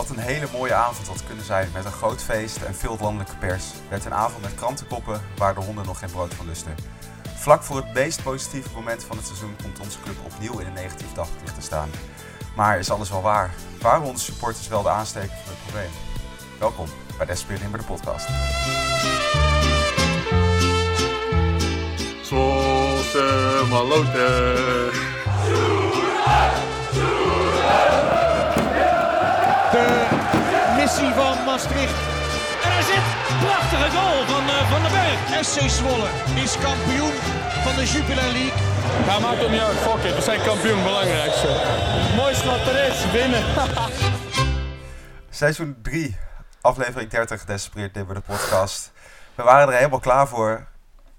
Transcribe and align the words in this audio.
Wat 0.00 0.10
een 0.10 0.18
hele 0.18 0.46
mooie 0.52 0.74
avond 0.74 1.08
had 1.08 1.26
kunnen 1.26 1.44
zijn 1.44 1.70
met 1.72 1.84
een 1.84 1.92
groot 1.92 2.22
feest 2.22 2.62
en 2.62 2.74
veel 2.74 2.96
landelijke 3.00 3.36
pers, 3.36 3.64
werd 3.88 4.04
een 4.04 4.14
avond 4.14 4.42
met 4.42 4.54
krantenkoppen 4.54 5.20
waar 5.36 5.54
de 5.54 5.60
honden 5.60 5.86
nog 5.86 5.98
geen 5.98 6.10
brood 6.10 6.34
van 6.34 6.46
lusten. 6.46 6.74
Vlak 7.34 7.62
voor 7.62 7.76
het 7.76 7.94
meest 7.94 8.22
positieve 8.22 8.68
moment 8.74 9.04
van 9.04 9.16
het 9.16 9.26
seizoen 9.26 9.56
komt 9.62 9.80
onze 9.80 10.00
club 10.00 10.16
opnieuw 10.24 10.58
in 10.58 10.66
een 10.66 10.72
negatief 10.72 11.12
daglicht 11.12 11.54
te 11.54 11.60
staan. 11.60 11.90
Maar 12.56 12.78
is 12.78 12.90
alles 12.90 13.10
wel 13.10 13.22
waar? 13.22 13.54
Waren 13.80 14.06
onze 14.06 14.24
supporters 14.24 14.68
wel 14.68 14.82
de 14.82 14.88
aansteker 14.88 15.36
van 15.44 15.52
het 15.52 15.62
probleem? 15.62 15.90
Welkom 16.58 16.86
bij 17.16 17.26
Desperate 17.26 17.62
Nimmer 17.62 17.80
de 17.80 17.86
podcast. 17.86 18.28
Maloten. 23.68 24.90
De 29.70 30.72
missie 30.76 31.12
van 31.12 31.44
Maastricht. 31.44 31.94
En 32.64 32.72
hij 32.72 32.82
zit. 32.82 33.04
Prachtige 33.40 33.90
goal 33.96 34.24
van 34.26 34.44
uh, 34.44 34.70
Van 34.70 34.82
den 34.82 34.92
Berg. 34.92 35.44
SC 35.44 35.58
Zwolle 35.68 36.08
is 36.44 36.58
kampioen 36.58 37.12
van 37.64 37.74
de 37.74 37.84
Jupiler 37.86 38.32
League. 38.32 38.58
Ja, 39.06 39.18
maakt 39.18 39.42
ook 39.44 39.50
niet 39.50 39.60
uit. 39.60 39.76
Fuck 39.76 40.04
it. 40.04 40.14
We 40.14 40.22
zijn 40.22 40.42
kampioen. 40.42 40.82
Belangrijkste. 40.82 41.46
Het 41.48 42.16
mooiste 42.16 42.46
wat 42.46 42.66
er 42.66 42.88
is. 42.88 43.10
Winnen. 43.10 43.44
Seizoen 45.40 45.78
3, 45.82 46.16
aflevering 46.60 47.10
30, 47.10 47.44
Desperate 47.44 47.98
Nimmer 47.98 48.14
de 48.14 48.20
podcast. 48.20 48.92
We 49.34 49.42
waren 49.42 49.68
er 49.68 49.74
helemaal 49.74 50.00
klaar 50.00 50.28
voor. 50.28 50.66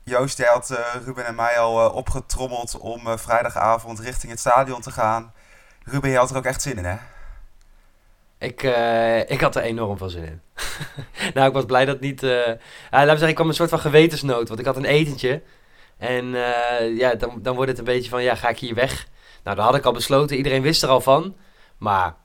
Joost, 0.04 0.38
jij 0.38 0.48
had 0.48 0.70
uh, 0.72 0.78
Ruben 1.06 1.26
en 1.26 1.36
mij 1.36 1.60
al 1.60 1.86
uh, 1.86 1.96
opgetrommeld 1.96 2.78
om 2.78 3.08
uh, 3.08 3.14
vrijdagavond 3.18 4.00
richting 4.00 4.32
het 4.32 4.40
stadion 4.40 4.82
te 4.82 4.92
gaan. 4.92 5.34
Ruben, 5.84 6.10
je 6.10 6.18
had 6.18 6.30
er 6.30 6.38
ook 6.38 6.46
echt 6.46 6.62
zin 6.62 6.78
in, 6.78 6.86
hè? 6.86 6.98
Ik, 8.42 8.62
ik 9.28 9.42
had 9.42 9.56
er 9.56 9.62
enorm 9.62 9.98
veel 9.98 10.10
zin 10.10 10.24
in. 10.24 10.42
nou, 11.34 11.48
ik 11.48 11.54
was 11.54 11.66
blij 11.66 11.86
dat 11.86 12.00
niet... 12.00 12.22
laten 12.22 12.60
we 12.90 13.06
zeggen, 13.06 13.28
ik 13.28 13.36
kwam 13.36 13.48
een 13.48 13.54
soort 13.54 13.70
van 13.70 13.80
gewetensnood. 13.80 14.48
Want 14.48 14.60
ik 14.60 14.66
had 14.66 14.76
een 14.76 14.86
etentje. 14.86 15.42
En 15.98 16.26
ja, 16.96 17.16
dan, 17.16 17.40
dan 17.42 17.56
wordt 17.56 17.70
het 17.70 17.80
een 17.80 17.86
beetje 17.86 18.10
van, 18.10 18.24
ja, 18.24 18.36
ga 18.36 18.50
ik 18.50 18.60
hier 18.60 18.76
weg? 18.76 19.08
Nou, 19.44 19.56
dat 19.56 19.66
had 19.66 19.76
ik 19.76 19.86
al 19.86 19.94
besloten. 19.94 20.38
Iedereen 20.38 20.62
wist 20.62 20.84
er 20.84 20.90
al 20.90 21.02
van. 21.02 21.36
Maar 21.78 22.16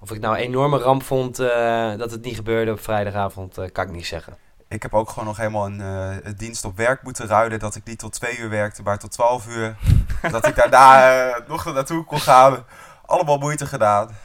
of 0.00 0.10
ik 0.10 0.20
nou 0.20 0.36
een 0.36 0.42
enorme 0.42 0.78
ramp 0.78 1.02
vond 1.02 1.36
dat 1.96 2.10
het 2.10 2.22
niet 2.22 2.36
gebeurde 2.36 2.70
op 2.72 2.80
vrijdagavond, 2.80 3.58
kan 3.72 3.84
ik 3.84 3.92
niet 3.92 4.06
zeggen. 4.06 4.36
Ik 4.68 4.82
heb 4.82 4.94
ook 4.94 5.08
gewoon 5.08 5.24
nog 5.24 5.36
helemaal 5.36 5.66
een, 5.66 5.80
uh, 5.80 6.16
een, 6.22 6.36
dienst 6.36 6.64
op 6.64 6.76
werk 6.76 7.02
moeten 7.02 7.26
ruilen. 7.26 7.58
Dat 7.58 7.74
ik 7.74 7.84
niet 7.84 7.98
tot 7.98 8.12
twee 8.12 8.38
uur 8.38 8.48
werkte, 8.48 8.82
maar 8.82 8.98
tot 8.98 9.12
twaalf 9.12 9.48
uur. 9.48 9.76
dat 10.30 10.46
ik 10.46 10.56
daarna 10.56 11.26
uh, 11.28 11.48
nog 11.48 11.64
naartoe 11.64 12.04
kon 12.04 12.20
gaan. 12.20 12.64
Allemaal 13.06 13.38
moeite 13.38 13.66
gedaan. 13.66 14.16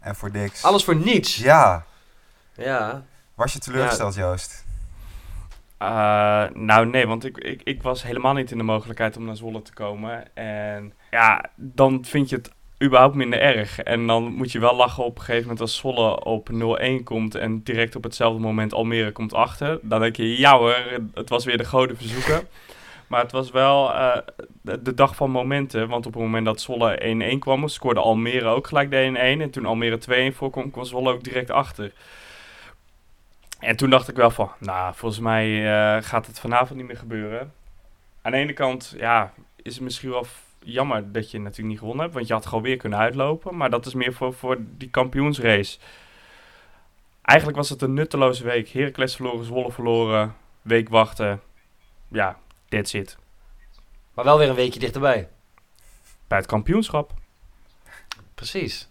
En 0.00 0.14
voor 0.14 0.30
niks. 0.30 0.64
Alles 0.64 0.84
voor 0.84 0.96
niets? 0.96 1.36
Ja. 1.36 1.84
Ja. 2.54 3.04
Was 3.34 3.52
je 3.52 3.58
teleurgesteld, 3.58 4.14
ja. 4.14 4.20
Joost? 4.20 4.66
Uh, 5.82 5.88
nou 6.54 6.86
nee, 6.86 7.06
want 7.06 7.24
ik, 7.24 7.38
ik, 7.38 7.60
ik 7.64 7.82
was 7.82 8.02
helemaal 8.02 8.32
niet 8.32 8.50
in 8.50 8.58
de 8.58 8.64
mogelijkheid 8.64 9.16
om 9.16 9.24
naar 9.24 9.36
Zwolle 9.36 9.62
te 9.62 9.72
komen. 9.72 10.36
En 10.36 10.92
ja, 11.10 11.44
dan 11.56 12.04
vind 12.04 12.28
je 12.28 12.36
het 12.36 12.50
überhaupt 12.82 13.14
minder 13.14 13.40
erg. 13.40 13.80
En 13.80 14.06
dan 14.06 14.32
moet 14.32 14.52
je 14.52 14.58
wel 14.58 14.76
lachen 14.76 15.04
op 15.04 15.16
een 15.16 15.24
gegeven 15.24 15.42
moment 15.42 15.60
als 15.60 15.76
Zwolle 15.76 16.24
op 16.24 16.48
0-1 17.00 17.02
komt 17.04 17.34
en 17.34 17.62
direct 17.62 17.96
op 17.96 18.02
hetzelfde 18.02 18.40
moment 18.40 18.72
Almere 18.72 19.12
komt 19.12 19.34
achter. 19.34 19.78
Dan 19.82 20.00
denk 20.00 20.16
je, 20.16 20.38
ja 20.38 20.58
hoor, 20.58 20.76
het 21.14 21.28
was 21.28 21.44
weer 21.44 21.58
de 21.58 21.64
goden 21.64 21.96
verzoeken. 21.96 22.48
Maar 23.08 23.22
het 23.22 23.32
was 23.32 23.50
wel 23.50 23.90
uh, 23.90 24.16
de, 24.62 24.94
dag 24.94 25.16
van 25.16 25.30
momenten, 25.30 25.88
want 25.88 26.06
op 26.06 26.12
het 26.12 26.22
moment 26.22 26.44
dat 26.44 26.60
Zwolle 26.60 27.34
1-1 27.34 27.38
kwam, 27.38 27.68
scoorde 27.68 28.00
Almere 28.00 28.48
ook 28.48 28.66
gelijk 28.66 28.90
de 28.90 29.36
1-1. 29.38 29.40
En 29.40 29.50
toen 29.50 29.66
Almere 29.66 30.30
2-1 30.32 30.36
voorkwam, 30.36 30.70
kwam 30.70 30.84
Zwolle 30.84 31.12
ook 31.12 31.24
direct 31.24 31.50
achter. 31.50 31.92
En 33.60 33.76
toen 33.76 33.90
dacht 33.90 34.08
ik 34.08 34.16
wel 34.16 34.30
van, 34.30 34.50
nou, 34.58 34.94
volgens 34.94 35.20
mij 35.20 35.48
uh, 35.48 36.02
gaat 36.02 36.26
het 36.26 36.40
vanavond 36.40 36.78
niet 36.78 36.88
meer 36.88 36.96
gebeuren. 36.96 37.52
Aan 38.22 38.32
de 38.32 38.38
ene 38.38 38.52
kant, 38.52 38.94
ja, 38.96 39.32
is 39.62 39.74
het 39.74 39.82
misschien 39.82 40.10
wel 40.10 40.26
jammer 40.62 41.12
dat 41.12 41.30
je 41.30 41.38
natuurlijk 41.38 41.68
niet 41.68 41.78
gewonnen 41.78 42.02
hebt. 42.02 42.14
Want 42.14 42.26
je 42.26 42.32
had 42.32 42.46
gewoon 42.46 42.64
weer 42.64 42.76
kunnen 42.76 42.98
uitlopen. 42.98 43.56
Maar 43.56 43.70
dat 43.70 43.86
is 43.86 43.94
meer 43.94 44.12
voor, 44.12 44.34
voor 44.34 44.56
die 44.60 44.90
kampioensrace. 44.90 45.78
Eigenlijk 47.22 47.58
was 47.58 47.68
het 47.68 47.82
een 47.82 47.94
nutteloze 47.94 48.44
week. 48.44 48.68
Heracles 48.68 49.16
verloren, 49.16 49.44
Zwolle 49.44 49.72
verloren. 49.72 50.34
Week 50.62 50.88
wachten. 50.88 51.40
Ja, 52.08 52.38
that's 52.68 52.92
it. 52.92 53.16
Maar 54.14 54.24
wel 54.24 54.38
weer 54.38 54.48
een 54.48 54.54
weekje 54.54 54.80
dichterbij. 54.80 55.28
Bij 56.28 56.38
het 56.38 56.46
kampioenschap. 56.46 57.12
Precies. 58.34 58.88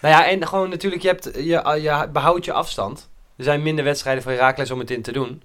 Nou 0.00 0.14
ja, 0.14 0.28
en 0.28 0.46
gewoon 0.46 0.68
natuurlijk, 0.68 1.02
je, 1.02 1.08
hebt, 1.08 1.24
je, 1.34 1.80
je 1.80 2.08
behoudt 2.12 2.44
je 2.44 2.52
afstand. 2.52 3.08
Er 3.36 3.44
zijn 3.44 3.62
minder 3.62 3.84
wedstrijden 3.84 4.22
voor 4.22 4.32
Heracles 4.32 4.70
om 4.70 4.78
het 4.78 4.90
in 4.90 5.02
te 5.02 5.12
doen. 5.12 5.42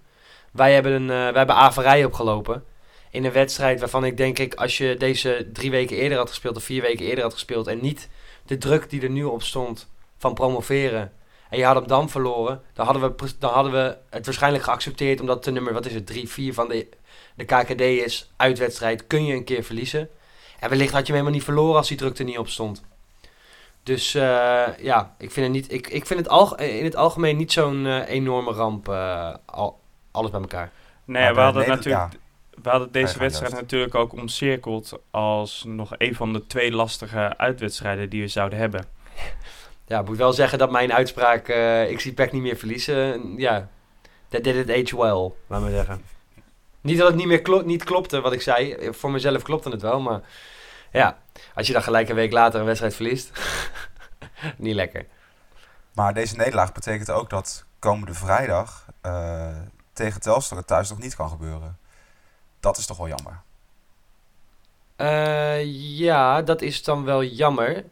Wij 0.51 0.73
hebben, 0.73 0.91
een, 0.91 1.01
uh, 1.01 1.07
wij 1.07 1.33
hebben 1.33 1.55
averij 1.55 2.05
opgelopen 2.05 2.63
in 3.11 3.25
een 3.25 3.31
wedstrijd 3.31 3.79
waarvan 3.79 4.05
ik 4.05 4.17
denk 4.17 4.39
ik, 4.39 4.53
als 4.53 4.77
je 4.77 4.95
deze 4.97 5.49
drie 5.53 5.71
weken 5.71 5.97
eerder 5.97 6.17
had 6.17 6.29
gespeeld 6.29 6.55
of 6.55 6.63
vier 6.63 6.81
weken 6.81 7.05
eerder 7.05 7.23
had 7.23 7.33
gespeeld 7.33 7.67
en 7.67 7.81
niet 7.81 8.09
de 8.45 8.57
druk 8.57 8.89
die 8.89 9.01
er 9.01 9.09
nu 9.09 9.23
op 9.23 9.43
stond 9.43 9.89
van 10.17 10.33
promoveren 10.33 11.11
en 11.49 11.57
je 11.57 11.65
had 11.65 11.75
hem 11.75 11.87
dan 11.87 12.09
verloren, 12.09 12.61
dan 12.73 12.85
hadden 12.85 13.17
we, 13.17 13.35
dan 13.39 13.51
hadden 13.51 13.71
we 13.71 13.97
het 14.09 14.25
waarschijnlijk 14.25 14.63
geaccepteerd 14.63 15.21
omdat 15.21 15.43
de 15.43 15.51
nummer, 15.51 15.73
wat 15.73 15.85
is 15.85 15.93
het, 15.93 16.07
3, 16.07 16.29
4 16.29 16.53
van 16.53 16.67
de, 16.67 16.87
de 17.35 17.45
KKD 17.45 17.81
is, 17.81 18.31
uitwedstrijd, 18.35 19.07
kun 19.07 19.25
je 19.25 19.35
een 19.35 19.43
keer 19.43 19.63
verliezen. 19.63 20.09
En 20.59 20.69
wellicht 20.69 20.93
had 20.93 21.07
je 21.07 21.13
hem 21.13 21.13
helemaal 21.13 21.33
niet 21.33 21.43
verloren 21.43 21.77
als 21.77 21.87
die 21.87 21.97
druk 21.97 22.17
er 22.17 22.25
niet 22.25 22.37
op 22.37 22.47
stond. 22.47 22.83
Dus 23.83 24.15
uh, 24.15 24.67
ja, 24.79 25.15
ik 25.17 25.31
vind 25.31 25.45
het, 25.45 25.55
niet, 25.55 25.71
ik, 25.71 25.87
ik 25.87 26.05
vind 26.05 26.19
het 26.19 26.29
alg 26.29 26.57
in 26.57 26.83
het 26.83 26.95
algemeen 26.95 27.37
niet 27.37 27.51
zo'n 27.51 27.85
uh, 27.85 28.09
enorme 28.09 28.51
ramp, 28.51 28.89
uh, 28.89 29.33
al, 29.45 29.79
alles 30.11 30.31
bij 30.31 30.39
elkaar. 30.39 30.71
Nee, 31.05 31.23
maar 31.23 31.35
we 31.35 31.41
hadden 31.41 31.67
natuurlijk... 31.67 32.13
Ja 32.13 32.19
we 32.61 32.69
hadden 32.69 32.91
deze 32.91 33.19
wedstrijd 33.19 33.53
natuurlijk 33.53 33.95
ook 33.95 34.13
omcirkeld 34.13 34.99
als 35.11 35.63
nog 35.67 35.91
een 35.97 36.15
van 36.15 36.33
de 36.33 36.47
twee 36.47 36.71
lastige 36.71 37.37
uitwedstrijden 37.37 38.09
die 38.09 38.21
we 38.21 38.27
zouden 38.27 38.59
hebben. 38.59 38.85
Ja, 39.87 39.99
ik 39.99 40.05
moet 40.05 40.17
wel 40.17 40.33
zeggen 40.33 40.57
dat 40.57 40.71
mijn 40.71 40.93
uitspraak, 40.93 41.47
uh, 41.49 41.89
ik 41.89 41.99
zie 41.99 42.13
Peck 42.13 42.31
niet 42.31 42.41
meer 42.41 42.55
verliezen, 42.55 43.33
ja, 43.37 43.69
that 44.29 44.43
did 44.43 44.55
it 44.55 44.69
age 44.69 45.01
well, 45.01 45.31
laat 45.47 45.61
maar 45.61 45.71
zeggen. 45.71 46.01
Niet 46.81 46.97
dat 46.97 47.07
het 47.07 47.15
niet 47.15 47.27
meer 47.27 47.41
klo 47.41 47.61
niet 47.61 47.83
klopte 47.83 48.21
wat 48.21 48.33
ik 48.33 48.41
zei, 48.41 48.77
voor 48.93 49.11
mezelf 49.11 49.41
klopte 49.41 49.69
het 49.69 49.81
wel, 49.81 49.99
maar 49.99 50.21
ja, 50.91 51.17
als 51.55 51.67
je 51.67 51.73
dan 51.73 51.83
gelijk 51.83 52.09
een 52.09 52.15
week 52.15 52.31
later 52.31 52.59
een 52.59 52.65
wedstrijd 52.65 52.95
verliest, 52.95 53.31
niet 54.57 54.75
lekker. 54.75 55.05
Maar 55.93 56.13
deze 56.13 56.35
nederlaag 56.35 56.71
betekent 56.71 57.11
ook 57.11 57.29
dat 57.29 57.65
komende 57.79 58.13
vrijdag 58.13 58.85
uh, 59.05 59.47
tegen 59.93 60.21
Telstar 60.21 60.57
het 60.57 60.67
thuis 60.67 60.89
nog 60.89 60.99
niet 60.99 61.15
kan 61.15 61.29
gebeuren. 61.29 61.77
Dat 62.59 62.77
is 62.77 62.85
toch 62.85 62.97
wel 62.97 63.07
jammer? 63.07 63.41
Uh, 64.97 65.63
ja, 65.97 66.41
dat 66.41 66.61
is 66.61 66.83
dan 66.83 67.03
wel 67.03 67.23
jammer. 67.23 67.85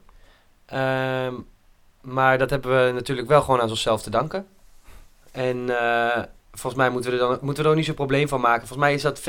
Uh, 0.74 1.34
maar 2.02 2.38
dat 2.38 2.50
hebben 2.50 2.86
we 2.86 2.92
natuurlijk 2.92 3.28
wel 3.28 3.42
gewoon 3.42 3.62
aan 3.62 3.70
onszelf 3.70 4.02
te 4.02 4.10
danken. 4.10 4.48
En 5.32 5.58
uh, 5.58 6.24
volgens 6.60 6.82
mij 6.82 6.90
moeten 6.90 7.12
we, 7.12 7.18
er 7.18 7.28
dan, 7.28 7.38
moeten 7.42 7.56
we 7.56 7.64
er 7.64 7.70
ook 7.70 7.76
niet 7.76 7.86
zo'n 7.86 7.96
probleem 7.96 8.28
van 8.28 8.42
maken. 8.42 8.68
Volgens 8.68 8.80
mij, 8.80 8.94
is 8.94 9.02
dat, 9.02 9.20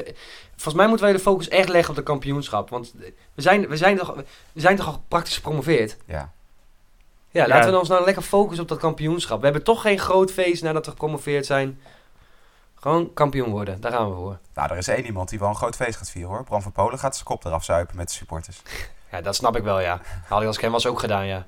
volgens 0.51 0.75
mij 0.75 0.87
moeten 0.87 1.07
wij 1.07 1.15
de 1.15 1.23
focus 1.23 1.49
echt 1.49 1.69
leggen 1.69 1.91
op 1.91 1.97
de 1.97 2.03
kampioenschap. 2.03 2.71
Want 2.71 2.95
we 3.35 3.43
zijn, 3.43 3.69
we 3.69 3.77
zijn, 3.77 3.97
toch, 3.97 4.15
we 4.53 4.61
zijn 4.61 4.77
toch 4.77 4.87
al 4.87 5.03
praktisch 5.09 5.35
gepromoveerd? 5.35 5.97
Ja. 6.07 6.33
Ja, 7.31 7.47
laten 7.47 7.67
ja. 7.67 7.73
we 7.73 7.79
ons 7.79 7.89
nou 7.89 8.05
lekker 8.05 8.23
focussen 8.23 8.63
op 8.63 8.69
dat 8.69 8.79
kampioenschap. 8.79 9.39
We 9.39 9.45
hebben 9.45 9.65
toch 9.65 9.83
geen 9.83 9.99
groot 9.99 10.33
feest 10.33 10.63
nadat 10.63 10.85
we 10.85 10.91
gepromoveerd 10.91 11.47
zijn. 11.47 11.81
Gewoon 12.75 13.13
kampioen 13.15 13.51
worden, 13.51 13.81
daar 13.81 13.93
gaan 13.93 14.09
we 14.09 14.15
voor. 14.15 14.39
Nou, 14.55 14.71
er 14.71 14.77
is 14.77 14.89
één 14.89 15.05
iemand 15.05 15.29
die 15.29 15.39
wel 15.39 15.49
een 15.49 15.55
groot 15.55 15.77
feest 15.77 15.97
gaat 15.97 16.11
vieren 16.11 16.31
hoor. 16.31 16.45
Bram 16.45 16.63
van 16.63 16.73
Polen 16.73 16.99
gaat 16.99 17.15
zijn 17.15 17.27
kop 17.27 17.45
eraf 17.45 17.65
zuipen 17.65 17.97
met 17.97 18.09
de 18.09 18.15
supporters. 18.15 18.63
Ja, 19.11 19.21
dat 19.21 19.37
snap 19.37 19.57
ik 19.57 19.63
wel, 19.63 19.81
ja. 19.81 20.01
Had 20.29 20.41
ik 20.41 20.47
als 20.47 20.57
ik 20.57 20.63
hem 20.63 20.73
was 20.73 20.87
ook 20.87 20.99
gedaan, 20.99 21.27
ja. 21.27 21.47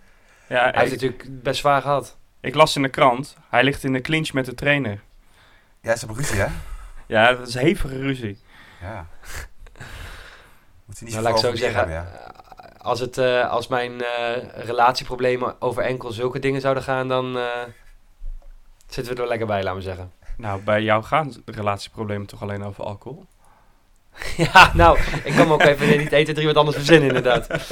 ja 0.49 0.59
hij 0.59 0.69
ik, 0.69 0.75
heeft 0.75 0.91
natuurlijk 0.91 1.43
best 1.43 1.61
zwaar 1.61 1.83
gehad. 1.83 2.17
Ik 2.41 2.55
las 2.55 2.77
in 2.77 2.83
de 2.83 2.89
krant, 2.89 3.37
hij 3.49 3.65
ligt 3.65 3.85
in 3.85 3.93
de 3.93 4.01
clinch 4.01 4.33
met 4.33 4.45
de 4.45 4.55
trainer. 4.55 5.01
Ja, 5.83 5.97
ze 5.97 6.07
hebben 6.07 6.25
ruzie, 6.25 6.41
hè? 6.41 6.47
ja, 7.07 7.33
dat 7.33 7.49
is 7.49 7.55
hevige 7.55 7.99
ruzie. 7.99 8.39
Ja. 8.81 9.07
Moet 10.85 10.99
hij 10.99 11.07
niet 11.09 11.11
nou, 11.11 11.23
laat 11.23 11.35
ik 11.35 11.51
zo 11.51 11.55
zeggen, 11.57 11.79
hebben, 11.79 11.95
ja. 11.95 12.33
als, 12.79 13.01
het, 13.01 13.17
uh, 13.19 13.51
als 13.51 13.69
mijn 13.69 13.93
uh, 13.93 14.37
relatieproblemen 14.55 15.61
over 15.61 15.83
enkel 15.83 16.13
zulke 16.13 16.39
dingen 16.39 16.61
zouden 16.61 16.83
gaan, 16.83 17.09
dan 17.09 17.37
uh, 17.37 17.45
zitten 18.87 19.15
we 19.15 19.23
er 19.23 19.29
lekker 19.29 19.47
bij, 19.47 19.63
laten 19.63 19.79
we 19.79 19.85
zeggen. 19.85 20.13
Nou, 20.37 20.63
bij 20.63 20.83
jou 20.83 21.03
gaan 21.03 21.43
relatieproblemen 21.45 22.27
toch 22.27 22.43
alleen 22.43 22.65
over 22.65 22.85
alcohol? 22.85 23.27
ja, 24.53 24.71
nou, 24.75 24.99
ik 25.25 25.35
kan 25.35 25.49
me 25.49 25.53
ook 25.53 25.63
even 25.63 25.99
niet 25.99 26.13
eten 26.13 26.35
drie 26.35 26.47
wat 26.47 26.57
anders 26.57 26.77
verzinnen, 26.77 27.09
inderdaad. 27.09 27.47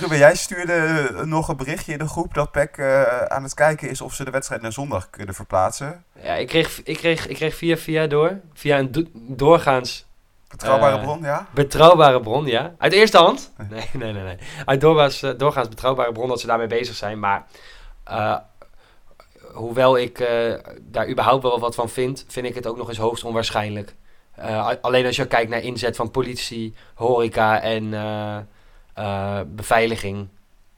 Ruben, 0.00 0.18
jij 0.18 0.36
stuurde 0.36 1.10
nog 1.24 1.48
een 1.48 1.56
berichtje 1.56 1.92
in 1.92 1.98
de 1.98 2.08
groep 2.08 2.34
dat 2.34 2.50
PEC 2.50 2.76
uh, 2.76 3.02
aan 3.24 3.42
het 3.42 3.54
kijken 3.54 3.90
is 3.90 4.00
of 4.00 4.14
ze 4.14 4.24
de 4.24 4.30
wedstrijd 4.30 4.62
naar 4.62 4.72
zondag 4.72 5.10
kunnen 5.10 5.34
verplaatsen. 5.34 6.04
Ja, 6.22 6.34
ik 6.34 6.46
kreeg, 6.46 6.82
ik 6.82 6.96
kreeg, 6.96 7.26
ik 7.26 7.36
kreeg 7.36 7.54
via 7.54 7.76
via 7.76 8.06
door, 8.06 8.40
via 8.54 8.78
een 8.78 8.92
do 8.92 9.04
doorgaans 9.12 10.08
Betrouwbare 10.50 10.96
Eh, 10.96 11.02
bron, 11.02 11.22
ja? 11.22 11.46
Betrouwbare 11.50 12.20
bron, 12.20 12.46
ja. 12.46 12.74
Uit 12.78 12.92
eerste 12.92 13.18
hand? 13.18 13.52
Nee, 13.70 13.88
nee, 13.92 14.12
nee. 14.12 14.22
nee. 14.22 14.36
Uit 14.64 14.80
doorgaans, 14.80 15.22
eh, 15.22 15.30
doorgaans 15.36 15.68
betrouwbare 15.68 16.12
bron 16.12 16.28
dat 16.28 16.40
ze 16.40 16.46
daarmee 16.46 16.66
bezig 16.66 16.94
zijn. 16.94 17.18
Maar 17.18 17.46
eh, 18.04 18.36
hoewel 19.52 19.98
ik 19.98 20.18
eh, 20.18 20.54
daar 20.80 21.08
überhaupt 21.08 21.42
wel 21.42 21.60
wat 21.60 21.74
van 21.74 21.88
vind, 21.88 22.24
vind 22.28 22.46
ik 22.46 22.54
het 22.54 22.66
ook 22.66 22.76
nog 22.76 22.88
eens 22.88 22.98
hoogst 22.98 23.24
onwaarschijnlijk. 23.24 23.94
Eh, 24.40 24.70
alleen 24.80 25.06
als 25.06 25.16
je 25.16 25.26
kijkt 25.26 25.50
naar 25.50 25.62
inzet 25.62 25.96
van 25.96 26.10
politie, 26.10 26.74
horeca 26.94 27.60
en 27.60 27.94
eh, 27.94 28.36
eh, 28.94 29.46
beveiliging 29.46 30.28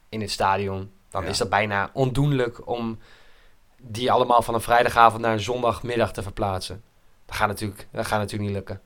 in 0.08 0.20
het 0.20 0.30
stadion, 0.30 0.92
dan 1.10 1.22
Ja. 1.22 1.28
is 1.28 1.38
dat 1.38 1.48
bijna 1.48 1.90
ondoenlijk 1.92 2.66
om 2.66 2.98
die 3.76 4.12
allemaal 4.12 4.42
van 4.42 4.54
een 4.54 4.60
vrijdagavond 4.60 5.22
naar 5.22 5.32
een 5.32 5.40
zondagmiddag 5.40 6.12
te 6.12 6.22
verplaatsen. 6.22 6.82
Dat 7.26 7.36
gaat 7.36 7.48
natuurlijk, 7.48 7.88
dat 7.92 8.06
gaat 8.06 8.18
natuurlijk 8.18 8.48
niet 8.50 8.56
lukken. 8.58 8.80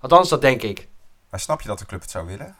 Althans, 0.00 0.28
dat 0.28 0.40
denk 0.40 0.62
ik. 0.62 0.88
Maar 1.30 1.40
snap 1.40 1.60
je 1.60 1.68
dat 1.68 1.78
de 1.78 1.86
club 1.86 2.00
het 2.00 2.10
zou 2.10 2.26
willen? 2.26 2.56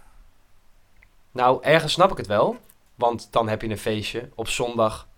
Nou, 1.32 1.62
ergens 1.62 1.92
snap 1.92 2.10
ik 2.10 2.16
het 2.16 2.26
wel. 2.26 2.56
Want 2.94 3.32
dan 3.32 3.48
heb 3.48 3.62
je 3.62 3.68
een 3.68 3.78
feestje 3.78 4.30
op 4.34 4.48
zondag. 4.48 5.08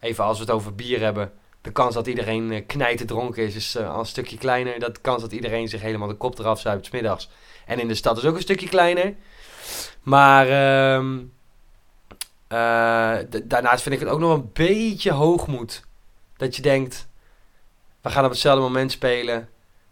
Even 0.00 0.24
als 0.24 0.38
we 0.38 0.44
het 0.44 0.52
over 0.52 0.74
bier 0.74 1.00
hebben. 1.00 1.32
De 1.66 1.72
kans 1.72 1.94
dat 1.94 2.06
iedereen 2.06 2.52
eh, 2.52 2.66
knijten 2.66 3.06
dronken 3.06 3.42
is, 3.42 3.54
is 3.54 3.74
eh, 3.74 3.92
al 3.92 3.98
een 3.98 4.06
stukje 4.06 4.38
kleiner. 4.38 4.80
De 4.80 4.92
kans 5.00 5.22
dat 5.22 5.32
iedereen 5.32 5.68
zich 5.68 5.80
helemaal 5.80 6.08
de 6.08 6.14
kop 6.14 6.38
eraf 6.38 6.60
zuipt 6.60 6.92
middags. 6.92 7.28
En 7.66 7.78
in 7.78 7.88
de 7.88 7.94
stad 7.94 8.16
is 8.16 8.24
ook 8.24 8.34
een 8.34 8.40
stukje 8.40 8.68
kleiner. 8.68 9.14
Maar 10.02 10.48
ehm, 10.48 11.18
eh, 12.48 13.40
daarnaast 13.44 13.82
vind 13.82 13.94
ik 13.94 14.00
het 14.00 14.08
ook 14.08 14.18
nog 14.18 14.34
een 14.34 14.50
beetje 14.52 15.12
hoogmoed. 15.12 15.82
Dat 16.36 16.56
je 16.56 16.62
denkt, 16.62 17.08
we 18.00 18.10
gaan 18.10 18.24
op 18.24 18.30
hetzelfde 18.30 18.62
moment 18.62 18.92
spelen. 18.92 19.48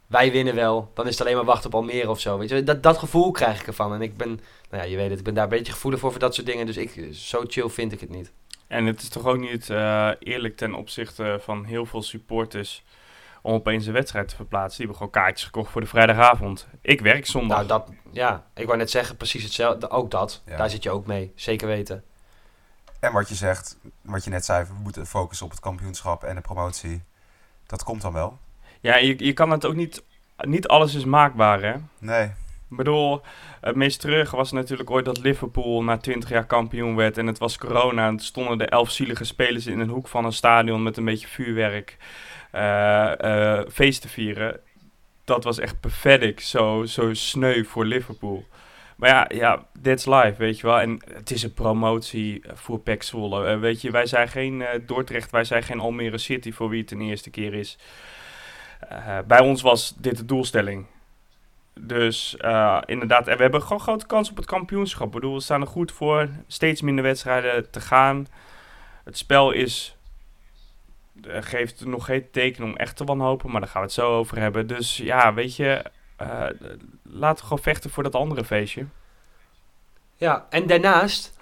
Wij 0.07 0.33
winnen 0.33 0.55
wel. 0.55 0.91
Dan 0.95 1.07
is 1.07 1.13
het 1.19 1.21
alleen 1.21 1.37
maar 1.37 1.45
wachten 1.45 1.67
op 1.67 1.75
Almere 1.75 2.11
of 2.11 2.21
zo. 2.21 2.39
Weet 2.39 2.49
je? 2.49 2.63
Dat, 2.63 2.83
dat 2.83 2.99
gevoel 2.99 3.31
krijg 3.31 3.61
ik 3.61 3.67
ervan. 3.67 3.95
En 3.95 4.03
ik 4.03 4.17
ben, 4.17 4.41
nou 4.71 4.83
ja, 4.83 4.89
je 4.89 4.97
weet 4.97 5.11
het, 5.11 5.19
ik 5.19 5.25
ben 5.25 5.35
daar 5.35 5.45
een 5.45 5.49
beetje 5.49 5.73
gevoelig 5.73 6.01
voor 6.01 6.11
voor 6.11 6.21
dat 6.21 6.35
soort 6.35 6.47
dingen. 6.47 6.67
Dus 6.67 6.77
ik, 6.77 7.09
zo 7.13 7.45
chill 7.47 7.69
vind 7.69 7.93
ik 7.93 8.01
het 8.01 8.11
niet. 8.11 8.33
En 8.75 8.87
het 8.87 9.03
is 9.03 9.09
toch 9.09 9.27
ook 9.27 9.39
niet 9.39 9.71
eh, 9.71 10.11
eerlijk 10.19 10.57
ten 10.57 10.75
opzichte 10.75 11.39
van 11.41 11.65
heel 11.65 11.87
veel 11.87 12.03
supporters 12.03 12.85
om 13.43 13.53
opeens 13.53 13.87
een 13.87 13.93
wedstrijd 13.93 14.29
te 14.29 14.37
verplaatsen. 14.37 14.77
Die 14.77 14.87
hebben 14.87 14.97
gewoon 14.97 15.25
kaartjes 15.25 15.45
gekocht 15.45 15.71
voor 15.71 15.81
de 15.81 15.87
vrijdagavond. 15.87 16.67
Ik 16.81 17.01
werk 17.01 17.27
zondag. 17.27 17.57
Nou, 17.57 17.69
dat, 17.69 17.91
ja, 18.11 18.45
ik 18.55 18.67
wou 18.67 18.79
net 18.79 18.91
zeggen, 18.91 19.17
precies 19.17 19.43
hetzelfde. 19.43 19.91
Ook 19.91 20.11
dat. 20.11 20.43
Ja. 20.47 20.57
Daar 20.57 20.71
zit 20.71 20.83
je 20.83 20.91
ook 20.91 21.07
mee. 21.07 21.33
Zeker 21.35 21.67
weten. 21.67 22.05
En 23.01 23.13
wat 23.13 23.29
je 23.29 23.35
zegt, 23.35 23.79
wat 24.03 24.25
je 24.25 24.31
net 24.31 24.45
zei, 24.45 24.65
we 24.65 24.75
moeten 24.83 25.07
focussen 25.07 25.47
op 25.47 25.53
het 25.53 25.61
kampioenschap 25.61 26.25
en 26.25 26.35
de 26.35 26.41
promotie. 26.41 27.03
Dat 27.67 27.83
komt 27.83 28.03
dan 28.03 28.13
wel. 28.13 28.39
Ja, 28.81 28.97
je, 28.97 29.25
je 29.25 29.33
kan 29.33 29.51
het 29.51 29.67
ook 29.67 29.75
niet... 29.75 30.03
Niet 30.37 30.69
alles 30.69 30.95
is 30.95 31.05
maakbaar, 31.05 31.63
hè? 31.63 31.75
Nee, 31.99 32.33
Ik 32.75 32.81
bedoel, 32.85 33.21
het 33.61 33.77
meest 33.77 34.01
terug 34.01 34.31
was 34.31 34.53
natuurlijk 34.53 34.91
ooit 34.91 35.05
dat 35.05 35.19
Liverpool 35.19 35.83
na 35.83 35.97
20 35.97 36.29
jaar 36.29 36.47
kampioen 36.47 36.97
werd. 36.97 37.19
En 37.19 37.27
het 37.27 37.39
was 37.39 37.59
corona. 37.59 38.07
En 38.07 38.19
stonden 38.19 38.59
de 38.59 38.67
elf 38.67 38.91
zielige 38.91 39.25
spelers 39.25 39.67
in 39.67 39.81
een 39.81 39.89
hoek 39.89 40.09
van 40.09 40.25
een 40.25 40.33
stadion 40.33 40.83
met 40.83 40.97
een 40.97 41.05
beetje 41.05 41.27
vuurwerk 41.27 41.97
eh, 42.51 43.59
eh, 43.59 43.67
feest 43.73 44.01
te 44.03 44.09
vieren. 44.09 44.61
Dat 45.25 45.45
was 45.45 45.59
echt 45.59 45.81
pathetic. 45.81 46.41
Zo, 46.41 46.85
zo 46.85 47.15
sneu 47.15 47.65
voor 47.65 47.85
Liverpool. 47.85 48.45
Maar 48.97 49.09
ja, 49.09 49.31
ja, 49.35 49.67
that's 49.83 50.07
life, 50.07 50.35
weet 50.39 50.61
je 50.61 50.67
wel. 50.67 50.81
En 50.81 51.01
het 51.13 51.31
is 51.31 51.43
een 51.43 51.55
promotie 51.55 52.43
voor 52.55 52.81
Zwolle. 52.99 53.47
Eh, 53.47 53.59
weet 53.59 53.81
je, 53.81 53.91
wij 53.91 54.07
zijn 54.07 54.29
geen 54.29 54.65
Dordrecht, 54.87 55.31
wij 55.31 55.45
zijn 55.45 55.63
geen 55.63 55.81
Almere 55.81 56.19
City 56.19 56.53
voor 56.53 56.69
wie 56.69 56.81
het 56.81 56.91
een 56.91 57.01
eerste 57.01 57.31
keer 57.31 57.55
is. 57.55 57.79
Bij 59.27 59.41
ons 59.41 59.63
was 59.63 59.95
dit 59.97 60.17
de 60.17 60.25
doelstelling. 60.25 60.87
Dus 61.81 62.37
eh, 62.37 62.81
inderdaad, 62.85 63.25
we 63.25 63.35
hebben 63.37 63.63
gewoon 63.63 63.81
grote 63.81 64.07
kans 64.07 64.31
op 64.31 64.37
het 64.37 64.47
kampioenschap. 64.47 65.07
Ik 65.07 65.13
bedoel, 65.13 65.35
we 65.35 65.41
staan 65.41 65.61
er 65.61 65.67
goed 65.67 65.93
voor. 65.93 66.29
Steeds 66.47 66.81
minder 66.81 67.05
wedstrijden 67.05 67.71
te 67.71 67.81
gaan. 67.81 68.27
Het 69.05 69.19
spel 69.19 69.51
is, 69.51 69.97
eh, 71.23 71.43
geeft 71.43 71.85
nog 71.85 72.05
geen 72.05 72.31
teken 72.31 72.65
om 72.65 72.77
echt 72.77 72.97
te 72.97 73.05
wanhopen, 73.05 73.51
maar 73.51 73.61
daar 73.61 73.71
gaan 73.71 73.81
we 73.81 73.87
het 73.87 73.97
zo 73.97 74.17
over 74.17 74.39
hebben. 74.39 74.67
Dus 74.67 74.97
ja, 74.97 75.35
weet 75.35 75.57
je, 75.57 75.85
eh, 76.17 76.47
laten 77.03 77.37
we 77.37 77.43
gewoon 77.43 77.63
vechten 77.63 77.91
voor 77.91 78.03
dat 78.03 78.15
andere 78.15 78.45
feestje. 78.45 78.87
Ja, 80.17 80.47
en 80.51 80.67
daarnaast, 80.67 81.39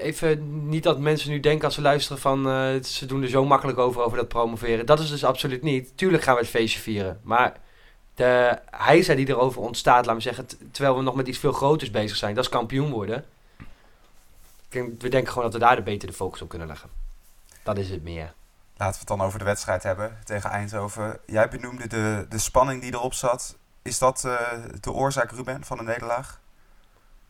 even 0.00 0.68
niet 0.68 0.82
dat 0.82 0.98
mensen 0.98 1.30
nu 1.30 1.40
denken 1.40 1.64
als 1.64 1.74
ze 1.74 1.80
luisteren 1.80 2.18
van 2.18 2.44
ze 2.84 3.06
doen 3.06 3.22
er 3.22 3.28
zo 3.28 3.44
makkelijk 3.44 3.78
over, 3.78 4.02
over 4.02 4.16
dat 4.16 4.28
promoveren. 4.28 4.86
Dat 4.86 5.00
is 5.00 5.10
dus 5.10 5.24
absoluut 5.24 5.62
niet. 5.62 5.96
Tuurlijk 5.96 6.22
gaan 6.22 6.34
we 6.34 6.40
het 6.40 6.50
feestje 6.50 6.80
vieren, 6.80 7.20
maar 7.22 7.60
de 8.14 8.58
hijza 8.70 9.14
die 9.14 9.28
erover 9.28 9.60
ontstaat, 9.60 10.06
laten 10.06 10.14
we 10.14 10.20
zeggen, 10.20 10.46
terwijl 10.72 10.96
we 10.96 11.02
nog 11.02 11.14
met 11.14 11.28
iets 11.28 11.38
veel 11.38 11.52
groters 11.52 11.90
bezig 11.90 12.16
zijn, 12.16 12.34
dat 12.34 12.44
is 12.44 12.50
kampioen 12.50 12.90
worden. 12.90 13.24
We 14.70 15.08
denken 15.08 15.28
gewoon 15.28 15.44
dat 15.44 15.52
we 15.52 15.58
daar 15.58 15.76
de 15.76 15.82
beter 15.82 16.08
de 16.08 16.14
focus 16.14 16.42
op 16.42 16.48
kunnen 16.48 16.68
leggen. 16.68 16.90
Dat 17.62 17.78
is 17.78 17.90
het 17.90 18.02
meer. 18.02 18.32
laten 18.76 18.92
we 18.92 18.98
het 18.98 19.18
dan 19.18 19.22
over 19.22 19.38
de 19.38 19.44
wedstrijd 19.44 19.82
hebben 19.82 20.18
tegen 20.24 20.50
Eindhoven. 20.50 21.18
Jij 21.26 21.48
benoemde 21.48 21.86
de, 21.86 22.26
de 22.28 22.38
spanning 22.38 22.82
die 22.82 22.92
erop 22.92 23.14
zat. 23.14 23.56
Is 23.82 23.98
dat 23.98 24.24
eh, 24.24 24.38
de 24.80 24.92
oorzaak, 24.92 25.30
Ruben, 25.30 25.64
van 25.64 25.76
de 25.76 25.82
nederlaag? 25.82 26.40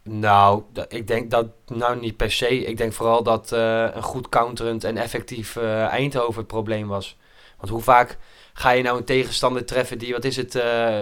Nou, 0.03 0.63
ik 0.89 1.07
denk 1.07 1.31
dat, 1.31 1.47
nou 1.67 2.01
niet 2.01 2.17
per 2.17 2.33
se. 2.33 2.65
Ik 2.65 2.77
denk 2.77 2.93
vooral 2.93 3.23
dat 3.23 3.53
eh, 3.53 3.95
een 3.95 4.03
goed 4.03 4.29
counterend 4.29 4.85
en 4.85 4.97
effectief 4.97 5.57
eh, 5.57 5.85
Eindhoven 5.85 6.39
het 6.39 6.47
probleem 6.47 6.89
was. 6.89 7.19
Want 7.57 7.71
hoe 7.71 7.83
vaak 7.83 8.19
ga 8.57 8.71
je 8.71 8.83
nou 8.83 8.99
een 8.99 9.05
tegenstander 9.05 9.65
treffen 9.65 9.99
die, 9.99 10.13
wat 10.13 10.25
is 10.25 10.37
het, 10.37 10.55
eh, 10.55 10.99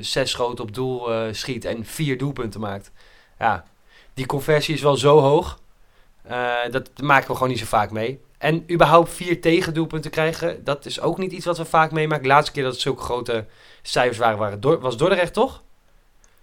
zes 0.00 0.30
schoten 0.30 0.64
op 0.64 0.74
doel 0.74 1.12
eh, 1.12 1.32
schiet 1.32 1.64
en 1.64 1.84
vier 1.84 2.18
doelpunten 2.18 2.60
maakt? 2.60 2.90
Ja, 3.38 3.64
die 4.14 4.26
conversie 4.26 4.74
is 4.74 4.82
wel 4.82 4.96
zo 4.96 5.20
hoog. 5.20 5.58
Eh, 6.22 6.52
dat 6.70 6.90
maken 7.02 7.26
we 7.28 7.32
gewoon 7.34 7.48
niet 7.48 7.58
zo 7.58 7.64
vaak 7.64 7.90
mee. 7.90 8.20
En 8.38 8.72
überhaupt 8.72 9.12
vier 9.12 9.40
tegendoelpunten 9.40 10.10
krijgen, 10.10 10.64
dat 10.64 10.86
is 10.86 11.00
ook 11.00 11.18
niet 11.18 11.32
iets 11.32 11.46
wat 11.46 11.58
we 11.58 11.64
vaak 11.64 11.90
meemaken. 11.90 12.22
De 12.22 12.28
laatste 12.28 12.52
keer 12.52 12.62
dat 12.62 12.72
het 12.72 12.80
zulke 12.80 13.02
grote 13.02 13.44
cijfers 13.82 14.18
waren, 14.18 14.38
waren 14.38 14.60
Dor- 14.60 14.80
was 14.80 14.96
Dordrecht 14.96 15.32
toch? 15.32 15.62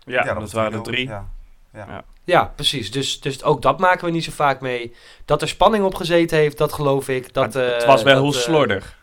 Ja, 0.06 0.34
dat, 0.34 0.52
waren 0.52 0.74
er 0.74 0.80
3-0. 0.80 0.82
drie. 0.82 1.08
Ja. 1.08 2.04
Ja, 2.24 2.52
precies. 2.56 2.92
Dus, 2.92 3.20
dus 3.22 3.44
ook 3.44 3.62
dat 3.62 3.80
maken 3.80 4.06
we 4.06 4.12
niet 4.12 4.24
zo 4.24 4.32
vaak 4.32 4.62
mee. 4.62 4.96
Dat 5.26 5.42
er 5.42 5.48
spanning 5.48 5.84
op 5.84 5.96
gezeten 5.96 6.38
heeft, 6.38 6.58
dat 6.58 6.74
geloof 6.74 7.10
ik. 7.10 7.34
Dat, 7.34 7.54
Maar 7.54 7.64
het 7.64 7.86
was 7.86 8.04
wel 8.04 8.14
dat, 8.14 8.24
heel 8.24 8.42
slordig. 8.42 9.00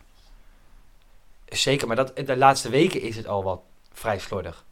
Zeker, 1.48 1.86
maar 1.86 1.96
dat, 1.96 2.16
de 2.16 2.36
laatste 2.36 2.70
weken 2.70 3.00
is 3.00 3.16
het 3.16 3.26
al 3.26 3.42
wat 3.42 3.60
vrij 3.92 4.18
slordig. 4.18 4.64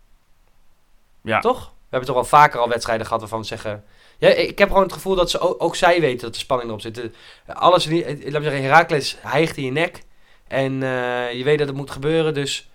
Ja. 1.23 1.41
Toch? 1.41 1.65
We 1.65 1.97
hebben 1.97 2.09
toch 2.09 2.19
al 2.19 2.25
vaker 2.25 2.61
al 2.61 2.69
wedstrijden 2.69 3.07
gehad 3.07 3.21
waarvan 3.21 3.41
we 3.41 3.47
zeggen... 3.47 3.85
Ja, 4.19 4.29
ik 4.29 4.59
heb 4.59 4.69
gewoon 4.69 4.83
het 4.83 4.93
gevoel 4.93 5.15
dat 5.15 5.31
ze 5.31 5.39
ook, 5.39 5.63
ook 5.63 5.77
zij 5.77 6.01
weten 6.01 6.21
dat 6.21 6.33
de 6.33 6.39
spanning 6.39 6.69
erop 6.69 6.81
zit. 6.81 7.11
Alles, 7.47 7.87
eh, 7.87 8.07
laat 8.07 8.43
me 8.43 8.43
zeggen, 8.43 8.63
Herakles 8.63 9.17
hijgt 9.21 9.57
in 9.57 9.65
je 9.65 9.71
nek. 9.71 10.03
En 10.49 10.83
eh, 10.83 11.33
je 11.33 11.45
weet 11.45 11.59
dat 11.59 11.67
het 11.67 11.77
moet 11.77 11.91
gebeuren, 11.91 12.35
dus... 12.35 12.71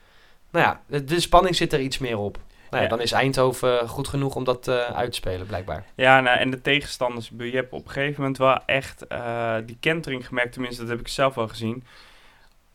Nou 0.52 0.66
ja, 0.66 0.82
de, 0.88 1.04
de 1.04 1.20
spanning 1.20 1.56
zit 1.56 1.74
er 1.74 1.80
iets 1.80 1.98
meer 1.98 2.18
op. 2.18 2.40
Nou 2.72 2.84
ja, 2.84 2.90
dan 2.90 3.02
is 3.02 3.12
Eindhoven 3.12 3.88
goed 3.88 4.08
genoeg 4.08 4.36
om 4.36 4.44
dat 4.44 4.68
eh, 4.68 4.76
uit 4.76 5.12
te 5.12 5.18
spelen, 5.18 5.48
blijkbaar. 5.48 5.86
Ja, 5.96 6.22
nou, 6.22 6.40
en 6.40 6.50
de 6.50 6.62
tegenstanders, 6.62 7.32
je 7.38 7.52
hebt 7.52 7.74
op 7.74 7.86
een 7.86 7.92
gegeven 7.92 8.22
moment 8.22 8.38
wel 8.38 8.66
echt 8.66 9.08
eh, 9.08 9.56
die 9.66 9.78
kentering 9.80 10.28
gemerkt, 10.28 10.54
tenminste 10.54 10.82
dat 10.82 10.90
heb 10.90 11.00
ik 11.00 11.08
zelf 11.08 11.36
wel 11.36 11.48
gezien. 11.48 11.84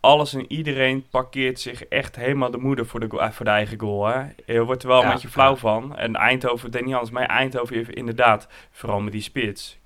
Alles 0.07 0.35
en 0.35 0.53
iedereen 0.53 1.07
parkeert 1.11 1.61
zich 1.61 1.85
echt 1.85 2.17
helemaal 2.17 2.51
de 2.51 2.59
moeder 2.59 2.87
voor 2.87 3.01
de, 3.01 3.07
go- 3.11 3.19
eh, 3.19 3.31
voor 3.31 3.45
de 3.45 3.51
eigen 3.51 3.81
goal. 3.81 4.07
Hè? 4.07 4.23
Je 4.47 4.65
wordt 4.65 4.83
er 4.83 4.89
wel 4.89 5.01
Ja, 5.01 5.07
een 5.07 5.13
beetje 5.13 5.29
flauw 5.29 5.53
ja. 5.53 5.57
van. 5.57 5.97
En 5.97 6.15
Eindhoven 6.17 6.71
deed 6.71 6.85
niet 6.85 6.95
anders, 6.95 7.11
maar 7.13 7.27
Eindhoven 7.27 7.77
heeft 7.77 7.91
inderdaad, 7.91 8.49
vooral 8.71 9.01
met 9.01 9.13
die 9.13 9.23
spits, 9.23 9.79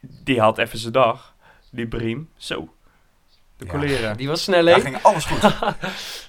die 0.00 0.40
had 0.40 0.58
even 0.58 0.78
zijn 0.78 0.92
dag. 0.92 1.34
Die 1.70 1.86
Briem, 1.86 2.28
zo. 2.36 2.68
De 3.56 3.88
Ja. 3.88 4.14
Die 4.14 4.28
was 4.28 4.42
snel, 4.42 4.64
Daar 4.64 4.80
ging 4.80 5.02
alles 5.02 5.24
goed. 5.24 5.52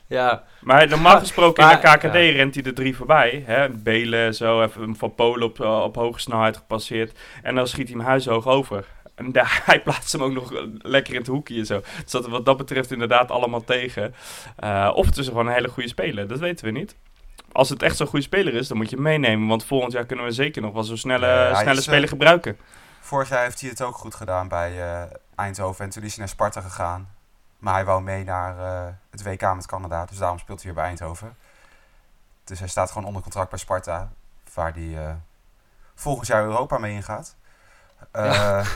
Ja, 0.07 0.43
Maar 0.61 0.87
normaal 0.87 1.19
gesproken 1.19 1.63
in 1.63 1.69
de 1.69 1.87
KKD 1.97 2.03
ja. 2.03 2.09
rent 2.19 2.55
hij 2.55 2.63
er 2.63 2.73
drie 2.73 2.95
voorbij. 2.95 3.43
Hè? 3.45 3.69
Belen 3.69 4.33
zo, 4.35 4.61
even 4.63 4.95
van 4.95 5.15
Polen 5.15 5.43
op, 5.47 5.59
eh, 5.61 5.81
op 5.83 5.95
hoge 5.95 6.19
snelheid 6.19 6.57
gepasseerd. 6.57 7.19
En 7.43 7.55
dan 7.55 7.67
schiet 7.67 7.87
hij 7.87 7.97
hem 7.97 8.05
huishoog 8.05 8.47
over. 8.47 8.85
En 9.15 9.31
daar, 9.31 9.61
hij 9.65 9.81
plaatst 9.81 10.11
hem 10.11 10.23
ook 10.23 10.33
nog 10.33 10.51
lekker 10.81 11.13
in 11.13 11.19
het 11.19 11.29
hoekje 11.29 11.59
en 11.59 11.65
zo. 11.65 11.81
Dus 12.03 12.11
dat 12.11 12.27
wat 12.27 12.45
dat 12.45 12.57
betreft 12.57 12.91
inderdaad 12.91 13.31
allemaal 13.31 13.63
tegen. 13.63 14.15
Eh, 14.55 14.91
of 14.93 15.05
het 15.05 15.17
is 15.17 15.27
gewoon 15.27 15.47
een 15.47 15.53
hele 15.53 15.69
goede 15.69 15.89
speler, 15.89 16.27
dat 16.27 16.39
weten 16.39 16.65
we 16.65 16.71
niet. 16.71 16.95
Als 17.51 17.69
het 17.69 17.81
echt 17.81 17.97
zo'n 17.97 18.07
goede 18.07 18.25
speler 18.25 18.53
is, 18.53 18.67
dan 18.67 18.77
moet 18.77 18.89
je 18.89 18.95
hem 18.95 19.03
meenemen. 19.03 19.47
Want 19.47 19.65
volgend 19.65 19.91
jaar 19.91 20.05
kunnen 20.05 20.25
we 20.25 20.31
zeker 20.31 20.61
nog 20.61 20.73
wel 20.73 20.83
zo'n 20.83 20.97
snelle, 20.97 21.27
Ja, 21.27 21.55
snelle 21.55 21.71
is, 21.71 21.77
eh, 21.77 21.83
speler 21.83 22.09
gebruiken. 22.09 22.57
Vorig 22.99 23.29
jaar 23.29 23.43
heeft 23.43 23.61
hij 23.61 23.69
het 23.69 23.81
ook 23.81 23.95
goed 23.95 24.15
gedaan 24.15 24.47
bij 24.47 24.81
eh, 24.81 25.03
Eindhoven. 25.35 25.85
En 25.85 25.91
toen 25.91 26.03
is 26.03 26.09
hij 26.09 26.19
naar 26.19 26.27
Sparta 26.27 26.61
gegaan. 26.61 27.09
Maar 27.57 27.73
hij 27.73 27.85
wou 27.85 28.01
mee 28.01 28.23
naar 28.23 28.57
het 29.09 29.23
WK 29.23 29.55
met 29.55 29.65
Canada. 29.67 30.05
Dus 30.05 30.17
daarom 30.17 30.39
speelt 30.39 30.63
hij 30.63 30.73
weer 30.73 30.81
bij 30.81 30.89
Eindhoven. 30.89 31.37
Dus 32.43 32.59
hij 32.59 32.67
staat 32.67 32.91
gewoon 32.91 33.07
onder 33.07 33.21
contract 33.21 33.49
bij 33.49 33.59
Sparta. 33.59 34.11
Waar 34.53 34.73
hij 34.73 35.17
volgend 35.95 36.27
jaar 36.27 36.43
Europa 36.43 36.77
mee 36.77 36.93
ingaat. 36.93 37.35
Eh, 38.11 38.67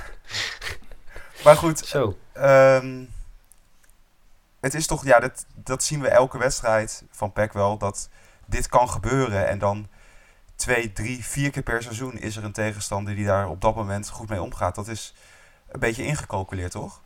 maar 1.44 1.56
goed, 1.56 1.80
zo. 1.80 2.18
Ehm, 2.32 3.04
het 4.60 4.74
is 4.74 4.88
toch, 4.88 5.06
ja, 5.06 5.20
dat, 5.20 5.46
dat 5.56 5.84
zien 5.84 6.02
we 6.02 6.08
elke 6.08 6.38
wedstrijd 6.38 7.04
van 7.12 7.32
PEC 7.32 7.54
wel. 7.54 7.78
Dat 7.78 8.10
dit 8.46 8.68
kan 8.68 8.90
gebeuren 8.90 9.48
en 9.48 9.60
dan 9.60 9.88
twee, 10.56 10.94
drie, 10.94 11.26
vier 11.26 11.52
keer 11.52 11.64
per 11.64 11.84
seizoen 11.84 12.18
is 12.18 12.36
er 12.36 12.44
een 12.44 12.52
tegenstander 12.52 13.16
die 13.16 13.26
daar 13.26 13.50
op 13.50 13.62
dat 13.62 13.76
moment 13.76 14.10
goed 14.10 14.30
mee 14.30 14.42
omgaat. 14.42 14.76
Dat 14.76 14.88
is 14.88 15.14
een 15.68 15.80
beetje 15.80 16.04
ingecalculeerd, 16.04 16.72
toch? 16.72 17.02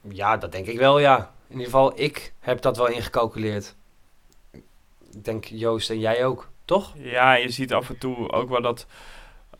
Ja, 0.00 0.36
dat 0.36 0.52
denk 0.52 0.66
ik 0.66 0.78
wel, 0.78 0.98
ja. 0.98 1.16
In 1.46 1.58
ieder 1.58 1.64
geval, 1.64 2.00
ik 2.00 2.32
heb 2.40 2.62
dat 2.62 2.76
wel 2.76 2.86
ingecalculeerd. 2.86 3.74
Ik 5.12 5.24
denk 5.24 5.44
Joost 5.44 5.90
en 5.90 5.98
jij 5.98 6.24
ook, 6.24 6.50
toch? 6.64 6.92
Ja, 6.96 7.34
je 7.34 7.50
ziet 7.50 7.72
af 7.72 7.88
en 7.88 7.98
toe 7.98 8.30
ook 8.30 8.48
wel 8.48 8.62
dat 8.62 8.86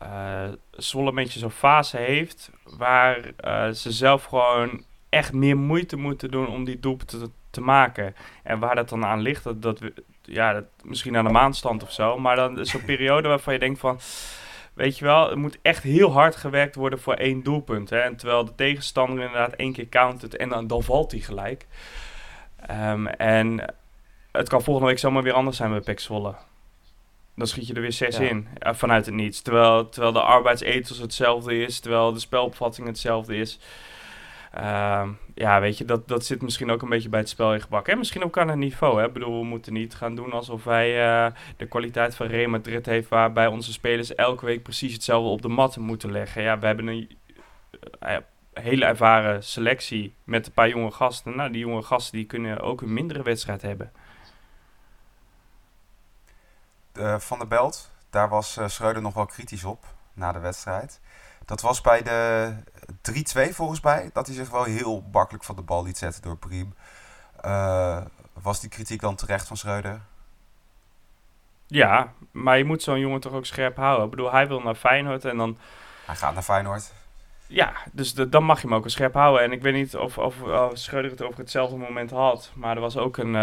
eh 0.03 0.49
Zwolle 0.71 1.09
een 1.09 1.15
beetje 1.15 1.39
zo'n 1.39 1.51
fase 1.51 1.97
heeft 1.97 2.51
waar 2.77 3.31
eh, 3.37 3.69
ze 3.69 3.91
zelf 3.91 4.23
gewoon 4.23 4.83
echt 5.09 5.33
meer 5.33 5.57
moeite 5.57 5.97
moeten 5.97 6.31
doen 6.31 6.47
om 6.47 6.63
die 6.63 6.79
doelpunten 6.79 7.19
te, 7.19 7.29
te 7.49 7.61
maken. 7.61 8.15
En 8.43 8.59
waar 8.59 8.75
dat 8.75 8.89
dan 8.89 9.05
aan 9.05 9.21
ligt, 9.21 9.43
dat, 9.43 9.61
dat, 9.61 9.81
ja, 10.21 10.53
dat, 10.53 10.65
misschien 10.83 11.17
aan 11.17 11.25
de 11.25 11.31
maanstand 11.31 11.83
of 11.83 11.91
zo. 11.91 12.19
Maar 12.19 12.35
dan 12.35 12.65
zo'n 12.65 12.85
periode 12.85 13.27
waarvan 13.27 13.53
je 13.53 13.59
denkt 13.59 13.79
van, 13.79 13.99
weet 14.73 14.97
je 14.97 15.05
wel, 15.05 15.31
er 15.31 15.37
moet 15.37 15.57
echt 15.61 15.83
heel 15.83 16.11
hard 16.11 16.35
gewerkt 16.35 16.75
worden 16.75 16.99
voor 16.99 17.13
één 17.13 17.43
doelpunt. 17.43 17.89
Hè? 17.89 17.99
En 17.99 18.15
terwijl 18.15 18.45
de 18.45 18.55
tegenstander 18.55 19.25
inderdaad 19.25 19.53
één 19.53 19.73
keer 19.73 19.89
countert 19.89 20.35
en 20.35 20.49
dan, 20.49 20.67
dan 20.67 20.83
valt 20.83 21.11
hij 21.11 21.19
gelijk. 21.19 21.67
Ehm, 22.55 23.07
en 23.07 23.73
het 24.31 24.49
kan 24.49 24.63
volgende 24.63 24.89
week 24.89 24.99
zomaar 24.99 25.23
weer 25.23 25.33
anders 25.33 25.57
zijn 25.57 25.69
bij 25.69 25.81
Pek 25.81 25.99
Zwolle. 25.99 26.35
Dan 27.35 27.47
schiet 27.47 27.67
je 27.67 27.73
er 27.73 27.81
weer 27.81 27.91
zes 27.91 28.17
Ja. 28.17 28.23
in, 28.29 28.47
eh, 28.57 28.73
vanuit 28.73 29.05
het 29.05 29.15
niets. 29.15 29.41
Terwijl, 29.41 29.89
terwijl 29.89 30.13
de 30.13 30.21
arbeidsethos 30.21 30.97
hetzelfde 30.97 31.57
is, 31.57 31.79
terwijl 31.79 32.13
de 32.13 32.19
spelopvatting 32.19 32.87
hetzelfde 32.87 33.35
is. 33.35 33.59
Ehm, 34.53 35.09
ja, 35.35 35.59
weet 35.61 35.77
je, 35.77 35.85
dat, 35.85 36.07
dat 36.07 36.25
zit 36.25 36.41
misschien 36.41 36.71
ook 36.71 36.81
een 36.81 36.89
beetje 36.89 37.09
bij 37.09 37.19
het 37.19 37.29
spel 37.29 37.53
ingebakken. 37.53 37.93
En 37.93 37.99
misschien 37.99 38.23
ook 38.23 38.37
aan 38.37 38.47
het 38.47 38.57
niveau. 38.57 38.99
Hè? 38.99 39.05
Ik 39.05 39.13
bedoel, 39.13 39.39
we 39.39 39.45
moeten 39.45 39.73
niet 39.73 39.95
gaan 39.95 40.15
doen 40.15 40.31
alsof 40.31 40.63
wij 40.63 41.05
eh, 41.05 41.31
de 41.57 41.65
kwaliteit 41.65 42.15
van 42.15 42.27
Real 42.27 42.49
Madrid 42.49 42.85
heeft... 42.85 43.09
waarbij 43.09 43.47
onze 43.47 43.71
spelers 43.71 44.15
elke 44.15 44.45
week 44.45 44.63
precies 44.63 44.93
hetzelfde 44.93 45.29
op 45.29 45.41
de 45.41 45.47
mat 45.47 45.77
moeten 45.77 46.11
leggen. 46.11 46.41
Ja, 46.41 46.59
we 46.59 46.65
hebben 46.65 46.87
een 46.87 47.17
eh, 47.99 48.17
hele 48.53 48.85
ervaren 48.85 49.43
selectie 49.43 50.13
met 50.23 50.45
een 50.45 50.53
paar 50.53 50.69
jonge 50.69 50.91
gasten. 50.91 51.35
Nou, 51.35 51.51
die 51.51 51.61
jonge 51.61 51.83
gasten 51.83 52.17
die 52.17 52.25
kunnen 52.25 52.59
ook 52.59 52.81
een 52.81 52.93
mindere 52.93 53.23
wedstrijd 53.23 53.61
hebben. 53.61 53.91
Eh, 56.93 57.19
van 57.19 57.37
der 57.39 57.47
Belt, 57.47 57.91
daar 58.09 58.29
was 58.29 58.57
eh, 58.57 58.67
Schreuder 58.67 59.01
nog 59.01 59.13
wel 59.13 59.25
kritisch 59.25 59.63
op 59.63 59.85
na 60.13 60.31
de 60.31 60.39
wedstrijd. 60.39 60.99
Dat 61.45 61.61
was 61.61 61.81
bij 61.81 62.01
de 62.03 62.53
3-2 63.01 63.53
volgens 63.55 63.81
mij, 63.81 64.09
dat 64.13 64.25
hij 64.27 64.35
zich 64.35 64.49
wel 64.49 64.63
heel 64.63 65.03
makkelijk 65.11 65.43
van 65.43 65.55
de 65.55 65.61
bal 65.61 65.83
liet 65.83 65.97
zetten 65.97 66.21
door 66.21 66.37
Priem. 66.37 66.75
Eh, 67.41 68.01
was 68.41 68.59
die 68.59 68.69
kritiek 68.69 69.01
dan 69.01 69.15
terecht 69.15 69.47
van 69.47 69.57
Schreuder? 69.57 70.01
Ja, 71.67 72.13
maar 72.31 72.57
je 72.57 72.65
moet 72.65 72.83
zo'n 72.83 72.99
jongen 72.99 73.19
toch 73.19 73.33
ook 73.33 73.45
scherp 73.45 73.75
houden. 73.77 74.05
Ik 74.05 74.09
bedoel, 74.11 74.31
hij 74.31 74.47
wil 74.47 74.59
naar 74.59 74.75
Feyenoord 74.75 75.25
en 75.25 75.37
dan... 75.37 75.57
Hij 76.05 76.15
gaat 76.15 76.33
naar 76.33 76.43
Feyenoord. 76.43 76.93
Ja, 77.47 77.73
dus 77.91 78.13
de- 78.13 78.29
dan 78.29 78.43
mag 78.43 78.61
je 78.61 78.67
hem 78.67 78.75
ook 78.75 78.81
wel 78.83 78.91
scherp 78.91 79.13
houden. 79.13 79.43
En 79.43 79.51
ik 79.51 79.61
weet 79.61 79.73
niet 79.73 79.95
of, 79.95 80.17
of, 80.17 80.41
of 80.41 80.77
Schreuder 80.77 81.11
het 81.11 81.21
over 81.21 81.39
hetzelfde 81.39 81.75
moment 81.77 82.11
had. 82.11 82.51
Maar 82.55 82.75
er 82.75 82.81
was 82.81 82.97
ook 82.97 83.17
een, 83.17 83.35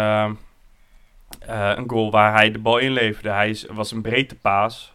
eh, 1.45 1.71
een 1.75 1.89
goal 1.89 2.11
waar 2.11 2.33
hij 2.33 2.51
de 2.51 2.59
bal 2.59 2.77
inleverde. 2.77 3.29
Hij 3.29 3.49
is, 3.49 3.65
was 3.65 3.91
een 3.91 4.01
breedtepaas. 4.01 4.93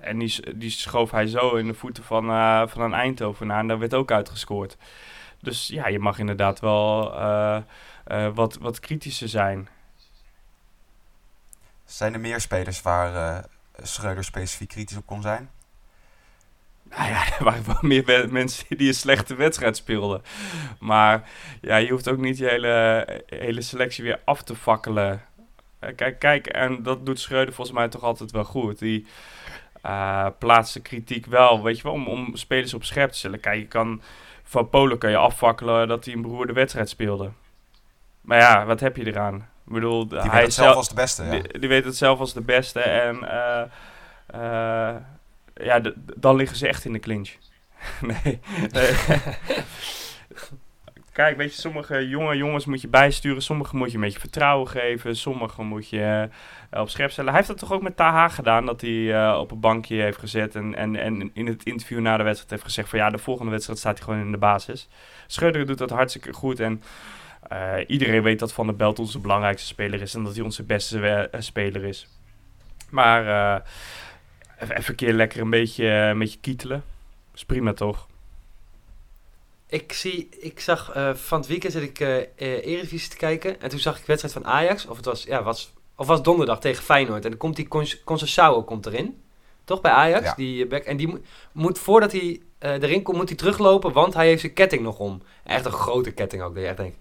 En 0.00 0.18
die, 0.18 0.56
die 0.56 0.70
schoof 0.70 1.10
hij 1.10 1.26
zo 1.26 1.54
in 1.54 1.66
de 1.66 1.74
voeten 1.74 2.04
van, 2.04 2.30
eh, 2.30 2.62
van 2.66 2.82
een 2.82 2.94
Eindhovenaar. 2.94 3.58
En 3.58 3.66
daar 3.66 3.78
werd 3.78 3.94
ook 3.94 4.10
uitgescoord. 4.10 4.76
Dus 5.40 5.66
ja, 5.66 5.88
je 5.88 5.98
mag 5.98 6.18
inderdaad 6.18 6.60
wel 6.60 7.14
eh, 7.14 7.62
wat, 8.34 8.56
wat 8.56 8.80
kritischer 8.80 9.28
zijn. 9.28 9.68
Zijn 11.84 12.14
er 12.14 12.20
meer 12.20 12.40
spelers 12.40 12.82
waar 12.82 13.44
Schreuder 13.82 14.24
specifiek 14.24 14.68
kritisch 14.68 14.96
op 14.96 15.06
kon 15.06 15.22
zijn? 15.22 15.50
Nou 16.82 17.10
ja, 17.10 17.24
er 17.38 17.44
waren 17.44 17.66
wel 17.66 17.78
meer 17.80 18.28
mensen 18.30 18.76
die 18.76 18.88
een 18.88 18.94
slechte 18.94 19.34
wedstrijd 19.34 19.76
speelden. 19.76 20.22
Maar 20.80 21.28
ja, 21.60 21.76
je 21.76 21.90
hoeft 21.90 22.08
ook 22.08 22.18
niet 22.18 22.38
je 22.38 22.48
hele, 22.48 23.06
hele 23.26 23.62
selectie 23.62 24.04
weer 24.04 24.20
af 24.24 24.42
te 24.42 24.56
fakkelen. 24.56 25.22
Eh, 25.78 25.94
Kijk, 25.96 26.18
kijk, 26.18 26.46
en 26.46 26.82
dat 26.82 27.06
doet 27.06 27.20
Schreuder 27.20 27.54
volgens 27.54 27.76
mij 27.76 27.88
toch 27.88 28.02
altijd 28.02 28.30
wel 28.30 28.44
goed. 28.44 28.78
Die 28.78 29.06
eh, 29.82 30.26
plaatst 30.38 30.74
de 30.74 30.80
kritiek 30.80 31.26
wel, 31.26 31.62
weet 31.62 31.76
je 31.76 31.82
wel, 31.82 31.92
om, 31.92 32.06
om 32.06 32.36
spelers 32.36 32.74
op 32.74 32.84
scherp 32.84 33.10
te 33.10 33.18
stellen. 33.18 33.40
Kijk, 33.40 33.58
je 33.58 33.66
kan, 33.66 34.02
van 34.42 34.68
Polen 34.68 34.98
kan 34.98 35.10
je 35.10 35.16
afvakkelen 35.16 35.88
dat 35.88 36.04
hij 36.04 36.14
een 36.14 36.22
beroerde 36.22 36.52
wedstrijd 36.52 36.88
speelde. 36.88 37.30
Maar 38.20 38.38
ja, 38.38 38.64
wat 38.64 38.80
heb 38.80 38.96
je 38.96 39.06
eraan? 39.06 39.34
Ik 39.66 39.74
bedoel, 39.74 40.08
Die 40.08 40.18
hij 40.18 40.30
weet 40.30 40.42
het 40.42 40.54
zelf 40.54 40.74
als 40.74 40.88
de 40.88 40.94
beste. 40.94 41.24
Ja. 41.24 41.30
die, 41.30 41.58
die 41.58 41.68
weet 41.68 41.84
het 41.84 41.96
zelf 41.96 42.18
als 42.18 42.32
de 42.32 42.40
beste. 42.40 42.80
En 42.80 43.28
eh, 43.30 43.62
eh, 44.26 44.96
ja, 45.54 45.80
dan 46.16 46.36
liggen 46.36 46.56
ze 46.56 46.68
echt 46.68 46.84
in 46.84 46.92
de 46.92 46.98
clinch. 46.98 47.30
nee. 48.00 48.40
nee. 48.72 48.90
Kijk, 51.18 51.36
weet 51.36 51.54
je, 51.54 51.60
sommige 51.60 52.08
jonge 52.08 52.36
jongens 52.36 52.64
moet 52.64 52.80
je 52.80 52.88
bijsturen. 52.88 53.42
Sommige 53.42 53.76
moet 53.76 53.88
je 53.88 53.94
een 53.94 54.00
beetje 54.00 54.18
vertrouwen 54.18 54.68
geven. 54.68 55.16
Sommige 55.16 55.62
moet 55.62 55.88
je 55.88 56.28
eh, 56.70 56.80
op 56.80 56.88
scherp 56.88 57.10
stellen. 57.10 57.30
Hij 57.30 57.38
heeft 57.38 57.52
dat 57.52 57.58
toch 57.58 57.72
ook 57.72 57.82
met 57.82 57.96
Taha 57.96 58.28
gedaan. 58.28 58.66
Dat 58.66 58.80
hij 58.80 59.14
eh, 59.14 59.38
op 59.38 59.50
een 59.50 59.60
bankje 59.60 59.96
heeft 59.96 60.18
gezet. 60.18 60.54
En, 60.54 60.74
en, 60.74 60.96
en 60.96 61.30
in 61.34 61.46
het 61.46 61.64
interview 61.64 62.00
na 62.00 62.16
de 62.16 62.22
wedstrijd 62.22 62.50
heeft 62.50 62.62
gezegd 62.62 62.88
van... 62.88 62.98
Ja, 62.98 63.10
de 63.10 63.18
volgende 63.18 63.50
wedstrijd 63.50 63.78
staat 63.78 63.96
hij 63.96 64.04
gewoon 64.04 64.20
in 64.20 64.30
de 64.30 64.38
basis. 64.38 64.88
Schreuder 65.26 65.66
doet 65.66 65.78
dat 65.78 65.90
hartstikke 65.90 66.32
goed. 66.32 66.60
En 66.60 66.82
eh, 67.48 67.74
iedereen 67.86 68.22
weet 68.22 68.38
dat 68.38 68.52
Van 68.52 68.66
der 68.66 68.76
Belt 68.76 68.98
onze 68.98 69.18
belangrijkste 69.18 69.68
speler 69.68 70.00
is. 70.00 70.14
En 70.14 70.24
dat 70.24 70.34
hij 70.34 70.44
onze 70.44 70.62
beste 70.62 71.30
speler 71.38 71.84
is. 71.84 72.08
Maar 72.90 73.22
even, 74.58 74.76
een 74.88 74.94
keer 74.94 75.12
lekker 75.12 75.40
een 75.40 75.50
beetje, 75.50 75.86
een 75.86 76.18
beetje 76.18 76.40
kietelen. 76.40 76.82
is 77.34 77.44
prima 77.44 77.72
toch? 77.72 78.06
Ik, 79.68 79.92
zie, 79.92 80.28
ik 80.38 80.60
zag 80.60 80.92
eh, 80.92 81.14
van 81.14 81.38
het 81.38 81.48
weekend 81.48 81.72
zit 81.72 81.82
ik 81.82 82.00
eh 82.00 82.16
eh, 82.18 82.26
Eredivisie 82.36 83.10
te 83.10 83.16
kijken. 83.16 83.60
En 83.60 83.68
toen 83.68 83.78
zag 83.78 83.94
ik 83.94 84.00
de 84.00 84.06
wedstrijd 84.06 84.34
van 84.34 84.46
Ajax. 84.46 84.86
Of 84.86 84.96
het 84.96 85.04
was, 85.04 85.22
ja, 85.22 85.42
was, 85.42 85.72
of 85.96 86.06
was 86.06 86.22
donderdag 86.22 86.60
tegen 86.60 86.84
Feyenoord. 86.84 87.24
En 87.24 87.30
dan 87.30 87.38
komt 87.38 87.56
die 87.56 87.68
Conceição 88.04 88.64
komt 88.64 88.86
erin. 88.86 89.22
Toch 89.64 89.80
bij 89.80 89.90
Ajax? 89.90 90.24
Ja. 90.24 90.34
Die 90.36 90.66
back. 90.66 90.82
En 90.82 90.96
die 90.96 91.08
moet, 91.08 91.20
moet 91.52 91.78
voordat 91.78 92.12
hij 92.12 92.40
eh, 92.58 92.72
erin 92.82 93.02
komt, 93.02 93.16
moet 93.16 93.28
hij 93.28 93.36
teruglopen. 93.36 93.92
Want 93.92 94.14
hij 94.14 94.26
heeft 94.26 94.40
zijn 94.40 94.52
ketting 94.52 94.82
nog 94.82 94.98
om. 94.98 95.22
Echt 95.44 95.64
een 95.64 95.72
grote 95.72 96.10
ketting 96.10 96.42
ook. 96.42 96.54
Dat 96.54 96.62
je 96.62 96.68
echt 96.68 96.76
denkt. 96.76 96.96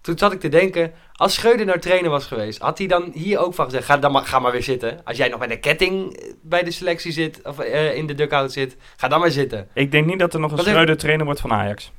Toen 0.00 0.18
zat 0.18 0.32
ik 0.32 0.40
te 0.40 0.48
denken, 0.48 0.92
als 1.12 1.34
Schreuder 1.34 1.66
nou 1.66 1.78
trainer 1.78 2.10
was 2.10 2.26
geweest, 2.26 2.58
had 2.58 2.78
hij 2.78 2.86
dan 2.86 3.10
hier 3.14 3.38
ook 3.38 3.54
van 3.54 3.64
gezegd, 3.64 3.84
ga, 3.84 3.96
dan 3.96 4.12
maar, 4.12 4.24
ga 4.24 4.38
maar 4.38 4.52
weer 4.52 4.62
zitten. 4.62 5.00
Als 5.04 5.16
jij 5.16 5.28
nog 5.28 5.38
met 5.38 5.50
een 5.50 5.60
ketting 5.60 6.22
bij 6.40 6.62
de 6.62 6.70
selectie 6.70 7.12
zit, 7.12 7.40
of 7.42 7.58
eh, 7.58 7.96
in 7.96 8.06
de 8.06 8.14
dugout 8.14 8.52
zit, 8.52 8.76
ga 8.96 9.08
dan 9.08 9.20
maar 9.20 9.30
zitten. 9.30 9.68
Ik 9.74 9.90
denk 9.90 10.06
niet 10.06 10.18
dat 10.18 10.34
er 10.34 10.40
nog 10.40 10.52
een 10.52 10.58
Schreuder 10.58 10.96
trainer 10.96 11.24
wordt 11.24 11.40
van 11.40 11.52
Ajax. 11.52 11.92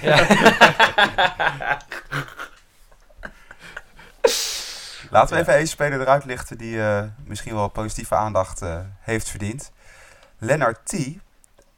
Ja. 0.00 0.26
Laten 5.10 5.34
we 5.34 5.40
even 5.40 5.54
één 5.54 5.66
speler 5.68 6.00
eruit 6.00 6.24
lichten 6.24 6.58
die 6.58 6.82
eh, 6.82 7.02
misschien 7.24 7.54
wel 7.54 7.68
positieve 7.68 8.14
aandacht 8.14 8.62
eh, 8.62 8.78
heeft 9.00 9.28
verdiend. 9.28 9.72
Lennart 10.38 10.78
T. 10.86 10.92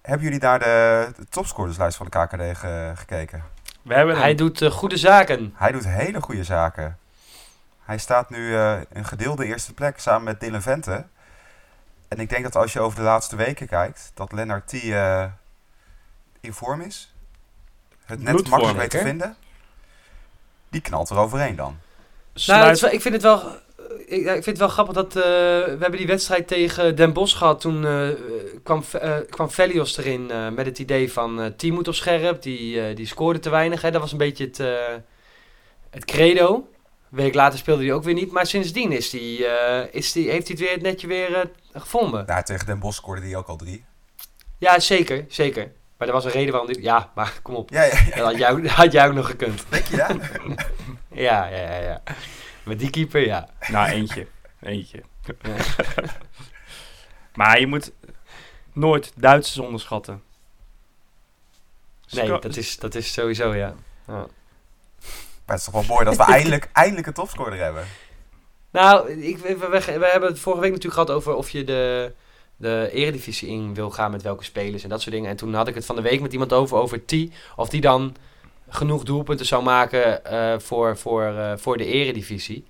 Hebben 0.03 0.25
jullie 0.25 0.41
naar 0.41 0.59
de, 0.59 1.09
de 1.17 1.27
topscorerslijst 1.29 1.97
van 1.97 2.07
de 2.11 2.19
KKD 2.27 2.59
ge- 2.59 2.93
gekeken? 2.95 3.43
We 3.83 3.95
hebben 3.95 4.17
Hij 4.19 4.35
doet 4.35 4.63
eh, 4.63 4.71
goede 4.71 4.97
zaken. 4.97 5.53
Hij 5.57 5.73
doet 5.73 5.85
hele 5.87 6.21
goede 6.21 6.45
zaken. 6.45 6.99
Hij 7.85 7.99
staat 7.99 8.31
nu 8.31 8.55
eh 8.57 8.81
een 8.93 9.05
gedeelde 9.05 9.47
eerste 9.47 9.75
plek 9.75 9.99
samen 9.99 10.23
met 10.25 10.41
Dylan 10.41 10.63
Vente. 10.63 11.07
En 12.09 12.19
ik 12.21 12.29
denk 12.29 12.43
dat 12.43 12.57
als 12.57 12.73
je 12.73 12.81
over 12.81 12.99
de 12.99 13.05
laatste 13.05 13.37
weken 13.37 13.67
kijkt, 13.67 14.11
dat 14.15 14.33
Lennart 14.33 14.69
T. 14.69 14.73
eh, 14.73 15.25
in 16.41 16.53
vorm 16.53 16.81
is. 16.81 17.12
Het 18.13 18.23
net 18.23 18.33
Bloedvorm, 18.33 18.63
makkelijk 18.63 18.93
weet 18.93 19.01
te 19.01 19.09
vinden. 19.09 19.37
Die 20.71 20.81
knalt 20.81 21.11
er 21.11 21.17
overheen 21.19 21.57
dan. 21.57 21.79
Nou, 22.47 22.71
is 22.71 22.83
ik 22.83 23.01
vind 23.01 23.15
het 23.15 23.23
wel. 23.23 23.43
Ik, 24.07 24.25
ja, 24.25 24.33
ik 24.33 24.43
vind 24.43 24.47
het 24.47 24.59
wel 24.59 24.69
grappig 24.69 24.95
dat 24.95 25.17
eh, 25.17 25.23
we 25.23 25.77
hebben 25.81 25.97
die 25.97 26.07
wedstrijd 26.07 26.49
tegen 26.49 26.97
Den 26.97 27.13
Bosch 27.13 27.37
gehad. 27.37 27.61
Toen 27.61 27.87
eh, 27.87 28.09
kwam, 28.63 28.85
eh, 29.01 29.17
kwam 29.31 29.51
Velios 29.51 29.97
erin 29.97 30.31
eh, 30.31 30.49
met 30.49 30.67
het 30.67 30.79
idee 30.79 31.13
van 31.13 31.41
eh 31.41 31.47
team 31.57 31.75
moet 31.75 31.89
op 31.89 31.95
scherp. 31.95 32.43
Die, 32.43 32.81
eh, 32.87 32.97
die 32.97 33.07
scoorde 33.07 33.39
te 33.39 33.51
weinig. 33.51 33.83
Hè. 33.83 33.91
Dat 33.91 34.01
was 34.01 34.13
een 34.13 34.19
beetje 34.19 34.45
het, 34.45 34.61
eh, 34.61 34.95
het 35.91 36.05
credo. 36.05 36.55
Een 37.11 37.19
week 37.19 37.35
later 37.35 37.59
speelde 37.59 37.85
hij 37.85 37.93
ook 37.93 38.05
weer 38.05 38.15
niet. 38.15 38.33
Maar 38.33 38.47
sindsdien 38.47 38.93
is 38.93 39.11
die, 39.11 39.47
eh, 39.47 39.95
is 39.95 40.13
die, 40.13 40.31
heeft 40.31 40.49
hij 40.49 40.57
het 40.57 40.65
weer 40.67 40.73
het 40.73 40.83
netje 40.83 41.07
weer 41.07 41.35
eh, 41.35 41.43
gevonden. 41.73 42.27
Nou, 42.27 42.43
tegen 42.43 42.67
Den 42.67 42.79
Bosch 42.79 42.99
scoorde 42.99 43.23
hij 43.23 43.37
ook 43.37 43.49
al 43.49 43.57
drie. 43.57 43.85
Ja, 44.59 44.81
zeker. 44.81 45.25
Zeker. 45.29 45.73
Maar 46.03 46.11
er 46.11 46.17
was 46.17 46.27
een 46.27 46.39
reden 46.39 46.51
waarom 46.51 46.73
dit... 46.73 46.83
Ja, 46.83 47.11
maar 47.15 47.39
kom 47.43 47.55
op. 47.55 47.71
Ja, 47.71 47.83
ja, 47.83 47.99
ja. 47.99 48.17
Dat 48.17 48.25
had 48.25 48.39
jij, 48.39 48.51
ook- 48.51 48.67
had 48.67 48.93
jij 48.93 49.07
ook 49.07 49.15
nog 49.15 49.27
gekund. 49.27 49.65
denk 49.71 49.85
je 49.87 49.97
dat? 49.97 50.17
Ja, 51.09 51.47
ja, 51.47 51.57
ja. 51.57 51.77
ja. 51.79 52.03
Met 52.63 52.79
die 52.79 52.91
keeper, 52.91 53.27
ja. 53.27 53.49
Nou, 53.69 53.89
eentje. 53.89 54.27
Eentje. 54.61 55.03
maar 57.35 57.61
je 57.61 57.67
moet 57.67 57.93
nooit 58.73 59.13
Duitsers 59.17 59.59
onderschatten. 59.59 60.23
Nee, 62.11 62.29
dat 62.41 62.57
is, 62.57 62.79
dat 62.79 62.95
is 62.95 63.13
sowieso, 63.13 63.55
ja. 63.55 63.75
ja. 64.07 64.27
Maar 65.45 65.57
het 65.57 65.59
is 65.59 65.65
toch 65.65 65.75
wel 65.75 65.85
mooi 65.97 66.05
dat 66.05 66.17
we 66.17 66.23
eindelijk, 66.23 66.69
eindelijk 66.73 67.07
een 67.07 67.13
topscorer 67.13 67.59
hebben. 67.59 67.85
Nou, 68.71 69.11
ik, 69.11 69.39
we, 69.39 69.57
we, 69.57 69.69
we 69.99 70.09
hebben 70.11 70.29
het 70.29 70.39
vorige 70.39 70.61
week 70.63 70.73
natuurlijk 70.73 71.01
gehad 71.01 71.11
over 71.11 71.35
of 71.35 71.51
je 71.51 71.65
de, 71.65 72.13
de 72.63 72.91
eredivisie 72.93 73.49
in 73.49 73.75
wil 73.75 73.91
gaan 73.91 74.11
met 74.11 74.23
welke 74.23 74.45
spelers 74.45 74.83
en 74.83 74.89
dat 74.89 75.01
soort 75.01 75.15
dingen. 75.15 75.31
En 75.31 75.37
toen 75.37 75.55
had 75.55 75.69
ik 75.69 75.75
het 75.75 75.87
van 75.87 75.97
de 75.97 76.03
week 76.03 76.21
met 76.21 76.33
iemand 76.33 76.53
over, 76.53 76.77
over 76.77 77.05
T. 77.05 77.15
Of 77.57 77.69
die 77.69 77.81
dan 77.81 78.17
genoeg 78.69 79.05
doelpunten 79.05 79.47
zou 79.47 79.63
maken 79.63 80.25
eh, 80.25 80.59
voor, 80.59 80.97
voor, 80.97 81.25
eh, 81.25 81.53
voor 81.57 81.77
de 81.77 81.85
eredivisie. 81.85 82.65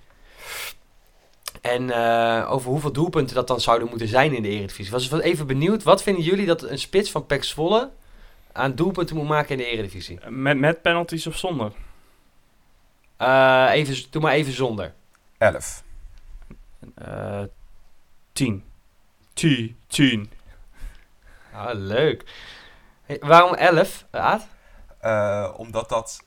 En 1.61 1.89
eh, 1.89 2.51
over 2.51 2.69
hoeveel 2.69 2.91
doelpunten 2.91 3.35
dat 3.35 3.47
dan 3.47 3.61
zouden 3.61 3.89
moeten 3.89 4.07
zijn 4.07 4.33
in 4.33 4.41
de 4.41 4.49
eredivisie. 4.49 4.91
Was 4.91 5.11
even 5.11 5.47
benieuwd, 5.47 5.83
wat 5.83 6.03
vinden 6.03 6.23
jullie 6.23 6.45
dat 6.45 6.63
een 6.63 6.79
spits 6.79 7.11
van 7.11 7.25
Pek 7.25 7.43
Zwolle 7.43 7.91
aan 8.51 8.75
doelpunten 8.75 9.15
moet 9.15 9.27
maken 9.27 9.51
in 9.51 9.57
de 9.57 9.65
eredivisie? 9.65 10.19
Met, 10.29 10.57
met 10.57 10.81
penalties 10.81 11.27
of 11.27 11.37
zonder? 11.37 11.71
Eh, 13.17 13.69
even, 13.71 13.95
doe 14.09 14.21
maar 14.21 14.33
even 14.33 14.53
zonder. 14.53 14.93
11. 15.37 15.83
Eh 16.95 17.43
10. 18.33 18.63
10. 19.33 19.77
10. 19.87 20.31
Ah, 21.53 21.69
leuk. 21.73 22.23
Hey, 23.05 23.17
waarom 23.21 23.53
11, 23.53 24.05
Aad? 24.11 24.47
Eh, 24.99 25.53
omdat 25.57 25.89
dat 25.89 26.23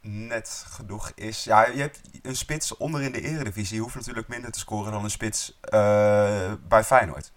net 0.00 0.64
genoeg 0.68 1.12
is. 1.14 1.44
Ja, 1.44 1.66
je 1.66 1.80
hebt 1.80 2.00
een 2.22 2.36
spits 2.36 2.76
onder 2.76 3.02
in 3.02 3.12
de 3.12 3.20
eredivisie. 3.20 3.76
Je 3.76 3.82
hoeft 3.82 3.94
natuurlijk 3.94 4.28
minder 4.28 4.50
te 4.50 4.58
scoren 4.58 4.92
dan 4.92 5.04
een 5.04 5.10
spits 5.10 5.58
eh, 5.60 6.52
bij 6.68 6.84
Feyenoord. 6.84 7.32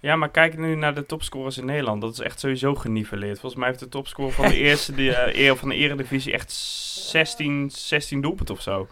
Ja, 0.00 0.16
maar 0.16 0.30
kijk 0.30 0.58
nu 0.58 0.74
naar 0.74 0.94
de 0.94 1.06
topscorers 1.06 1.58
in 1.58 1.64
Nederland. 1.64 2.00
Dat 2.00 2.12
is 2.12 2.18
echt 2.18 2.40
sowieso 2.40 2.74
geniveleerd. 2.74 3.40
Volgens 3.40 3.60
mij 3.60 3.68
heeft 3.68 3.80
de 3.80 3.88
topscorer 3.88 4.32
van 4.32 4.48
de 4.48 4.56
eerste 4.68 4.94
die, 4.94 5.14
eh, 5.14 5.54
van 5.54 5.68
de 5.68 5.74
eredivisie 5.74 6.32
echt 6.32 6.52
16, 6.52 7.70
16 7.70 8.20
doelpunten 8.20 8.54
of 8.54 8.60
zo. 8.60 8.88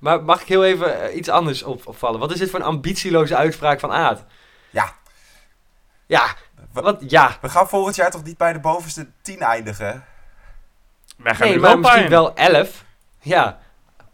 Maar 0.00 0.22
mag 0.22 0.40
ik 0.40 0.46
heel 0.48 0.64
even 0.64 1.02
eh, 1.02 1.16
iets 1.16 1.28
anders 1.28 1.62
op, 1.62 1.86
opvallen? 1.86 2.20
Wat 2.20 2.32
is 2.32 2.38
dit 2.38 2.50
voor 2.50 2.58
een 2.58 2.64
ambitieloze 2.64 3.36
uitspraak 3.36 3.80
van 3.80 3.92
Aad? 3.92 4.24
Ja. 4.70 4.92
Ja, 6.06 6.34
We, 6.72 6.80
wat? 6.80 7.02
Ja. 7.10 7.38
we 7.40 7.48
gaan 7.48 7.68
volgend 7.68 7.96
jaar 7.96 8.10
toch 8.10 8.24
niet 8.24 8.36
bij 8.36 8.52
de 8.52 8.60
bovenste 8.60 9.06
10 9.22 9.40
eindigen? 9.40 10.04
Wij 11.16 11.34
gaan 11.34 11.46
Nee, 11.46 11.54
er 11.54 11.60
maar 11.60 11.70
wel 11.70 11.78
misschien 11.80 12.08
wel 12.08 12.34
11. 12.34 12.84
Ja. 13.20 13.58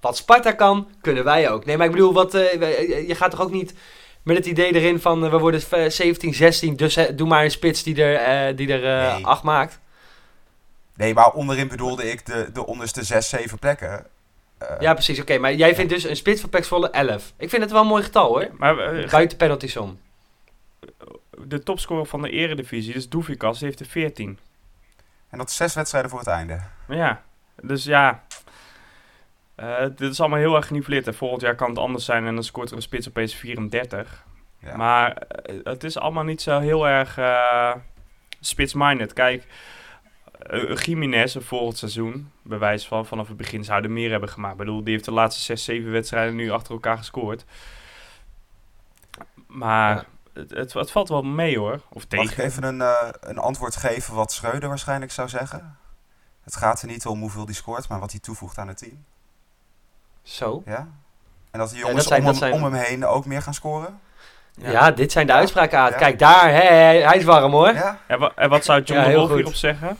Wat 0.00 0.16
Sparta 0.16 0.52
kan, 0.52 0.88
kunnen 1.00 1.24
wij 1.24 1.50
ook. 1.50 1.64
Nee, 1.64 1.76
maar 1.76 1.86
ik 1.86 1.92
bedoel, 1.92 2.12
wat, 2.12 2.34
eh, 2.34 2.58
we- 2.58 3.04
je 3.06 3.14
gaat 3.14 3.30
toch 3.30 3.40
ook 3.40 3.50
niet 3.50 3.74
met 4.22 4.36
het 4.36 4.46
idee 4.46 4.74
erin 4.74 5.00
van 5.00 5.24
eh, 5.24 5.30
we 5.30 5.38
worden 5.38 5.62
v- 5.62 5.92
17, 5.92 6.34
16, 6.34 6.76
dus 6.76 6.96
eh, 6.96 7.16
doe 7.16 7.28
maar 7.28 7.44
een 7.44 7.50
spits 7.50 7.82
die 7.82 8.02
er, 8.02 8.14
eh, 8.48 8.56
die 8.56 8.72
er 8.72 9.06
eh, 9.06 9.14
Nee. 9.14 9.26
8 9.26 9.42
maakt. 9.42 9.78
Nee, 10.94 11.14
maar 11.14 11.30
onderin 11.32 11.68
bedoelde 11.68 12.10
ik 12.10 12.26
de, 12.26 12.50
de 12.52 12.66
onderste 12.66 13.04
6, 13.04 13.28
7 13.28 13.58
plekken. 13.58 14.06
Eh, 14.58 14.80
Ja, 14.80 14.92
precies. 14.92 15.20
Oké, 15.20 15.38
maar 15.38 15.54
jij 15.54 15.74
vindt 15.74 15.92
dus 15.92 16.04
een 16.04 16.16
spits 16.16 16.40
van 16.40 16.50
Pek 16.50 16.64
Zwolle 16.64 16.90
11. 16.90 17.32
Ik 17.36 17.48
vind 17.50 17.62
het 17.62 17.70
wel 17.70 17.80
een 17.80 17.86
mooi 17.86 18.02
getal 18.02 18.26
hoor. 18.28 18.48
Maar 18.52 18.78
eh, 18.78 19.10
Buiten 19.10 19.38
penalties 19.38 19.76
om. 19.76 19.98
de 21.44 21.62
topscorer 21.62 22.06
van 22.06 22.22
de 22.22 22.30
eredivisie, 22.30 22.92
dus 22.92 23.08
Doefikas, 23.08 23.60
heeft 23.60 23.80
er 23.80 23.86
14. 23.86 24.38
En 25.30 25.38
dat 25.38 25.48
is 25.48 25.56
zes 25.56 25.74
wedstrijden 25.74 26.10
voor 26.10 26.18
het 26.18 26.28
einde. 26.28 26.60
Maar 26.86 26.96
ja, 26.96 27.22
dus 27.62 27.84
ja. 27.84 28.24
eh, 29.54 29.80
dit 29.96 30.10
is 30.12 30.20
allemaal 30.20 30.38
heel 30.38 30.56
erg 30.56 30.66
geniveleerd. 30.66 31.06
En 31.06 31.14
volgend 31.14 31.40
jaar 31.42 31.54
kan 31.54 31.68
het 31.68 31.78
anders 31.78 32.04
zijn 32.04 32.26
en 32.26 32.34
dan 32.34 32.44
scoort 32.44 32.70
er 32.70 32.76
een 32.76 32.82
spits 32.82 33.08
opeens 33.08 33.34
34. 33.34 34.24
Ja. 34.60 34.76
Maar 34.76 35.22
het 35.62 35.84
is 35.84 35.98
allemaal 35.98 36.24
niet 36.24 36.42
zo 36.42 36.58
heel 36.60 36.88
erg 36.88 37.18
eh 37.18 37.72
spits-minded. 38.40 39.12
Kijk, 39.12 39.44
uh, 40.50 40.76
Jiménez 40.76 41.36
volgend 41.40 41.78
seizoen, 41.78 42.30
bewijs 42.42 42.86
van 42.86 43.06
vanaf 43.06 43.28
het 43.28 43.36
begin, 43.36 43.64
zouden 43.64 43.92
meer 43.92 44.10
hebben 44.10 44.28
gemaakt. 44.28 44.52
Ik 44.52 44.58
bedoel, 44.58 44.84
die 44.84 44.92
heeft 44.92 45.04
de 45.04 45.12
laatste 45.12 45.42
6, 45.42 45.64
7 45.64 45.90
wedstrijden 45.92 46.34
nu 46.34 46.50
achter 46.50 46.72
elkaar 46.72 46.96
gescoord. 46.96 47.44
Maar 49.46 49.94
Ja. 49.96 50.04
het, 50.40 50.50
het, 50.50 50.72
het 50.72 50.90
valt 50.90 51.08
wel 51.08 51.22
mee 51.22 51.58
hoor. 51.58 51.80
Of 51.90 52.04
Mag 52.10 52.22
ik 52.24 52.28
tegen. 52.28 52.44
even 52.44 52.62
een, 52.64 52.80
eh, 52.80 53.08
een 53.20 53.38
antwoord 53.38 53.76
geven 53.76 54.14
wat 54.14 54.32
Schreuder 54.32 54.68
waarschijnlijk 54.68 55.12
zou 55.12 55.28
zeggen? 55.28 55.76
Het 56.44 56.56
gaat 56.56 56.80
er 56.82 56.88
niet 56.88 57.06
om 57.06 57.20
hoeveel 57.20 57.46
die 57.46 57.54
scoort, 57.54 57.88
maar 57.88 58.00
wat 58.00 58.10
hij 58.10 58.20
toevoegt 58.20 58.58
aan 58.58 58.68
het 58.68 58.78
team. 58.78 59.04
Zo. 60.22 60.62
Ja? 60.66 60.88
En 61.50 61.58
dat 61.58 61.68
de 61.70 61.74
Ja, 61.76 61.80
jongens 61.80 61.98
dat 61.98 62.06
zijn- 62.06 62.20
om, 62.20 62.26
dat 62.26 62.40
hem, 62.40 62.50
zijn- 62.50 62.64
om 62.64 62.72
hem 62.72 62.82
heen 62.84 63.06
ook 63.06 63.26
meer 63.26 63.42
gaan 63.42 63.54
scoren? 63.54 64.00
Ja, 64.54 64.90
dit 64.90 65.12
zijn 65.12 65.26
de 65.26 65.32
uitspraken 65.32 65.78
Aad. 65.78 65.90
Ja. 65.90 65.96
Kijk 65.96 66.18
daar, 66.18 66.48
hè, 66.50 66.60
hij, 67.04 67.16
is 67.18 67.24
warm 67.24 67.52
hoor. 67.52 67.72
Ja? 67.72 67.98
En, 68.06 68.18
wa- 68.18 68.32
en 68.36 68.48
wat 68.48 68.64
zou 68.64 68.82
John 68.82 69.00
Ja, 69.00 69.06
de 69.08 69.14
Wolf 69.14 69.32
hierop 69.34 69.54
zeggen? 69.54 69.98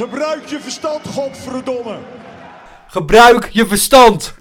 Gebruik 0.00 0.46
je 0.46 0.60
verstand, 0.60 1.06
godverdomme. 1.08 1.98
Gebruik 2.86 3.48
je 3.48 3.66
verstand. 3.66 4.34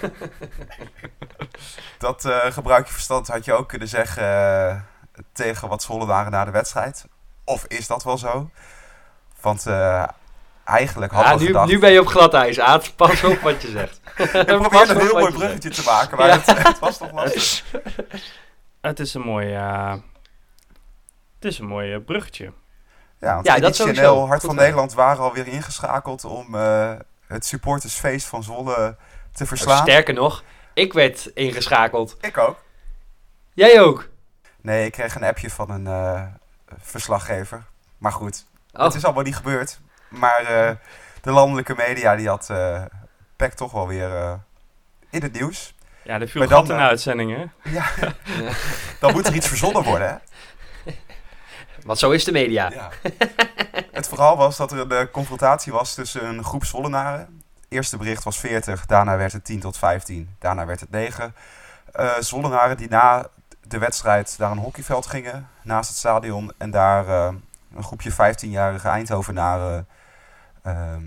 Dat 1.98 2.24
eh, 2.24 2.52
gebruik 2.52 2.86
je 2.86 2.92
verstand 2.92 3.28
had 3.28 3.44
je 3.44 3.52
ook 3.52 3.68
kunnen 3.68 3.88
zeggen 3.88 4.22
eh, 4.22 4.80
tegen 5.32 5.68
wat 5.68 5.82
Zollenaren 5.82 6.30
na 6.30 6.44
de 6.44 6.50
wedstrijd. 6.50 7.04
Of 7.44 7.64
is 7.68 7.86
dat 7.86 8.04
wel 8.04 8.18
zo? 8.18 8.50
Want 9.40 9.66
eh, 9.66 10.04
eigenlijk 10.64 11.12
hadden 11.12 11.32
Ja, 11.32 11.38
we 11.38 11.42
nu, 11.42 11.46
gedacht... 11.46 11.68
nu 11.68 11.78
ben 11.78 11.92
je 11.92 12.00
op 12.00 12.06
glad 12.06 12.34
ijs, 12.34 12.60
Aad. 12.60 12.96
Pas 12.96 13.24
op 13.24 13.40
wat 13.40 13.62
je 13.62 13.68
zegt. 13.68 14.00
ik 14.34 14.66
op 14.66 14.72
een 14.72 15.00
heel 15.00 15.12
mooi 15.12 15.26
je 15.26 15.32
bruggetje 15.32 15.70
te 15.70 15.82
maken, 15.84 16.16
maar 16.16 16.26
Ja. 16.26 16.40
het, 16.40 16.66
het 16.66 16.78
was 16.78 16.98
toch 16.98 17.12
lastig. 17.12 17.64
Het 18.80 19.00
is 19.00 19.14
een 19.14 19.20
mooi, 19.20 19.54
eh, 19.54 19.92
het 21.34 21.44
is 21.44 21.58
een 21.58 21.66
mooi 21.66 21.98
bruggetje. 21.98 22.52
Ja, 23.22 23.34
want 23.34 23.46
Ja, 23.46 23.58
dat. 23.58 23.78
NL, 23.78 24.26
Hart 24.26 24.40
Goed 24.40 24.48
van. 24.48 24.54
Nederland 24.58 24.92
waren 24.94 25.22
alweer 25.24 25.46
ingeschakeld 25.46 26.24
om 26.24 26.54
eh, 26.54 26.92
het 27.26 27.44
supportersfeest 27.44 28.26
van 28.26 28.42
Zwolle 28.42 28.96
te 29.32 29.46
verslaan. 29.46 29.82
Sterker 29.82 30.14
nog, 30.14 30.44
ik 30.74 30.92
werd 30.92 31.30
ingeschakeld. 31.34 32.16
Ik 32.20 32.38
ook. 32.38 32.62
Jij 33.52 33.80
ook. 33.80 34.08
Nee, 34.60 34.86
ik 34.86 34.92
kreeg 34.92 35.14
een 35.14 35.24
appje 35.24 35.50
van 35.50 35.70
een 35.70 35.86
eh, 35.86 36.22
verslaggever. 36.80 37.64
Maar 37.98 38.12
goed, 38.12 38.46
Oh, 38.72 38.84
het 38.84 38.94
is 38.94 39.04
allemaal 39.04 39.22
niet 39.22 39.36
gebeurd. 39.36 39.80
Maar 40.08 40.44
eh, 40.44 40.70
de 41.20 41.30
landelijke 41.30 41.74
media 41.76 42.16
die 42.16 42.28
had 42.28 42.50
eh 42.50 42.82
PEC 43.36 43.52
toch 43.52 43.72
wel 43.72 43.86
weer 43.88 44.14
eh, 44.14 44.32
in 45.10 45.22
het 45.22 45.32
nieuws. 45.32 45.74
Ja, 46.02 46.20
er 46.20 46.28
viel 46.28 46.40
Maar 46.40 46.50
dan, 46.50 46.70
eh, 46.70 46.86
uitzending, 46.86 47.36
hè? 47.36 47.70
Ja, 47.70 47.84
dan 49.00 49.12
moet 49.12 49.26
er 49.26 49.34
iets 49.34 49.48
verzonnen 49.48 49.82
worden, 49.82 50.08
hè? 50.08 50.14
Want 51.84 51.98
zo 51.98 52.10
is 52.10 52.24
de 52.24 52.32
media. 52.32 52.90
Het 53.92 54.08
verhaal 54.08 54.36
was 54.36 54.56
dat 54.56 54.72
er 54.72 54.92
een 54.92 55.10
confrontatie 55.10 55.72
was 55.72 55.94
tussen 55.94 56.24
een 56.24 56.44
groep 56.44 56.64
Zwollenaren. 56.64 57.42
Eerste 57.68 57.96
bericht 57.96 58.24
was 58.24 58.38
40, 58.38 58.86
daarna 58.86 59.16
werd 59.16 59.32
het 59.32 59.44
10 59.44 59.60
tot 59.60 59.78
15, 59.78 60.36
daarna 60.38 60.66
werd 60.66 60.80
het 60.80 60.90
9. 60.90 61.34
Eh 61.92 62.10
Zwollenaren 62.18 62.76
die 62.76 62.88
na 62.88 63.28
de 63.60 63.78
wedstrijd 63.78 64.34
naar 64.38 64.50
een 64.50 64.58
hockeyveld 64.58 65.06
gingen, 65.06 65.48
naast 65.62 65.88
het 65.88 65.98
stadion. 65.98 66.52
En 66.58 66.70
daar 66.70 67.08
eh, 67.08 67.34
een 67.74 67.84
groepje 67.84 68.12
15-jarige 68.12 68.88
Eindhovenaren 68.88 69.86
ehm, 70.62 71.04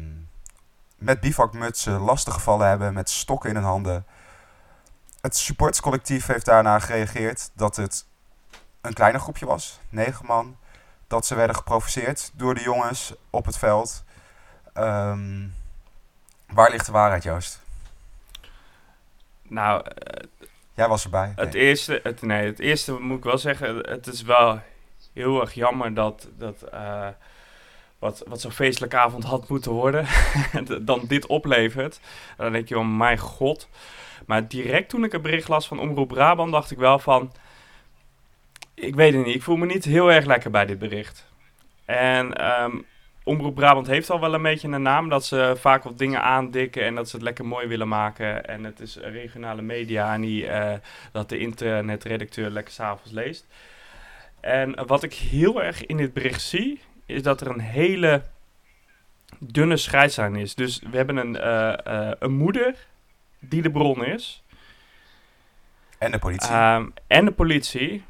met 0.98 1.20
bivakmutsen 1.20 2.00
lastig 2.00 2.34
gevallen 2.34 2.68
hebben, 2.68 2.94
met 2.94 3.10
stokken 3.10 3.50
in 3.50 3.56
hun 3.56 3.66
handen. 3.66 4.06
Het 5.22 5.38
supportscollectief 5.38 6.26
heeft 6.26 6.46
daarna 6.46 6.80
gereageerd 6.80 7.50
dat 7.54 7.76
het 7.76 8.06
een 8.82 8.94
kleiner 8.94 9.22
groepje 9.22 9.46
was, 9.46 9.80
negen 9.90 10.26
man 10.26 10.58
dat 11.08 11.26
ze 11.26 11.36
werden 11.36 11.56
geprovoceerd 11.56 12.32
door 12.34 12.56
de 12.56 12.62
jongens 12.62 13.14
op 13.30 13.46
het 13.46 13.58
veld. 13.58 14.04
Ehm, 14.74 15.48
waar 16.48 16.72
ligt 16.72 16.86
de 16.86 16.92
waarheid, 16.92 17.24
Joost? 17.24 17.62
Nou, 19.42 19.82
eh, 19.84 20.24
Jij 20.74 20.88
was 20.88 21.04
erbij. 21.04 21.34
het, 21.36 21.54
eerste, 21.54 22.00
het, 22.04 22.22
nee, 22.22 22.46
het 22.46 22.60
eerste 22.60 23.00
moet 23.00 23.18
ik 23.18 23.24
wel 23.24 23.38
zeggen, 23.38 23.76
het 23.76 24.08
is 24.08 24.22
wel 24.22 24.60
heel 25.14 25.42
erg 25.42 25.54
jammer 25.54 25.94
dat, 25.94 26.28
dat 26.38 26.62
eh, 26.62 27.08
wat, 28.00 28.24
wat 28.28 28.42
zo'n 28.42 28.52
feestelijke 28.52 28.98
avond 28.98 29.24
had 29.24 29.50
moeten 29.50 29.72
worden, 29.72 30.08
dan 30.82 31.02
dit 31.08 31.26
oplevert. 31.26 32.00
Dan 32.38 32.52
denk 32.52 32.68
je 32.68 32.76
wel, 32.76 32.84
mijn 32.84 33.18
god. 33.18 33.68
Maar 34.26 34.48
direct 34.48 34.90
toen 34.90 35.04
ik 35.04 35.12
het 35.12 35.22
bericht 35.22 35.48
las 35.48 35.68
van 35.68 35.80
Omroep 35.80 36.08
Brabant, 36.08 36.52
dacht 36.52 36.72
ik 36.72 36.78
wel 36.78 37.00
van, 37.00 37.32
ik 38.76 38.96
weet 38.96 39.14
het 39.14 39.26
niet, 39.26 39.36
ik 39.36 39.44
voel 39.44 39.56
me 39.56 39.66
niet 39.66 39.86
heel 39.86 40.12
erg 40.12 40.26
lekker 40.26 40.52
bij 40.52 40.66
dit 40.66 40.80
bericht. 40.80 41.26
En 41.86 42.34
ehm, 42.34 42.78
Omroep 43.24 43.56
Brabant 43.56 43.88
heeft 43.88 44.10
al 44.10 44.20
wel 44.20 44.34
een 44.34 44.42
beetje 44.42 44.68
een 44.68 44.82
naam 44.82 45.10
dat 45.10 45.26
ze 45.26 45.56
vaak 45.60 45.84
wat 45.84 45.98
dingen 45.98 46.22
aandikken 46.22 46.84
en 46.84 46.96
dat 46.96 47.10
ze 47.10 47.16
het 47.16 47.26
lekker 47.26 47.46
mooi 47.46 47.68
willen 47.68 47.88
maken. 47.88 48.46
En 48.46 48.64
het 48.64 48.80
is 48.80 48.98
regionale 48.98 49.62
media 49.62 50.14
en 50.14 50.22
die, 50.22 50.48
eh, 50.48 50.80
dat 51.12 51.30
de 51.30 51.38
internetredacteur 51.38 52.50
lekker 52.50 52.74
s'avonds 52.74 53.12
leest. 53.12 53.46
En 54.40 54.86
wat 54.88 55.04
ik 55.04 55.14
heel 55.14 55.64
erg 55.64 55.86
in 55.86 55.98
dit 55.98 56.14
bericht 56.14 56.42
zie, 56.42 56.82
is 57.06 57.22
dat 57.22 57.42
er 57.42 57.48
een 57.48 57.60
hele 57.60 58.22
dunne 59.40 59.78
scheidslijn 59.78 60.36
is. 60.36 60.56
Dus 60.56 60.82
we 60.92 60.98
hebben 60.98 61.18
een, 61.18 61.38
eh, 61.38 61.86
eh, 61.86 62.16
een 62.20 62.34
moeder 62.34 62.76
die 63.40 63.62
de 63.62 63.72
bron 63.72 64.06
is. 64.06 64.44
En 65.98 66.12
de 66.12 66.20
politie. 66.20 66.50
Ehm, 66.50 66.86
en 67.08 67.26
de 67.26 67.32
politie. 67.32 68.04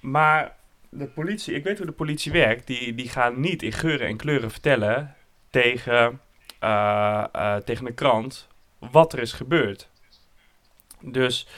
Maar 0.00 0.56
de 0.90 1.06
politie, 1.06 1.54
ik 1.54 1.64
weet 1.64 1.76
hoe 1.76 1.86
de 1.86 1.92
politie 1.92 2.32
werkt. 2.32 2.66
Die, 2.66 2.94
die 2.94 3.08
gaan 3.08 3.40
niet 3.40 3.62
in 3.62 3.72
geuren 3.72 4.06
en 4.06 4.16
kleuren 4.16 4.50
vertellen 4.50 5.14
tegen, 5.50 6.20
eh, 6.58 7.24
eh, 7.32 7.56
tegen 7.56 7.86
een 7.86 7.94
krant 7.94 8.48
wat 8.78 9.12
er 9.12 9.18
is 9.18 9.32
gebeurd. 9.32 9.88
Dus 11.00 11.48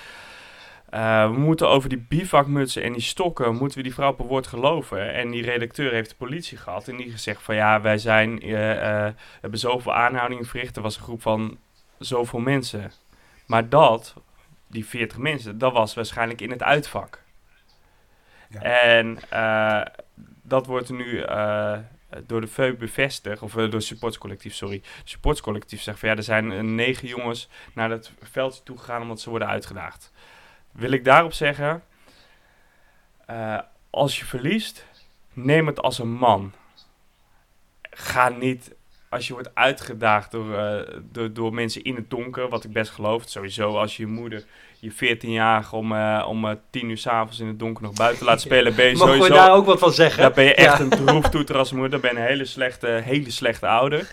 uh, 0.94 1.30
we 1.30 1.38
moeten 1.38 1.68
over 1.68 1.88
die 1.88 2.04
bivakmutsen 2.08 2.82
en 2.82 2.92
die 2.92 3.02
stokken, 3.02 3.56
moeten 3.56 3.76
we 3.76 3.82
die 3.82 3.94
vrouw 3.94 4.14
een 4.18 4.26
woord 4.26 4.46
geloven. 4.46 5.12
En 5.14 5.30
die 5.30 5.42
redacteur 5.42 5.92
heeft 5.92 6.10
de 6.10 6.16
politie 6.16 6.58
gehad 6.58 6.88
en 6.88 6.96
die 6.96 7.10
gezegd 7.10 7.42
van 7.42 7.54
ja, 7.54 7.80
wij 7.80 7.98
zijn, 7.98 8.42
hebben 9.40 9.58
zoveel 9.58 9.94
aanhoudingen 9.94 10.44
verricht. 10.44 10.76
Er 10.76 10.82
was 10.82 10.96
een 10.96 11.02
groep 11.02 11.22
van 11.22 11.58
zoveel 11.98 12.40
mensen. 12.40 12.92
Maar 13.46 13.68
dat, 13.68 14.14
die 14.66 14.86
40 14.86 15.18
mensen, 15.18 15.58
dat 15.58 15.72
was 15.72 15.94
waarschijnlijk 15.94 16.40
in 16.40 16.50
het 16.50 16.62
uitvak. 16.62 17.22
En 18.60 19.18
dat 20.42 20.66
wordt 20.66 20.90
nu 20.90 21.24
door 22.26 22.40
de 22.40 22.46
VEU 22.46 22.76
bevestigd, 22.76 23.42
of 23.42 23.52
door 23.52 23.62
het 23.62 23.84
supportscollectief, 23.84 24.54
sorry. 24.54 24.82
Supportscollectief 25.04 25.82
zegt 25.82 25.98
van 25.98 26.08
ja, 26.08 26.16
er 26.16 26.22
zijn 26.22 26.74
negen 26.74 27.08
jongens 27.08 27.48
naar 27.74 27.90
het 27.90 28.12
veldje 28.20 28.62
toe 28.62 28.78
gegaan 28.78 29.02
omdat 29.02 29.20
ze 29.20 29.30
worden 29.30 29.48
uitgedaagd 29.48 30.12
wil 30.72 30.90
ik 30.90 31.04
daarop 31.04 31.32
zeggen, 31.32 31.82
als 33.90 34.18
je 34.18 34.24
verliest, 34.24 34.86
neem 35.32 35.66
het 35.66 35.80
als 35.80 35.98
een 35.98 36.12
man. 36.12 36.52
Ga 37.90 38.28
niet, 38.28 38.74
als 39.08 39.26
je 39.26 39.32
wordt 39.32 39.54
uitgedaagd 39.54 40.30
door, 40.30 40.86
door, 41.02 41.32
door 41.32 41.54
mensen 41.54 41.82
in 41.82 41.94
het 41.94 42.10
donker, 42.10 42.48
wat 42.48 42.64
ik 42.64 42.72
best 42.72 42.90
geloof. 42.90 43.28
Sowieso 43.28 43.76
als 43.76 43.96
je 43.96 44.06
moeder, 44.06 44.44
je 44.82 45.16
14-jarige, 45.16 45.76
om, 45.76 45.92
uh, 45.92 46.24
om 46.28 46.60
10 46.70 46.88
uur 46.88 46.98
s'avonds 46.98 47.38
in 47.38 47.46
het 47.46 47.58
donker 47.58 47.82
nog 47.82 47.92
buiten 47.92 48.26
laat 48.26 48.40
spelen, 48.50 48.74
ben 48.74 48.86
je 48.86 48.96
Mag 48.96 49.08
sowieso... 49.08 49.26
je 49.26 49.32
daar 49.32 49.52
ook 49.52 49.66
wat 49.66 49.78
van 49.78 49.92
zeggen? 49.92 50.22
Daar 50.22 50.32
ben 50.32 50.44
je 50.44 50.54
echt 50.54 50.78
ja. 50.78 50.84
een 50.84 50.90
droeftoeter 50.90 51.56
als 51.56 51.72
moeder. 51.72 51.90
Dan 51.90 52.00
ben 52.00 52.10
je 52.10 52.16
een 52.16 52.26
hele 52.26 52.44
slechte, 52.44 52.86
hele 52.86 53.30
slechte 53.30 53.66
ouder. 53.66 54.06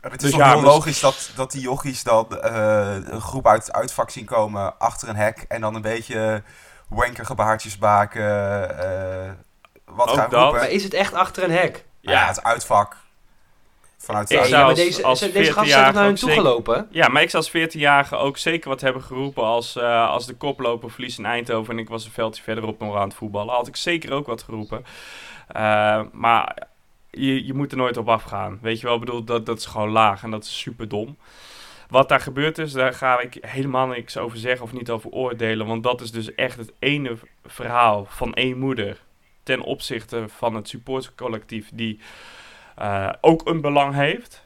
Het 0.00 0.22
is 0.22 0.30
dus 0.30 0.38
toch 0.38 0.52
heel 0.52 0.62
logisch 0.62 1.00
dat, 1.00 1.30
dat 1.34 1.52
die 1.52 1.60
jochies 1.60 2.02
dan 2.02 2.26
uh, 2.44 2.96
een 3.04 3.20
groep 3.20 3.46
uit 3.46 3.72
uitvak 3.72 4.10
zien 4.10 4.24
komen 4.24 4.78
achter 4.78 5.08
een 5.08 5.16
hek 5.16 5.44
en 5.48 5.60
dan 5.60 5.74
een 5.74 5.82
beetje 5.82 6.42
wankergebaartjes 6.88 7.78
maken. 7.78 8.22
Uh, 8.22 9.30
wat 9.84 10.10
gaan 10.10 10.30
dat. 10.30 10.52
Maar 10.52 10.70
is 10.70 10.82
het 10.82 10.94
echt 10.94 11.14
achter 11.14 11.44
een 11.44 11.50
hek? 11.50 11.84
Ja, 12.00 12.12
ja 12.12 12.26
het 12.26 12.42
uitvak. 12.42 12.96
Vanuit 13.98 14.30
ik 14.30 14.44
ja, 14.44 14.64
maar 14.64 14.74
deze, 14.74 15.02
als 15.02 15.20
deze 15.20 15.52
gasten 15.52 15.72
zijn 15.72 15.94
naar 15.94 16.04
hun 16.04 16.14
toe 16.14 16.30
gelopen. 16.30 16.88
Ja, 16.90 17.08
maar 17.08 17.22
ik 17.22 17.30
zou 17.30 17.44
als 17.44 17.74
14-jarige 17.74 18.16
ook 18.16 18.36
zeker 18.36 18.68
wat 18.68 18.80
hebben 18.80 19.02
geroepen 19.02 19.42
als, 19.42 19.76
uh, 19.76 20.08
als 20.10 20.26
de 20.26 20.34
koploper 20.34 20.90
verliest 20.90 21.18
in 21.18 21.24
Eindhoven 21.24 21.74
en 21.74 21.80
ik 21.80 21.88
was 21.88 22.04
een 22.04 22.10
veldje 22.10 22.42
verderop 22.42 22.80
nog 22.80 22.96
aan 22.96 23.08
het 23.08 23.16
voetballen. 23.16 23.54
Had 23.54 23.66
ik 23.66 23.76
zeker 23.76 24.12
ook 24.12 24.26
wat 24.26 24.42
geroepen. 24.42 24.84
Uh, 25.56 26.02
maar 26.12 26.68
je, 27.10 27.46
je 27.46 27.54
moet 27.54 27.72
er 27.72 27.78
nooit 27.78 27.96
op 27.96 28.08
afgaan. 28.08 28.58
Weet 28.62 28.80
je 28.80 28.86
wel, 28.86 28.94
ik 28.94 29.00
bedoel, 29.00 29.24
dat, 29.24 29.46
dat 29.46 29.58
is 29.58 29.66
gewoon 29.66 29.90
laag 29.90 30.22
en 30.22 30.30
dat 30.30 30.44
is 30.44 30.58
super 30.58 30.88
dom. 30.88 31.16
Wat 31.88 32.08
daar 32.08 32.20
gebeurd 32.20 32.58
is, 32.58 32.72
daar 32.72 32.92
ga 32.92 33.20
ik 33.20 33.38
helemaal 33.40 33.86
niks 33.86 34.16
over 34.16 34.38
zeggen 34.38 34.64
of 34.64 34.72
niet 34.72 34.90
over 34.90 35.10
oordelen. 35.10 35.66
Want 35.66 35.82
dat 35.82 36.00
is 36.00 36.10
dus 36.10 36.34
echt 36.34 36.58
het 36.58 36.72
ene 36.78 37.16
verhaal 37.44 38.06
van 38.08 38.34
één 38.34 38.58
moeder 38.58 39.00
ten 39.42 39.60
opzichte 39.60 40.24
van 40.28 40.54
het 40.54 40.68
supportcollectief 40.68 41.70
die 41.72 42.00
uh, 42.78 43.12
ook 43.20 43.48
een 43.48 43.60
belang 43.60 43.94
heeft. 43.94 44.44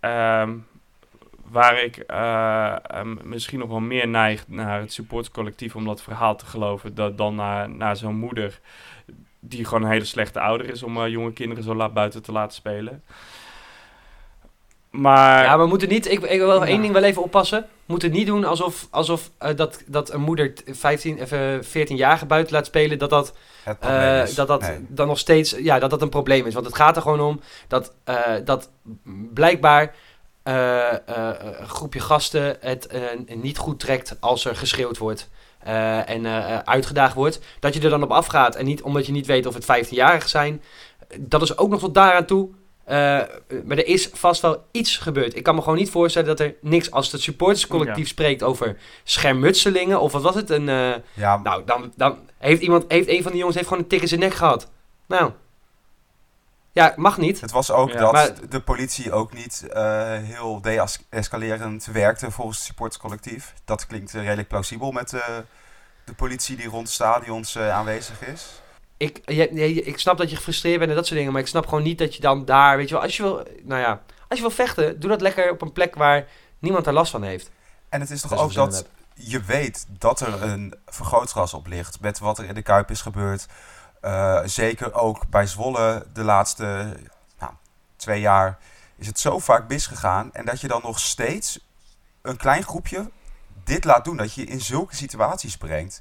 Um, 0.00 0.66
waar 1.44 1.82
ik 1.82 2.04
um, 2.96 3.18
misschien 3.22 3.58
nog 3.58 3.68
wel 3.68 3.80
meer 3.80 4.08
neig 4.08 4.48
naar 4.48 4.80
het 4.80 4.92
supportcollectief 4.92 5.76
om 5.76 5.84
dat 5.84 6.02
verhaal 6.02 6.36
te 6.36 6.46
geloven 6.46 6.94
dat, 6.94 7.18
dan 7.18 7.34
naar, 7.34 7.70
naar 7.70 7.96
zo'n 7.96 8.16
moeder 8.16 8.60
die 9.40 9.64
gewoon 9.64 9.82
een 9.82 9.90
hele 9.90 10.04
slechte 10.04 10.40
ouder 10.40 10.70
is 10.70 10.82
om 10.82 10.96
uh, 10.96 11.08
jonge 11.08 11.32
kinderen 11.32 11.64
zo 11.64 11.74
laat 11.74 11.92
buiten 11.92 12.22
te 12.22 12.32
laten 12.32 12.54
spelen. 12.54 13.02
Maar... 14.92 15.44
Ja, 15.44 15.58
we 15.58 15.66
moeten 15.66 15.88
niet... 15.88 16.10
Ik, 16.10 16.20
ik 16.20 16.38
wil 16.38 16.54
ja. 16.54 16.66
één 16.66 16.80
ding 16.80 16.92
wel 16.92 17.02
even 17.02 17.22
oppassen. 17.22 17.60
We 17.60 17.66
moeten 17.86 18.10
niet 18.10 18.26
doen 18.26 18.44
alsof, 18.44 18.86
alsof 18.90 19.30
uh, 19.42 19.48
dat, 19.56 19.82
dat 19.86 20.12
een 20.12 20.20
moeder 20.20 20.52
15, 20.66 21.18
uh, 21.18 21.58
14 21.60 21.96
jaar 21.96 22.26
buiten 22.26 22.54
laat 22.54 22.66
spelen... 22.66 22.98
dat 22.98 23.10
dat, 23.10 23.34
uh, 23.84 24.24
dat, 24.34 24.48
dat 24.48 24.60
nee. 24.60 24.86
dan 24.88 25.06
nog 25.06 25.18
steeds... 25.18 25.54
Ja, 25.58 25.78
dat 25.78 25.90
dat 25.90 26.02
een 26.02 26.08
probleem 26.08 26.46
is. 26.46 26.54
Want 26.54 26.66
het 26.66 26.74
gaat 26.74 26.96
er 26.96 27.02
gewoon 27.02 27.20
om 27.20 27.40
dat, 27.68 27.94
dat 28.44 28.70
blijkbaar... 29.34 29.94
een 30.42 31.68
groepje 31.68 32.00
gasten 32.00 32.56
het 32.60 32.88
niet 33.26 33.58
goed 33.58 33.80
trekt 33.80 34.16
als 34.20 34.44
er 34.44 34.56
geschreeuwd 34.56 34.98
wordt. 34.98 35.28
Uh, 35.66 36.08
en 36.08 36.24
uh, 36.24 36.58
uitgedaagd 36.58 37.14
wordt, 37.14 37.40
dat 37.60 37.74
je 37.74 37.80
er 37.80 37.90
dan 37.90 38.02
op 38.02 38.10
afgaat. 38.10 38.54
En 38.54 38.64
niet 38.64 38.82
omdat 38.82 39.06
je 39.06 39.12
niet 39.12 39.26
weet 39.26 39.46
of 39.46 39.54
het 39.54 39.86
15-jarigen 39.86 40.28
zijn. 40.28 40.62
Dat 41.18 41.42
is 41.42 41.58
ook 41.58 41.70
nog 41.70 41.80
tot 41.80 41.94
daaraan 41.94 42.24
toe. 42.24 42.48
Uh, 42.86 42.94
maar 43.64 43.76
er 43.76 43.86
is 43.86 44.10
vast 44.12 44.40
wel 44.40 44.64
iets 44.70 44.96
gebeurd. 44.96 45.36
Ik 45.36 45.42
kan 45.42 45.54
me 45.54 45.62
gewoon 45.62 45.78
niet 45.78 45.90
voorstellen 45.90 46.28
dat 46.28 46.40
er 46.40 46.54
niks, 46.60 46.90
als 46.90 47.12
het 47.12 47.20
supporterscollectief 47.20 48.04
ja. 48.04 48.10
spreekt 48.10 48.42
over 48.42 48.76
schermutselingen 49.04 50.00
of 50.00 50.12
wat 50.12 50.22
was 50.22 50.34
het? 50.34 50.50
Een, 50.50 50.64
ja. 51.14 51.36
Nou, 51.36 51.64
dan, 51.64 51.92
dan 51.96 52.18
heeft 52.38 52.62
iemand, 52.62 52.84
heeft 52.88 53.08
een 53.08 53.22
van 53.22 53.30
die 53.30 53.38
jongens 53.38 53.56
heeft 53.56 53.68
gewoon 53.68 53.82
een 53.82 53.88
tik 53.88 54.02
in 54.02 54.08
zijn 54.08 54.20
nek 54.20 54.34
gehad. 54.34 54.70
Nou, 55.06 55.32
ja, 56.72 56.92
mag 56.96 57.18
niet. 57.18 57.40
Het 57.40 57.50
was 57.50 57.70
ook 57.70 57.90
ja, 57.90 57.98
dat 57.98 58.12
maar... 58.12 58.48
de 58.48 58.60
politie 58.60 59.12
ook 59.12 59.32
niet 59.32 59.64
uh, 59.68 60.12
heel 60.18 60.60
de-escalerend 60.60 61.84
werkte 61.84 62.30
volgens 62.30 62.56
het 62.56 62.66
supporterscollectief. 62.66 63.54
Dat 63.64 63.86
klinkt 63.86 64.14
uh, 64.14 64.22
redelijk 64.22 64.48
plausibel 64.48 64.92
met 64.92 65.12
uh, 65.12 65.20
de 66.04 66.14
politie 66.14 66.56
die 66.56 66.68
rond 66.68 66.88
stadions 66.88 67.58
aanwezig 67.58 68.26
is. 68.26 68.61
Ik, 69.02 69.20
je, 69.24 69.54
je, 69.54 69.82
ik 69.82 69.98
snap 69.98 70.18
dat 70.18 70.30
je 70.30 70.36
gefrustreerd 70.36 70.78
bent 70.78 70.90
en 70.90 70.96
dat 70.96 71.06
soort 71.06 71.18
dingen, 71.18 71.32
maar 71.32 71.42
ik 71.42 71.48
snap 71.48 71.66
gewoon 71.66 71.82
niet 71.82 71.98
dat 71.98 72.14
je 72.14 72.20
dan 72.20 72.44
daar, 72.44 72.76
weet 72.76 72.88
je 72.88 72.94
wel, 72.94 73.02
als 73.02 73.16
je 73.16 73.22
wil, 73.22 73.46
nou 73.62 73.80
ja, 73.80 74.02
als 74.28 74.38
je 74.38 74.46
wil 74.46 74.50
vechten, 74.50 75.00
doe 75.00 75.10
dat 75.10 75.20
lekker 75.20 75.50
op 75.50 75.62
een 75.62 75.72
plek 75.72 75.94
waar 75.94 76.28
niemand 76.58 76.86
er 76.86 76.92
last 76.92 77.10
van 77.10 77.22
heeft. 77.22 77.50
En 77.88 78.00
het 78.00 78.10
is 78.10 78.20
toch 78.20 78.38
ook 78.38 78.54
dat 78.54 78.76
heb. 78.76 78.86
je 79.14 79.40
weet 79.40 79.86
dat 79.98 80.20
er 80.20 80.42
een 80.42 80.74
vergrootglas 80.86 81.54
op 81.54 81.66
ligt 81.66 82.00
met 82.00 82.18
wat 82.18 82.38
er 82.38 82.44
in 82.44 82.54
de 82.54 82.62
Kuip 82.62 82.90
is 82.90 83.00
gebeurd. 83.00 83.46
Uh, 84.02 84.40
zeker 84.44 84.94
ook 84.94 85.28
bij 85.28 85.46
Zwolle 85.46 86.06
de 86.12 86.24
laatste 86.24 86.96
nou, 87.38 87.52
twee 87.96 88.20
jaar 88.20 88.58
is 88.96 89.06
het 89.06 89.18
zo 89.18 89.38
vaak 89.38 89.68
misgegaan. 89.68 90.32
En 90.32 90.44
dat 90.44 90.60
je 90.60 90.68
dan 90.68 90.80
nog 90.84 91.00
steeds 91.00 91.58
een 92.22 92.36
klein 92.36 92.62
groepje 92.62 93.10
dit 93.64 93.84
laat 93.84 94.04
doen. 94.04 94.16
Dat 94.16 94.34
je 94.34 94.44
in 94.44 94.60
zulke 94.60 94.96
situaties 94.96 95.56
brengt. 95.56 96.00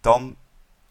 Dan... 0.00 0.36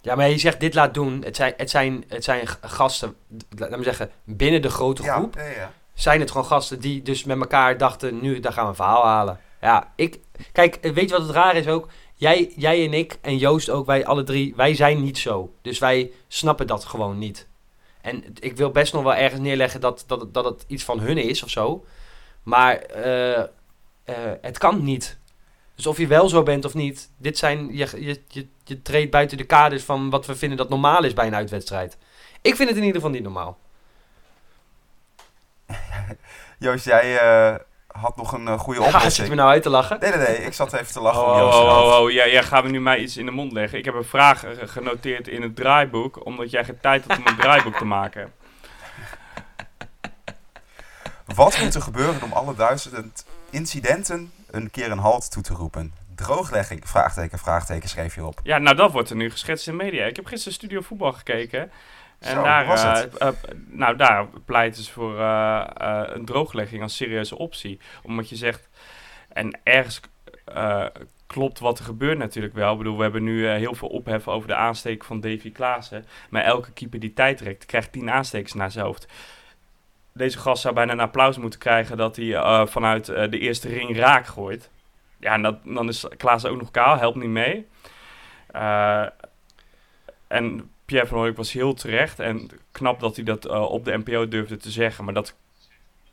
Ja, 0.02 0.16
maar 0.16 0.30
je 0.30 0.38
zegt 0.38 0.60
dit 0.60 0.74
laat 0.74 0.94
doen. 0.94 1.22
Het 1.24 1.36
zijn, 1.36 1.54
het 1.58 1.70
zijn, 1.70 2.04
het 2.08 2.24
zijn 2.24 2.48
gasten, 2.62 3.16
laat 3.58 3.78
me 3.78 3.84
zeggen, 3.84 4.12
binnen 4.24 4.62
de 4.62 4.70
grote 4.70 5.04
groep. 5.04 5.36
Ja, 5.36 5.46
ja. 5.46 5.72
Zijn 5.94 6.20
het 6.20 6.32
gewoon 6.32 6.46
gasten 6.46 6.80
die 6.80 7.02
dus 7.02 7.24
met 7.24 7.40
elkaar 7.40 7.78
dachten, 7.78 8.22
nu 8.22 8.40
daar 8.40 8.54
gaan 8.54 8.64
we 8.64 8.70
een 8.70 8.76
verhaal 8.76 9.06
halen. 9.06 9.40
Ja, 9.62 9.92
ik... 9.96 10.20
Kijk, 10.52 10.78
weet 10.82 11.10
je 11.10 11.16
wat 11.18 11.28
het 11.28 11.36
raar 11.36 11.56
is 11.56 11.68
ook? 11.68 11.88
Jij, 12.16 12.54
jij 12.56 12.86
en 12.86 12.94
ik 12.94 13.18
en 13.22 13.38
Joost 13.38 13.70
ook, 13.70 13.86
wij 13.86 14.06
alle 14.06 14.24
drie, 14.24 14.56
wij 14.56 14.76
zijn 14.76 15.04
niet 15.04 15.18
zo. 15.18 15.54
Dus 15.62 15.80
wij 15.80 16.12
snappen 16.28 16.68
dat 16.68 16.86
gewoon 16.86 17.18
niet. 17.18 17.48
En 18.02 18.24
ik 18.40 18.58
wil 18.58 18.72
best 18.72 18.94
nog 18.94 19.04
wel 19.04 19.16
ergens 19.16 19.42
neerleggen 19.42 19.82
dat, 19.82 20.04
dat, 20.08 20.34
dat 20.34 20.46
het 20.46 20.64
iets 20.68 20.84
van 20.84 21.00
hun 21.00 21.18
is 21.18 21.44
of 21.44 21.50
zo. 21.50 21.86
Maar 22.44 22.84
uh, 23.06 23.38
uh, 23.38 23.46
het 24.42 24.58
kan 24.58 24.84
niet. 24.84 25.18
Dus 25.82 25.90
of 25.90 25.98
je 25.98 26.08
wel 26.08 26.30
zo 26.30 26.44
bent 26.44 26.66
of 26.66 26.74
niet, 26.74 27.10
dit 27.18 27.38
zijn, 27.38 27.68
je, 27.72 27.88
je, 28.06 28.22
je, 28.28 28.48
je 28.64 28.82
treedt 28.82 29.12
buiten 29.12 29.38
de 29.38 29.44
kaders 29.44 29.84
van 29.84 30.10
wat 30.10 30.26
we 30.26 30.36
vinden 30.36 30.58
dat 30.58 30.70
normaal 30.70 31.04
is 31.04 31.14
bij 31.14 31.28
een 31.28 31.36
uitwedstrijd. 31.36 31.98
Ik 32.42 32.56
vind 32.56 32.70
het 32.70 32.78
in 32.78 32.84
ieder 32.84 33.02
geval 33.02 33.10
niet 33.10 33.24
normaal. 33.24 33.58
Joost, 36.60 36.86
jij 36.86 37.24
uh, 37.24 37.56
had 37.88 38.16
nog 38.16 38.34
een 38.34 38.46
uh, 38.48 38.60
goede 38.60 38.80
oplossing. 38.80 39.04
Ja, 39.04 39.10
zit 39.10 39.24
je 39.24 39.30
me 39.32 39.38
nou 39.38 39.50
uit 39.50 39.64
te 39.64 39.70
lachen? 39.70 40.00
Nee, 40.00 40.12
nee, 40.12 40.28
nee. 40.28 40.38
Ik 40.38 40.54
zat 40.54 40.74
even 40.74 40.94
te 40.94 41.02
lachen 41.02 41.26
oh, 41.26 41.38
Joost. 41.38 41.58
Oh, 41.58 41.64
oh, 41.64 42.00
oh, 42.00 42.12
ja, 42.12 42.28
jij 42.28 42.44
gaat 42.44 42.64
me 42.64 42.70
nu 42.70 42.82
mij 42.82 43.00
iets 43.00 43.18
in 43.18 43.26
de 43.26 43.32
mond 43.32 43.52
leggen. 43.52 43.78
Ik 43.78 43.86
heb 43.86 43.94
een 43.94 44.04
vraag 44.04 44.44
genoteerd 44.66 45.28
in 45.28 45.42
het 45.42 45.56
draaiboek, 45.56 46.26
omdat 46.26 46.52
jij 46.52 46.64
geen 46.64 46.80
tijd 46.82 47.06
had 47.08 47.18
om 47.18 47.28
een 47.28 47.38
draaiboek 47.38 47.78
te 47.78 47.86
maken. 47.86 48.34
Wat 51.36 51.60
moet 51.60 51.76
er 51.76 51.82
gebeuren 51.82 52.24
om 52.24 52.34
alle 52.34 52.56
duizend 52.56 53.26
incidenten 53.50 54.32
een 54.52 54.72
keer 54.72 54.92
een 54.92 54.98
halt 54.98 55.32
toe 55.32 55.44
te 55.44 55.54
roepen? 55.54 55.94
Drooglegging, 56.16 56.90
vraagteken, 56.90 57.40
vraagteken, 57.40 57.90
schreef 57.90 58.16
je 58.16 58.26
op. 58.26 58.40
Ja, 58.44 58.58
nou 58.58 58.76
dat 58.76 58.92
wordt 58.92 59.10
er 59.10 59.16
nu 59.16 59.32
geschetst 59.32 59.68
in 59.68 59.76
media. 59.76 60.06
Ik 60.06 60.16
heb 60.16 60.26
gisteren 60.26 60.54
Studio 60.54 60.82
Voetbal 60.82 61.12
gekeken. 61.12 61.72
En 62.20 62.36
Zo, 62.36 62.44
daar, 62.44 62.66
was 62.66 62.84
het? 62.84 63.22
uh, 63.22 63.30
nou, 63.68 63.96
daar 63.96 64.28
pleiten 64.46 64.84
ze 64.84 64.92
voor 64.92 65.20
uh, 65.20 65.64
een 66.04 66.26
drooglegging 66.26 66.82
als 66.82 66.96
serieuze 66.96 67.38
optie. 67.38 67.80
Omdat 68.04 68.30
je 68.30 68.36
zegt, 68.36 68.70
en 69.34 69.60
ergens 69.64 70.00
klopt 71.28 71.60
wat 71.60 71.80
er 71.80 71.86
gebeurt 71.86 72.18
natuurlijk 72.18 72.54
wel. 72.54 72.72
Ik 72.72 72.78
bedoel, 72.78 72.98
we 72.98 73.04
hebben 73.04 73.24
nu 73.24 73.48
heel 73.48 73.76
veel 73.76 73.88
ophef 73.88 74.28
over 74.28 74.48
de 74.48 74.56
aansteek 74.56 75.04
van 75.04 75.20
Davy 75.20 75.52
Klaassen. 75.52 76.06
Maar 76.30 76.44
elke 76.44 76.72
keeper 76.72 77.00
die 77.00 77.14
tijd 77.14 77.38
trekt, 77.38 77.66
krijgt 77.66 77.92
tien 77.92 78.12
aanstekers 78.12 78.54
naar 78.54 78.72
zijn 78.72 78.86
hoofd. 78.86 79.08
Deze 80.14 80.38
gast 80.38 80.62
zou 80.62 80.74
bijna 80.74 80.92
een 80.92 81.00
applaus 81.00 81.38
moeten 81.38 81.60
krijgen 81.60 81.98
dat 81.98 82.16
hij 82.16 82.68
vanuit 82.68 83.06
de 83.06 83.40
eerste 83.40 83.68
ring 83.68 83.98
raak 83.98 84.26
gooit. 84.26 84.70
Ja, 85.20 85.34
en 85.34 85.42
dat, 85.42 85.58
dan 85.64 85.88
is 85.88 86.06
Klaassen 86.18 86.50
ook 86.50 86.60
nog 86.60 86.72
kaal, 86.72 86.98
helpt 86.98 87.18
niet 87.18 87.30
mee. 87.30 87.68
en 90.28 90.72
Pierre 90.86 91.08
van 91.08 91.18
Hooydonk 91.18 91.38
was 91.38 91.52
heel 91.52 91.74
terecht. 91.74 92.20
En 92.20 92.50
knap 92.72 93.00
dat 93.00 93.16
hij 93.16 93.26
dat 93.26 93.48
op 93.48 93.86
de 93.86 93.98
NPO 93.98 94.28
durfde 94.28 94.58
te 94.58 94.72
zeggen. 94.72 95.04
Maar 95.04 95.14
dat 95.14 95.36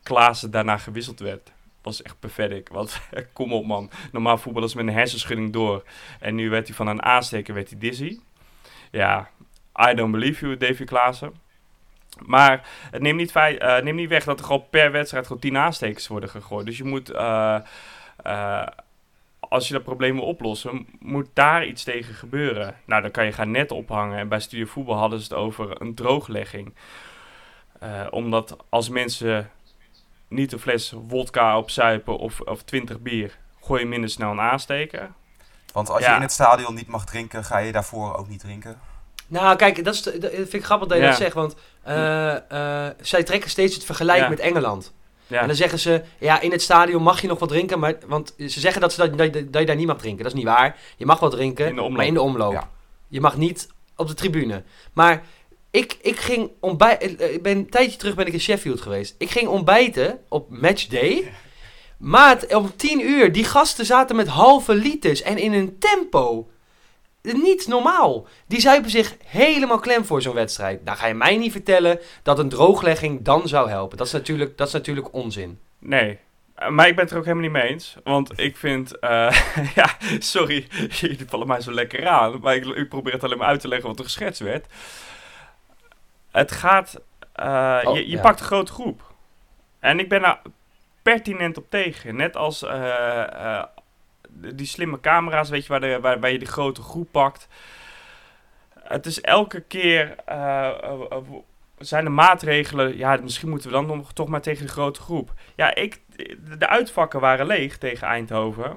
Klaassen 0.03 0.51
daarna 0.51 0.77
gewisseld 0.77 1.21
werd. 1.21 1.53
Was 1.83 2.03
echt 2.03 2.21
pathetic. 2.21 2.69
Want 2.69 3.01
kom 3.33 3.53
op 3.53 3.67
man. 3.67 3.91
Normaal 4.13 4.39
voetballers 4.39 4.75
met 4.75 4.87
een 4.87 4.93
hersenschudding 4.93 5.53
door. 5.53 5.83
En 6.21 6.35
nu 6.35 6.51
werd 6.51 6.67
hij 6.67 6.77
van 6.77 6.87
een 6.87 7.03
aansteker 7.03 7.55
werd 7.55 7.71
hij 7.71 7.79
dizzy. 7.79 8.19
Ja, 8.91 9.31
I 9.91 9.95
don't 9.95 10.13
believe 10.13 10.47
you, 10.47 10.57
Davy 10.57 10.85
Klaassen. 10.85 11.33
Maar 12.27 12.69
het 12.91 13.03
neemt 13.03 13.17
niet, 13.17 13.37
eh, 13.37 13.83
neemt 13.83 13.97
niet 13.97 14.09
weg 14.09 14.25
dat 14.25 14.39
er 14.39 14.45
gewoon 14.45 14.69
per 14.71 14.93
wedstrijd 14.93 15.27
gewoon 15.27 15.41
10 15.41 15.57
aanstekers 15.57 16.07
worden 16.07 16.29
gegooid. 16.31 16.67
Dus 16.67 16.77
je 16.77 16.85
moet, 16.85 17.11
eh, 17.11 17.59
eh, 18.23 18.67
als 19.39 19.67
je 19.69 19.75
dat 19.75 19.83
probleem 19.83 20.15
wil 20.15 20.25
oplossen, 20.25 20.87
moet 20.99 21.29
daar 21.33 21.67
iets 21.67 21.85
tegen 21.85 22.15
gebeuren. 22.15 22.75
Nou, 22.85 23.03
dan 23.03 23.11
kan 23.11 23.25
je 23.25 23.33
gaan 23.33 23.51
net 23.51 23.71
ophangen. 23.71 24.19
En 24.19 24.29
bij 24.29 24.41
Studio 24.41 24.67
Voetbal 24.67 24.97
hadden 24.97 25.19
ze 25.19 25.25
het 25.25 25.35
over 25.35 25.81
een 25.81 25.95
drooglegging. 25.95 26.75
Omdat 28.11 28.57
als 28.69 28.89
mensen 28.89 29.51
niet 30.29 30.53
een 30.53 30.59
fles 30.59 30.95
wodka 31.09 31.59
opzuipen 31.59 32.19
of, 32.19 32.41
of 32.41 32.63
20 32.63 33.01
bier, 33.01 33.39
gooi 33.63 33.81
je 33.81 33.87
minder 33.87 34.11
snel 34.11 34.31
een 34.31 34.41
aansteker. 34.41 35.11
Want 35.73 35.91
als 35.91 36.01
Ja. 36.01 36.11
je 36.11 36.17
in 36.17 36.23
het 36.23 36.33
stadion 36.33 36.75
niet 36.75 36.89
mag 36.89 37.05
drinken, 37.05 37.45
ga 37.45 37.59
je 37.59 37.73
daarvoor 37.73 38.17
ook 38.17 38.29
niet 38.29 38.41
drinken. 38.41 38.81
Nou, 39.29 39.57
kijk, 39.57 39.85
dat, 39.85 39.95
is, 39.95 40.03
dat 40.03 40.31
vind 40.33 40.53
ik 40.55 40.65
grappig 40.65 40.89
dat 40.89 40.97
je 40.97 41.03
Ja. 41.03 41.09
dat 41.09 41.19
zegt. 41.19 41.35
Want 41.35 41.55
eh, 41.83 42.35
eh, 42.87 42.93
zij 43.01 43.23
trekken 43.23 43.51
steeds 43.51 43.75
het 43.75 43.85
vergelijk 43.85 44.19
Ja. 44.19 44.29
met 44.29 44.39
Engeland. 44.39 44.93
Ja, 45.27 45.41
En 45.41 45.47
dan 45.47 45.57
zeggen 45.57 45.79
ze, 45.79 46.03
ja, 46.19 46.41
in 46.41 46.51
het 46.51 46.63
stadion 46.63 47.03
mag 47.03 47.21
je 47.21 47.27
nog 47.29 47.39
wat 47.39 47.49
drinken. 47.49 47.79
Maar, 47.79 47.95
want 48.07 48.35
ze 48.37 48.61
zeggen 48.61 48.81
dat, 48.81 48.93
ze 48.93 48.99
dat, 49.09 49.19
dat, 49.19 49.33
dat 49.53 49.61
je 49.61 49.67
daar 49.67 49.77
niet 49.77 49.87
mag 49.87 49.99
drinken. 49.99 50.23
Dat 50.23 50.33
is 50.33 50.39
niet 50.39 50.49
waar. 50.49 50.77
Je 50.97 51.07
mag 51.07 51.21
wel 51.21 51.31
drinken, 51.31 51.79
In 51.79 51.93
maar 51.93 52.07
in 52.07 52.15
de 52.15 52.21
omloop. 52.21 52.53
Ja. 52.53 52.71
Je 53.09 53.21
mag 53.21 53.37
niet 53.37 53.69
op 53.97 54.09
de 54.09 54.15
tribune. 54.15 54.63
Maar 54.93 55.23
ik, 55.71 55.99
ik 56.01 56.17
ging 56.19 56.51
ontbijten... 56.61 57.35
Ik 57.35 57.43
ben 57.43 57.57
een 57.57 57.71
tijdje 57.71 57.99
terug 57.99 58.15
ben 58.15 58.27
ik 58.27 58.33
in 58.33 58.41
Sheffield 58.41 58.81
geweest. 58.81 59.15
Ik 59.19 59.31
ging 59.31 59.49
ontbijten 59.49 60.19
op 60.29 60.51
matchday. 60.51 61.33
Maat, 61.99 62.55
om 62.55 62.77
tien 62.77 63.01
uur, 63.09 63.33
die 63.33 63.45
gasten 63.45 63.87
zaten 63.87 64.17
met 64.17 64.27
halve 64.29 64.75
liters 64.75 65.23
en 65.23 65.39
in 65.39 65.53
een 65.53 65.79
tempo. 65.79 66.49
Niet 67.35 67.67
normaal. 67.69 68.27
Die 68.47 68.61
zuipen 68.61 68.91
zich 68.91 69.17
helemaal 69.25 69.79
klem 69.79 70.05
voor 70.05 70.23
zo'n 70.23 70.35
wedstrijd. 70.35 70.85
Nou 70.85 70.97
ga 70.99 71.07
je 71.07 71.15
mij 71.15 71.37
niet 71.37 71.53
vertellen 71.53 71.99
dat 72.23 72.39
een 72.39 72.49
drooglegging 72.49 73.23
dan 73.25 73.49
zou 73.49 73.69
helpen. 73.71 73.97
Dat 73.99 74.07
is 74.07 74.13
natuurlijk, 74.13 74.57
dat 74.57 74.67
is 74.67 74.73
natuurlijk 74.73 75.13
onzin. 75.15 75.61
Nee. 75.79 76.19
Eh, 76.55 76.69
Maar 76.69 76.89
ik 76.89 76.95
ben 76.95 77.05
het 77.05 77.13
er 77.13 77.19
ook 77.19 77.25
helemaal 77.25 77.51
niet 77.51 77.63
mee 77.63 77.69
eens. 77.71 77.97
Want 78.05 78.39
ik 78.41 78.57
vind... 78.57 78.99
eh, 78.99 79.41
ja, 79.75 79.89
sorry. 80.19 80.67
Jullie 81.01 81.19
vallen 81.29 81.47
mij 81.47 81.61
zo 81.61 81.73
lekker 81.73 82.07
aan. 82.09 82.41
Maar 82.41 82.55
ik, 82.55 82.65
ik 82.67 82.89
probeer 82.89 83.13
het 83.13 83.25
alleen 83.25 83.39
maar 83.39 83.47
uit 83.49 83.61
te 83.61 83.69
leggen 83.69 83.89
wat 83.89 83.99
er 83.99 84.05
geschetst 84.05 84.41
werd. 84.41 84.67
Het 86.31 86.53
gaat... 86.53 87.01
eh, 87.33 87.81
Oh, 87.85 87.97
je 87.97 88.09
je 88.09 88.17
ja. 88.17 88.21
pakt 88.23 88.41
een 88.41 88.47
grote 88.47 88.73
groep. 88.73 89.03
En 89.81 89.99
ik 89.99 90.09
ben 90.09 90.21
daar 90.23 90.43
pertinent 91.03 91.57
op 91.57 91.71
tegen. 91.71 92.17
Net 92.17 92.37
als 92.37 92.63
die 94.55 94.67
slimme 94.67 95.01
camera's, 95.01 95.49
weet 95.49 95.63
je, 95.63 95.69
waar 95.69 95.81
de, 95.81 95.99
waarbij 96.01 96.33
je 96.33 96.39
de 96.39 96.47
grote 96.47 96.83
groep 96.83 97.09
pakt. 97.13 97.49
Het 98.83 99.07
is 99.07 99.21
elke 99.21 99.61
keer... 99.61 100.15
eh, 100.25 100.67
eh, 100.69 101.01
eh, 101.11 101.19
zijn 101.79 102.05
de 102.05 102.11
maatregelen... 102.11 102.97
Ja, 102.97 103.19
misschien 103.23 103.49
moeten 103.49 103.69
we 103.69 103.75
dan 103.75 103.87
nog 103.87 104.13
toch 104.13 104.29
maar 104.29 104.41
tegen 104.41 104.67
de 104.67 104.73
grote 104.73 105.01
groep. 105.01 105.33
Ja, 105.57 105.75
ik, 105.75 106.01
de 106.59 106.69
uitvakken 106.69 107.21
waren 107.21 107.47
leeg 107.47 107.79
tegen 107.79 108.07
Eindhoven. 108.07 108.77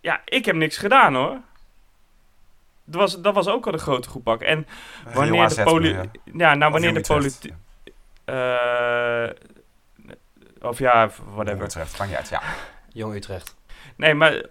Ja, 0.00 0.20
ik 0.24 0.44
heb 0.44 0.56
niks 0.56 0.76
gedaan 0.76 1.14
hoor. 1.14 1.38
Dat 2.84 3.00
was, 3.00 3.20
dat 3.20 3.34
was 3.34 3.48
ook 3.48 3.66
al 3.66 3.72
de 3.72 3.78
grote 3.78 4.08
groep 4.08 4.24
pak. 4.24 4.40
En 4.42 4.66
wanneer 5.14 5.32
de 5.32 5.38
AZ 5.38 5.62
poli- 5.62 5.88
bedoel 5.88 6.10
je? 6.24 6.32
Ja, 6.38 6.54
nou 6.54 6.72
Of 6.74 6.80
wanneer 6.80 6.94
de 6.94 7.00
Jong 7.08 7.24
Utrecht. 7.24 7.40
politiek... 7.40 7.54
of 10.60 10.78
ja, 10.78 11.00
Jong 11.00 11.34
whatever. 11.34 11.64
Utrecht, 11.64 12.06
niet 12.06 12.16
uit, 12.16 12.28
ja. 12.28 12.42
Jong 12.92 13.14
Utrecht. 13.14 13.56
Nee, 13.96 14.14
maar 14.14 14.44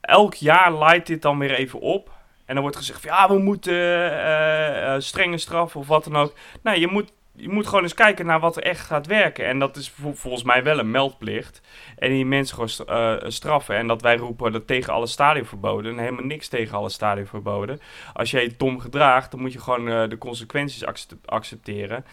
elk 0.00 0.34
jaar 0.34 0.78
leidt 0.78 1.06
dit 1.06 1.22
dan 1.22 1.38
weer 1.38 1.54
even 1.54 1.80
op. 1.80 2.10
En 2.44 2.54
dan 2.54 2.62
wordt 2.62 2.76
gezegd 2.78 3.00
van 3.00 3.10
ja, 3.10 3.28
we 3.28 3.38
moeten 3.38 3.72
eh, 3.74 4.94
eh, 4.94 5.00
strenge 5.00 5.38
straffen 5.38 5.80
of 5.80 5.86
wat 5.86 6.04
dan 6.04 6.16
ook. 6.16 6.34
Nou, 6.62 6.78
je 6.78 6.86
moet, 6.86 7.12
je 7.36 7.48
moet 7.48 7.66
gewoon 7.66 7.82
eens 7.82 7.94
kijken 7.94 8.26
naar 8.26 8.40
wat 8.40 8.56
er 8.56 8.62
echt 8.62 8.80
gaat 8.86 9.06
werken. 9.06 9.46
En 9.46 9.58
dat 9.58 9.76
is 9.76 9.90
vol- 9.90 10.14
volgens 10.14 10.42
mij 10.42 10.62
wel 10.62 10.78
een 10.78 10.90
meldplicht. 10.90 11.60
En 11.98 12.10
die 12.10 12.26
mensen 12.26 12.54
gewoon 12.54 12.68
st- 12.68 12.80
eh, 12.80 13.14
straffen. 13.26 13.76
En 13.76 13.86
dat 13.86 14.02
wij 14.02 14.16
roepen 14.16 14.52
dat 14.52 14.66
tegen 14.66 14.92
alle 14.92 15.06
stadionverboden. 15.06 15.92
En 15.92 15.98
helemaal 15.98 16.24
niks 16.24 16.48
tegen 16.48 16.76
alle 16.76 16.88
stadionverboden. 16.90 17.80
Als 18.12 18.30
jij 18.30 18.42
je 18.42 18.54
dom 18.56 18.80
gedraagt, 18.80 19.30
dan 19.30 19.40
moet 19.40 19.52
je 19.52 19.60
gewoon 19.60 19.88
eh, 19.88 20.08
de 20.08 20.18
consequenties 20.18 20.84
accept- 20.84 21.26
accepteren. 21.30 22.04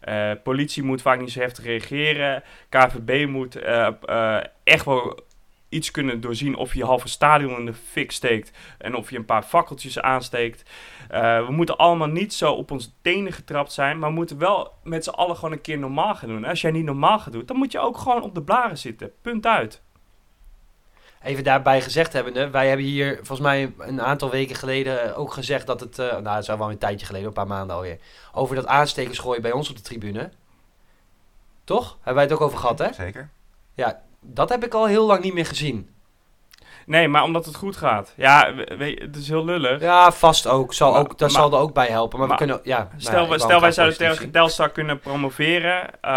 Eh, 0.00 0.30
politie 0.42 0.82
moet 0.82 1.02
vaak 1.02 1.20
niet 1.20 1.30
zo 1.32 1.40
heftig 1.40 1.64
reageren. 1.64 2.42
KVB 2.68 3.26
moet 3.28 3.56
eh, 3.56 3.88
eh, 4.04 4.44
echt 4.64 4.84
wel 4.84 5.26
iets 5.68 5.90
kunnen 5.90 6.20
doorzien 6.20 6.56
of 6.56 6.74
je 6.74 6.84
halve 6.84 7.08
stadion 7.08 7.58
in 7.58 7.66
de 7.66 7.74
fik 7.74 8.12
steekt 8.12 8.50
en 8.78 8.94
of 8.94 9.10
je 9.10 9.16
een 9.16 9.24
paar 9.24 9.42
fakkeltjes 9.42 10.00
aansteekt. 10.00 10.70
Eh, 11.08 11.46
we 11.46 11.52
moeten 11.52 11.76
allemaal 11.76 12.08
niet 12.08 12.34
zo 12.34 12.52
op 12.52 12.70
onze 12.70 12.88
tenen 13.02 13.32
getrapt 13.32 13.72
zijn, 13.72 13.98
maar 13.98 14.08
we 14.08 14.14
moeten 14.14 14.38
wel 14.38 14.72
met 14.82 15.04
z'n 15.04 15.10
allen 15.10 15.36
gewoon 15.36 15.52
een 15.52 15.60
keer 15.60 15.78
normaal 15.78 16.14
gaan 16.14 16.28
doen. 16.28 16.44
En 16.44 16.50
als 16.50 16.60
jij 16.60 16.70
niet 16.70 16.84
normaal 16.84 17.18
gaat 17.18 17.32
doen, 17.32 17.46
dan 17.46 17.56
moet 17.56 17.72
je 17.72 17.78
ook 17.78 17.98
gewoon 17.98 18.22
op 18.22 18.34
de 18.34 18.42
blaren 18.42 18.78
zitten. 18.78 19.12
Punt 19.22 19.46
uit. 19.46 19.82
Even 21.22 21.44
daarbij 21.44 21.80
gezegd 21.80 22.12
hebbende, 22.12 22.50
wij 22.50 22.68
hebben 22.68 22.86
hier 22.86 23.14
volgens 23.16 23.40
mij 23.40 23.72
een 23.78 24.02
aantal 24.02 24.30
weken 24.30 24.56
geleden 24.56 25.16
ook 25.16 25.32
gezegd 25.32 25.66
dat 25.66 25.80
het, 25.80 25.98
eh, 25.98 26.10
nou 26.10 26.28
het 26.28 26.42
is 26.42 26.50
al 26.50 26.58
wel 26.58 26.70
een 26.70 26.78
tijdje 26.78 27.06
geleden, 27.06 27.28
een 27.28 27.34
paar 27.34 27.46
maanden 27.46 27.76
alweer, 27.76 27.98
over 28.32 28.54
dat 28.54 28.66
aanstekers 28.66 29.18
gooien 29.18 29.42
bij 29.42 29.52
ons 29.52 29.70
op 29.70 29.76
de 29.76 29.82
tribune. 29.82 30.30
Toch? 31.64 31.94
Hebben 31.94 32.14
wij 32.14 32.22
het 32.24 32.32
ook 32.32 32.40
over 32.40 32.58
gehad, 32.58 32.78
hè? 32.78 32.92
Zeker. 32.92 33.30
Dat 34.20 34.48
heb 34.48 34.64
ik 34.64 34.74
al 34.74 34.86
heel 34.86 35.06
lang 35.06 35.22
niet 35.22 35.34
meer 35.34 35.46
gezien. 35.46 35.88
Nee, 36.86 37.08
maar 37.08 37.22
omdat 37.22 37.44
het 37.46 37.54
goed 37.56 37.76
gaat. 37.76 38.12
Ja, 38.16 38.54
we- 38.54 38.74
weet 38.78 38.98
je, 38.98 39.04
het 39.04 39.16
is 39.16 39.28
heel 39.28 39.44
lullig. 39.44 39.80
Ja, 39.80 40.12
vast 40.12 40.46
ook. 40.46 40.74
Zal 40.74 40.90
Maar- 40.92 41.00
ook 41.00 41.08
dat 41.08 41.20
maar- 41.20 41.30
zal 41.30 41.52
er 41.52 41.58
ook 41.58 41.74
bij 41.74 41.86
helpen. 41.86 42.18
Maar, 42.18 42.28
maar 42.28 42.38
we 42.38 42.44
kunnen, 42.44 42.60
ja, 42.64 42.76
nou 42.78 42.88
ja, 42.92 42.98
Stel, 43.00 43.12
wij- 43.18 43.26
wou 43.28 43.40
stel 43.40 43.60
wij 43.60 43.72
zouden 43.72 43.98
tegen. 43.98 44.30
Telstar 44.30 44.70
kunnen 44.70 44.98
promoveren, 44.98 45.90
eh, 46.00 46.10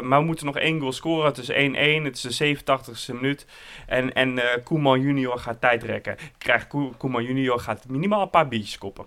maar 0.00 0.18
we 0.18 0.24
moeten 0.24 0.46
nog 0.46 0.56
één 0.56 0.78
goal 0.80 0.92
scoren. 0.92 1.26
Het 1.26 1.38
is 1.38 1.48
1-1, 1.48 2.04
het 2.04 2.16
is 2.16 2.20
de 2.22 2.32
87ste 2.32 3.14
minuut. 3.14 3.46
En, 3.86 4.12
en 4.12 4.38
eh, 4.38 4.64
Koeman 4.64 5.00
junior 5.00 5.38
gaat 5.38 5.60
tijd 5.60 5.82
rekken. 5.82 6.16
Krijgt 6.38 6.66
Koe- 6.66 6.92
Koeman 6.96 7.22
junior 7.24 7.58
gaat 7.60 7.84
minimaal 7.88 8.22
een 8.22 8.30
paar 8.30 8.48
biertjes 8.48 8.78
koppen. 8.78 9.06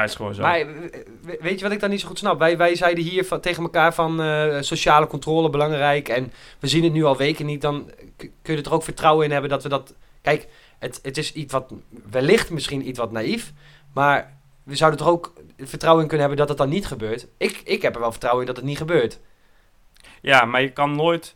Dat 0.00 0.08
is 0.08 0.14
gewoon 0.14 0.34
zo. 0.34 0.42
Maar 0.42 0.66
we- 1.22 1.38
weet 1.40 1.58
je 1.58 1.64
wat 1.64 1.72
ik 1.74 1.80
dan 1.80 1.90
niet 1.90 2.00
zo 2.00 2.06
goed 2.08 2.18
snap? 2.18 2.38
Wij, 2.38 2.56
wij 2.56 2.74
zeiden 2.74 3.04
hier 3.04 3.24
van, 3.24 3.40
tegen 3.40 3.62
elkaar 3.62 3.94
van 3.94 4.22
eh, 4.22 4.56
sociale 4.60 5.06
controle 5.06 5.50
belangrijk. 5.50 6.08
En 6.08 6.32
we 6.58 6.66
zien 6.66 6.84
het 6.84 6.92
nu 6.92 7.04
al 7.04 7.16
weken 7.16 7.46
niet. 7.46 7.60
Dan 7.60 7.90
kun 8.16 8.30
je 8.42 8.56
er 8.56 8.62
toch 8.62 8.72
ook 8.72 8.82
vertrouwen 8.82 9.24
in 9.24 9.30
hebben 9.32 9.50
dat 9.50 9.62
we 9.62 9.68
dat... 9.68 9.94
Kijk, 10.22 10.48
het, 10.78 10.98
het 11.02 11.16
is 11.16 11.32
iets 11.32 11.52
wat 11.52 11.72
wellicht 12.10 12.50
misschien 12.50 12.88
iets 12.88 12.98
wat 12.98 13.12
naïef. 13.12 13.52
Maar 13.92 14.36
we 14.62 14.76
zouden 14.76 15.00
er 15.00 15.06
ook 15.12 15.32
vertrouwen 15.58 16.02
in 16.02 16.08
kunnen 16.08 16.26
hebben 16.28 16.46
dat 16.46 16.58
het 16.58 16.66
dan 16.66 16.74
niet 16.76 16.86
gebeurt. 16.86 17.26
Ik, 17.36 17.60
ik 17.64 17.82
heb 17.82 17.94
er 17.94 18.00
wel 18.00 18.10
vertrouwen 18.10 18.42
in 18.42 18.48
dat 18.48 18.56
het 18.56 18.66
niet 18.66 18.76
gebeurt. 18.78 19.18
Ja, 20.20 20.44
maar 20.44 20.60
je 20.62 20.70
kan 20.72 20.96
nooit 20.96 21.34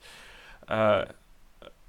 eh, 0.67 1.01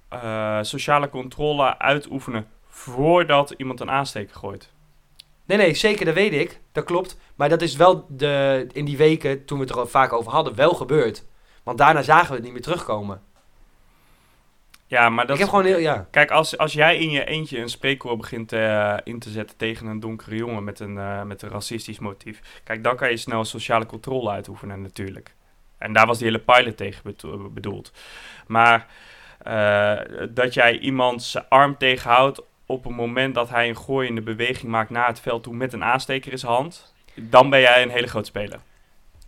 eh, 0.09 0.59
sociale 0.61 1.09
controle 1.09 1.77
uitoefenen 1.79 2.47
voordat 2.69 3.53
iemand 3.57 3.79
een 3.79 3.91
aansteker 3.91 4.35
gooit. 4.35 4.69
Nee, 5.51 5.59
nee, 5.59 5.73
zeker, 5.73 6.05
dat 6.05 6.13
weet 6.13 6.33
ik. 6.33 6.59
Dat 6.71 6.83
klopt. 6.83 7.17
Maar 7.35 7.49
dat 7.49 7.61
is 7.61 7.75
wel 7.75 8.05
de, 8.09 8.67
in 8.71 8.85
die 8.85 8.97
weken, 8.97 9.45
toen 9.45 9.57
we 9.57 9.63
het 9.63 9.73
er 9.73 9.79
al 9.79 9.87
vaak 9.87 10.13
over 10.13 10.31
hadden, 10.31 10.55
wel 10.55 10.73
gebeurd. 10.73 11.25
Want 11.63 11.77
daarna 11.77 12.01
zagen 12.01 12.27
we 12.27 12.33
het 12.33 12.43
niet 12.43 12.51
meer 12.51 12.61
terugkomen. 12.61 13.21
Ja, 14.87 15.09
maar 15.09 15.25
dat 15.25 15.35
ik 15.35 15.41
heb 15.41 15.49
gewoon 15.49 15.65
heel... 15.65 15.77
Ja. 15.77 16.07
Kijk, 16.11 16.31
als, 16.31 16.57
als 16.57 16.73
jij 16.73 16.97
in 16.97 17.09
je 17.09 17.25
eentje 17.25 17.59
een 17.59 17.69
spreekwoord 17.69 18.17
begint 18.17 18.51
in 19.03 19.19
te 19.19 19.29
zetten 19.29 19.57
tegen 19.57 19.87
een 19.87 19.99
donkere 19.99 20.35
jongen 20.35 20.63
met 20.63 20.79
een, 20.79 20.97
eh, 20.97 21.23
met 21.23 21.41
een 21.41 21.49
racistisch 21.49 21.99
motief. 21.99 22.61
Kijk, 22.63 22.83
dan 22.83 22.95
kan 22.95 23.09
je 23.09 23.17
snel 23.17 23.45
sociale 23.45 23.85
controle 23.85 24.29
uitoefenen 24.29 24.81
natuurlijk. 24.81 25.35
En 25.77 25.93
daar 25.93 26.07
was 26.07 26.17
die 26.17 26.27
hele 26.27 26.39
pilot 26.39 26.77
tegen 26.77 27.01
bedo- 27.03 27.49
bedoeld. 27.49 27.91
Maar 28.47 28.87
eh, 29.37 29.99
dat 30.29 30.53
jij 30.53 30.77
iemand 30.77 31.23
zijn 31.23 31.45
arm 31.49 31.77
tegenhoudt 31.77 32.41
op 32.71 32.83
het 32.83 32.95
moment 32.95 33.35
dat 33.35 33.49
hij 33.49 33.69
een 33.69 33.77
gooiende 33.77 34.21
beweging 34.21 34.71
maakt 34.71 34.89
naar 34.89 35.07
het 35.07 35.19
veld 35.19 35.43
toe 35.43 35.53
met 35.53 35.73
een 35.73 35.83
aansteker 35.83 36.31
in 36.31 36.37
zijn 36.37 36.51
hand. 36.51 36.93
Dan 37.15 37.49
ben 37.49 37.59
jij 37.59 37.81
een 37.81 37.89
hele 37.89 38.07
grote 38.07 38.25
speler. 38.25 38.59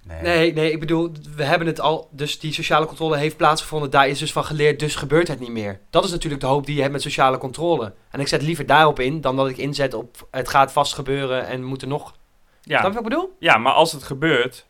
Nee. 0.08 0.22
Nee, 0.22 0.54
nee, 0.54 0.72
ik 0.72 0.80
bedoel, 0.80 1.12
we 1.36 1.44
hebben 1.44 1.68
het 1.68 1.80
al, 1.80 2.08
dus 2.12 2.40
die 2.40 2.54
sociale 2.54 2.86
controle 2.86 3.18
heeft 3.18 3.38
plaatsgevonden, 3.38 3.90
daar 3.90 4.08
is 4.08 4.20
dus 4.20 4.32
van 4.32 4.46
geleerd, 4.46 4.80
dus 4.80 4.96
gebeurt 4.96 5.28
het 5.28 5.40
niet 5.40 5.50
meer. 5.50 5.80
Dat 5.90 6.04
is 6.04 6.12
natuurlijk 6.12 6.42
de 6.42 6.48
hoop 6.48 6.66
die 6.66 6.76
je 6.76 6.82
hebt 6.82 6.94
met 6.94 7.02
sociale 7.02 7.38
controle. 7.38 7.94
En 8.10 8.20
ik 8.20 8.28
zet 8.28 8.42
liever 8.42 8.66
daarop 8.66 9.00
in, 9.00 9.22
dan 9.22 9.36
dat 9.36 9.50
ik 9.50 9.58
inzet 9.58 9.94
op, 9.94 10.28
het 10.32 10.50
gaat 10.50 10.72
vast 10.72 10.94
gebeuren 10.94 11.48
en 11.48 11.64
moeten 11.64 11.88
nog... 11.88 12.02
Snap 12.04 12.16
je 12.62 12.74
Ja, 12.74 12.82
wat 12.82 12.96
ik 12.96 13.04
bedoel? 13.04 13.36
ja 13.40 13.58
maar 13.58 13.74
als 13.74 13.92
het 13.92 14.04
gebeurt, 14.04 14.66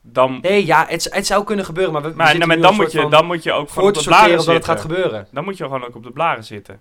dan, 0.00 0.38
Nee, 0.42 0.66
ja, 0.66 0.86
het, 0.88 1.08
het 1.10 1.26
zou 1.26 1.44
kunnen 1.44 1.64
gebeuren, 1.64 1.92
maar 1.92 2.02
we, 2.02 2.08
we 2.08 2.16
maar, 2.16 2.30
zitten 2.30 2.60
dan, 2.60 2.74
moet 2.74 2.92
je, 2.92 3.08
dan 3.08 3.26
moet 3.26 3.42
je 3.42 3.52
ook 3.52 3.68
gewoon 3.70 3.84
voor 3.84 3.88
op 3.88 3.94
de 3.94 4.02
blaren 4.02 4.28
sorteren 4.28 4.44
dat 4.44 4.54
het 4.54 4.64
zitten. 4.64 4.72
gaat 4.72 4.80
gebeuren. 4.80 5.28
Dan 5.30 5.44
moet 5.44 5.56
je 5.56 5.64
gewoon 5.64 5.84
ook 5.84 5.94
op 5.94 6.02
de 6.02 6.10
blaren 6.10 6.44
zitten. 6.44 6.80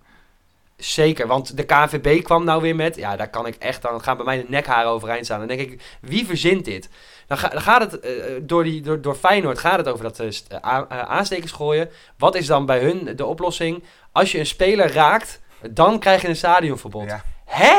Zeker, 0.78 1.28
want 1.28 1.58
de 1.58 1.64
KNVB 1.64 2.24
kwam 2.24 2.44
nou 2.44 2.62
weer 2.62 2.76
met... 2.76 2.96
Ja, 2.96 3.16
daar 3.16 3.30
kan 3.30 3.48
ik 3.48 3.56
echt... 3.56 3.82
Dan 3.82 4.04
gaan 4.04 4.16
bij 4.16 4.26
mij 4.26 4.38
de 4.38 4.46
nekharen 4.48 4.90
overeind 4.90 5.26
staan. 5.26 5.40
Dan 5.40 5.48
denk 5.48 5.60
ik, 5.60 5.82
wie 6.02 6.26
verzint 6.26 6.66
dit? 6.66 6.90
Dan, 7.28 7.38
ga- 7.38 7.50
dan 7.50 7.62
gaat 7.62 7.82
het... 7.92 8.00
eh, 8.00 8.12
door, 8.42 8.64
die, 8.64 8.82
door, 8.82 9.02
door 9.02 9.16
Feyenoord 9.16 9.60
gaat 9.60 9.78
het 9.78 9.88
over 9.88 10.04
dat 10.04 10.20
eh, 10.20 10.28
eh, 10.28 10.82
eh, 10.90 11.00
aanstekers 11.00 11.52
gooien. 11.52 11.90
Wat 12.18 12.36
is 12.36 12.46
dan 12.46 12.66
bij 12.66 12.80
hun 12.80 13.16
de 13.16 13.26
oplossing? 13.26 13.84
Als 14.12 14.32
je 14.32 14.40
een 14.40 14.46
speler 14.46 14.92
raakt, 14.92 15.42
dan 15.70 16.00
krijg 16.00 16.22
je 16.22 16.28
een 16.28 16.36
stadionverbod. 16.36 17.06
Ja. 17.10 17.24
Hè? 17.46 17.76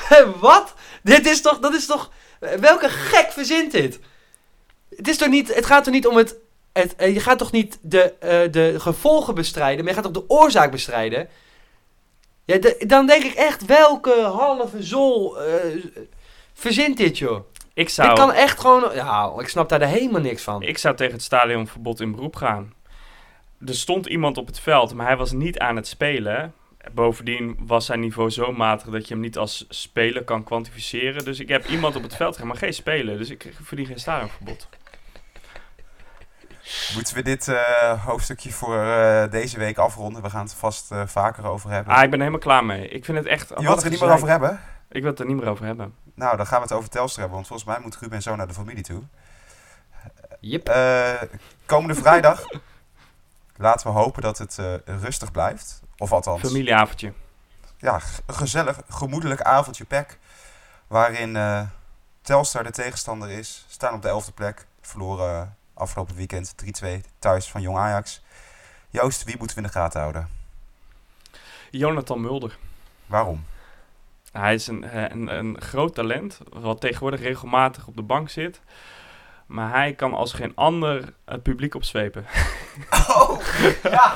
Wat? 0.40 0.74
Dit 1.02 1.26
is 1.26 1.40
toch... 1.40 1.58
Dat 1.58 1.74
is 1.74 1.86
toch... 1.86 2.10
Welke 2.60 2.88
gek 2.88 3.32
verzint 3.32 3.72
dit? 3.72 3.98
Het, 4.96 5.08
is 5.08 5.16
toch 5.18 5.28
niet, 5.28 5.54
het 5.54 5.66
gaat 5.66 5.84
toch 5.84 5.94
niet 5.94 6.06
om 6.06 6.16
het... 6.16 6.36
het 6.72 6.96
eh, 6.96 7.14
je 7.14 7.20
gaat 7.20 7.38
toch 7.38 7.52
niet 7.52 7.78
de, 7.80 8.12
eh, 8.18 8.52
de 8.52 8.74
gevolgen 8.80 9.34
bestrijden, 9.34 9.84
maar 9.84 9.94
je 9.94 10.00
gaat 10.02 10.12
toch 10.12 10.22
de 10.24 10.34
oorzaak 10.34 10.70
bestrijden? 10.70 11.28
Ja, 12.44 12.58
de- 12.58 12.84
dan 12.86 13.06
denk 13.06 13.22
ik 13.24 13.34
echt, 13.34 13.64
welke 13.66 14.20
halve 14.20 14.82
zol 14.82 15.40
eh, 15.42 15.84
verzint 16.52 16.96
dit, 16.96 17.18
joh? 17.18 17.40
Ik 17.74 17.88
zou, 17.88 18.08
Ik 18.10 18.14
kan 18.16 18.32
echt 18.32 18.60
gewoon... 18.60 18.94
Ja, 18.94 19.32
ik 19.38 19.48
snap 19.48 19.68
daar 19.68 19.80
helemaal 19.86 20.20
niks 20.20 20.42
van. 20.42 20.62
ik 20.62 20.78
zou 20.78 20.96
tegen 20.96 21.12
het 21.12 21.22
stadionverbod 21.22 22.00
in 22.00 22.12
beroep 22.12 22.36
gaan. 22.36 22.72
Er 23.66 23.74
stond 23.74 24.06
iemand 24.06 24.36
op 24.38 24.46
het 24.46 24.60
veld, 24.60 24.94
maar 24.94 25.06
hij 25.06 25.16
was 25.16 25.32
niet 25.32 25.58
aan 25.58 25.76
het 25.76 25.86
spelen. 25.86 26.54
Bovendien 26.92 27.56
was 27.66 27.86
zijn 27.86 28.00
niveau 28.00 28.30
zo 28.30 28.52
matig 28.52 28.88
dat 28.90 29.08
je 29.08 29.14
hem 29.14 29.22
niet 29.22 29.38
als 29.38 29.64
speler 29.68 30.24
kan 30.24 30.44
kwantificeren. 30.44 31.24
Dus 31.24 31.40
ik 31.40 31.48
heb 31.48 31.66
iemand 31.68 31.96
op 31.96 32.02
het 32.02 32.16
veld 32.16 32.42
maar 32.42 32.56
geen 32.56 32.74
speler. 32.74 33.18
Dus 33.18 33.30
ik 33.30 33.52
verdien 33.62 33.86
geen 33.86 33.98
stadionverbod. 33.98 34.68
Moeten 36.94 37.14
we 37.14 37.22
dit 37.22 37.48
eh, 37.48 38.04
hoofdstukje 38.04 38.52
voor 38.52 38.84
eh, 38.84 39.30
deze 39.30 39.58
week 39.58 39.78
afronden? 39.78 40.22
We 40.22 40.30
gaan 40.30 40.44
het 40.44 40.54
vast 40.54 40.90
eh, 40.90 41.06
vaker 41.06 41.44
over 41.46 41.70
hebben. 41.70 41.94
Ah, 41.94 42.02
ik 42.02 42.10
ben 42.10 42.18
er 42.18 42.26
helemaal 42.26 42.46
klaar 42.46 42.64
mee. 42.64 42.88
Ik 42.88 43.04
vind 43.04 43.18
het 43.18 43.26
echt... 43.26 43.48
je 43.48 43.54
wilt 43.54 43.74
het 43.74 43.84
er 43.84 43.90
niet 43.90 44.00
meer 44.00 44.12
over 44.12 44.28
hebben? 44.28 44.60
Ik 44.90 45.02
wil 45.02 45.10
het 45.10 45.20
er 45.20 45.26
niet 45.26 45.36
meer 45.36 45.48
over 45.48 45.64
hebben. 45.64 45.94
Nou, 46.14 46.36
dan 46.36 46.46
gaan 46.46 46.56
we 46.56 46.64
het 46.64 46.72
over 46.72 46.90
Telstra 46.90 47.20
hebben. 47.20 47.36
Want 47.36 47.48
volgens 47.48 47.68
mij 47.68 47.78
moet 47.80 47.96
Ruben 47.96 48.22
zo 48.22 48.36
naar 48.36 48.46
de 48.46 48.54
familie 48.54 48.82
toe. 48.82 49.02
Yep. 50.40 50.68
Eh, 50.68 51.22
komende 51.66 51.94
vrijdag. 51.94 52.44
Laten 53.56 53.86
we 53.86 53.92
hopen 53.92 54.22
dat 54.22 54.38
het 54.38 54.58
eh, 54.58 54.74
rustig 54.84 55.30
blijft. 55.30 55.80
Of 55.98 56.12
althans, 56.12 56.40
Familieavondje. 56.40 57.12
ja, 57.78 58.00
gezellig, 58.26 58.80
gemoedelijk 58.88 59.42
avondje 59.42 59.84
pek. 59.84 60.18
Waarin 60.86 61.36
eh 61.36 61.62
Telstar 62.22 62.64
de 62.64 62.70
tegenstander 62.70 63.30
is. 63.30 63.64
Staan 63.68 63.94
op 63.94 64.02
de 64.02 64.08
elfde 64.08 64.32
plek. 64.32 64.66
Verloren 64.80 65.56
afgelopen 65.74 66.16
weekend 66.16 66.54
3-2 66.84 66.88
thuis 67.18 67.50
van 67.50 67.60
Jong 67.60 67.78
Ajax. 67.78 68.22
Joost, 68.90 69.24
wie 69.24 69.36
moeten 69.38 69.56
we 69.56 69.62
in 69.62 69.68
de 69.68 69.74
gaten 69.74 70.00
houden? 70.00 70.28
Jonathan 71.70 72.20
Mulder. 72.20 72.58
Waarom? 73.06 73.44
Hij 74.32 74.54
is 74.54 74.66
een, 74.66 74.84
eh, 74.84 75.02
een, 75.08 75.38
een 75.38 75.60
groot 75.60 75.94
talent, 75.94 76.38
wat 76.50 76.80
tegenwoordig 76.80 77.20
regelmatig 77.20 77.86
op 77.86 77.96
de 77.96 78.02
bank 78.02 78.28
zit. 78.28 78.60
Maar 79.46 79.70
hij 79.70 79.92
kan 79.92 80.14
als 80.14 80.32
geen 80.32 80.52
ander 80.54 81.02
het 81.24 81.42
publiek 81.42 81.74
opzwepen. 81.74 82.26
Oh, 83.08 83.40
ja. 83.82 84.14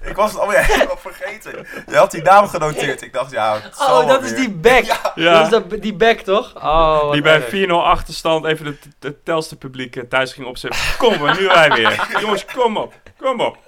Ik 0.00 0.16
was 0.16 0.30
het 0.30 0.40
alweer 0.40 0.64
helemaal 0.64 0.96
vergeten. 0.96 1.66
Je 1.86 1.96
had 1.96 2.10
die 2.10 2.22
naam 2.22 2.48
genoteerd. 2.48 3.02
Ik 3.02 3.12
dacht, 3.12 3.30
ja, 3.30 3.60
Oh, 3.78 4.06
dat 4.06 4.22
is 4.22 4.34
die 4.34 4.50
back. 4.50 4.84
Ja. 5.14 5.32
Dat 5.32 5.42
is 5.42 5.48
dat, 5.48 5.82
die 5.82 5.94
back, 5.94 6.18
toch? 6.18 6.54
Oh, 6.56 7.12
Die 7.12 7.22
bij 7.22 7.34
erg. 7.50 7.66
4-0 7.68 7.70
achterstand 7.70 8.44
even 8.44 8.66
het 8.66 8.88
het 9.00 9.24
telste 9.24 9.56
publiek 9.56 9.96
eh, 9.96 10.02
thuis 10.08 10.32
ging 10.32 10.46
opzetten. 10.46 10.80
Kom 10.98 11.18
maar, 11.20 11.40
nu 11.40 11.46
wij 11.46 11.70
weer. 11.70 12.08
Jongens, 12.20 12.44
kom 12.44 12.76
op, 12.76 12.92
kom 13.18 13.40
op. 13.40 13.58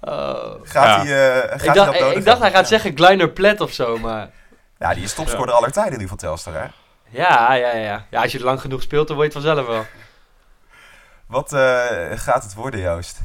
Oh. 0.00 0.54
Gaat 0.62 0.72
Ja. 0.72 1.04
hij, 1.04 1.40
eh, 1.42 1.50
gaat 1.50 1.54
Ik 1.60 1.64
hij 1.66 1.74
dacht, 1.74 1.98
dat 1.98 2.16
ik, 2.16 2.24
dacht 2.24 2.40
hij 2.40 2.50
gaat 2.50 2.68
zeggen 2.68 2.94
Kleiner 2.94 3.30
Plet 3.30 3.60
of 3.60 3.72
zo, 3.72 3.98
maar... 3.98 4.30
Ja, 4.78 4.94
die 4.94 5.02
is 5.04 5.14
topscorer 5.14 5.52
aller 5.54 5.72
tijden 5.72 5.98
nu 5.98 6.08
van 6.08 6.16
Telstar, 6.16 6.54
hè? 6.54 6.66
Ja, 7.10 7.52
ja, 7.54 7.74
ja. 7.76 8.06
Ja, 8.10 8.22
als 8.22 8.32
je 8.32 8.38
er 8.38 8.44
lang 8.44 8.60
genoeg 8.60 8.82
speelt, 8.82 9.06
dan 9.08 9.16
word 9.16 9.32
je 9.32 9.38
het 9.38 9.46
vanzelf 9.46 9.68
wel. 9.68 9.84
Wat 11.26 11.52
eh, 11.52 12.18
gaat 12.18 12.42
het 12.42 12.54
worden, 12.54 12.80
Joost? 12.80 13.20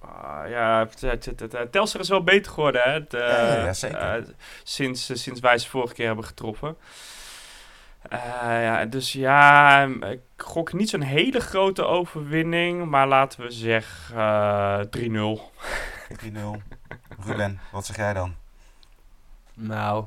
Ah, 0.00 0.48
ja, 0.48 0.78
het, 0.78 1.00
het, 1.00 1.24
het, 1.24 1.40
het- 1.40 1.52
het 1.52 1.72
Telstar 1.72 2.00
is 2.00 2.08
wel 2.08 2.24
beter 2.24 2.52
geworden, 2.52 2.82
hè? 2.82 2.90
Het, 2.92 3.14
eh, 3.14 3.20
Ja, 3.20 3.54
ja, 3.54 3.64
ja, 3.64 3.72
zeker. 3.72 3.98
eh, 4.16 4.22
sinds, 4.62 5.10
sinds 5.22 5.40
wij 5.40 5.58
ze 5.58 5.68
vorige 5.68 5.94
keer 5.94 6.06
hebben 6.06 6.24
getroffen. 6.24 6.76
Eh, 8.08 8.18
ja, 8.62 8.84
dus 8.84 9.12
ja, 9.12 9.82
ik 9.84 10.20
gok 10.36 10.72
niet 10.72 10.88
zo'n 10.90 11.00
hele 11.00 11.40
grote 11.40 11.84
overwinning, 11.84 12.84
maar 12.84 13.06
laten 13.08 13.40
we 13.40 13.50
zeggen 13.50 14.16
eh 14.16 14.80
3-0. 14.90 15.52
3-0. 16.08 16.62
Ruben, 17.26 17.60
wat 17.72 17.86
zeg 17.86 17.96
jij 17.96 18.12
dan? 18.12 18.34
Nou, 19.54 20.04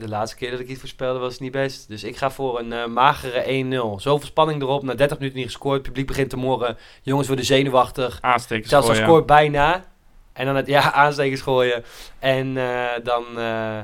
de 0.00 0.08
laatste 0.08 0.36
keer 0.36 0.50
dat 0.50 0.60
ik 0.60 0.68
iets 0.68 0.80
voorspelde 0.80 1.18
was 1.18 1.32
het 1.32 1.40
niet 1.40 1.52
best. 1.52 1.88
Dus 1.88 2.04
ik 2.04 2.16
ga 2.16 2.30
voor 2.30 2.58
een 2.58 2.72
eh, 2.72 2.86
magere 2.86 3.64
1-0. 3.98 4.00
Zoveel 4.00 4.26
spanning 4.26 4.62
erop. 4.62 4.82
Na 4.82 4.94
30 4.94 5.18
minuten 5.18 5.38
niet 5.38 5.48
gescoord. 5.48 5.76
Het 5.76 5.86
publiek 5.86 6.06
begint 6.06 6.30
te 6.30 6.36
morren. 6.36 6.76
Jongens 7.02 7.26
worden 7.26 7.44
zenuwachtig. 7.44 8.18
Aanstekers 8.20 8.68
Telstar 8.68 8.94
gooien. 8.94 9.08
scoort 9.08 9.26
bijna. 9.26 9.84
En 10.32 10.46
dan 10.46 10.56
het 10.56 10.66
ja, 10.66 10.92
aanstekers 11.02 11.40
gooien. 11.40 11.84
En 12.18 12.56
eh, 12.56 13.04
dan 13.04 13.24
eh, 13.28 13.80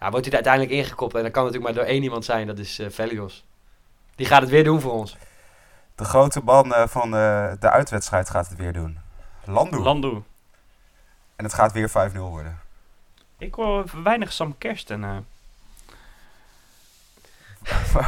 ja, 0.00 0.10
wordt 0.10 0.24
hij 0.24 0.34
uiteindelijk 0.34 0.72
ingekopt. 0.72 1.14
En 1.14 1.22
dan 1.22 1.30
kan 1.30 1.44
het 1.44 1.52
natuurlijk 1.52 1.76
maar 1.76 1.84
door 1.84 1.94
één 1.94 2.02
iemand 2.02 2.24
zijn. 2.24 2.46
Dat 2.46 2.58
is 2.58 2.80
Velios. 2.88 3.44
Die 4.14 4.26
gaat 4.26 4.40
het 4.40 4.50
weer 4.50 4.64
doen 4.64 4.80
voor 4.80 4.92
ons. 4.92 5.16
De 5.94 6.04
grote 6.04 6.40
man 6.44 6.74
van 6.88 7.10
de 7.10 7.70
uitwedstrijd 7.70 8.30
gaat 8.30 8.48
het 8.48 8.58
weer 8.58 8.72
doen. 8.72 8.98
Landoe. 9.44 9.82
Landoe. 9.82 10.22
en 11.36 11.44
het 11.44 11.54
gaat 11.54 11.72
weer 11.72 11.88
5-0 11.88 11.92
worden. 12.18 12.65
Ik 13.38 13.54
hoor 13.54 13.84
weinig 14.02 14.32
Sam 14.32 14.58
Kersten. 14.58 15.04
eh. 15.04 15.16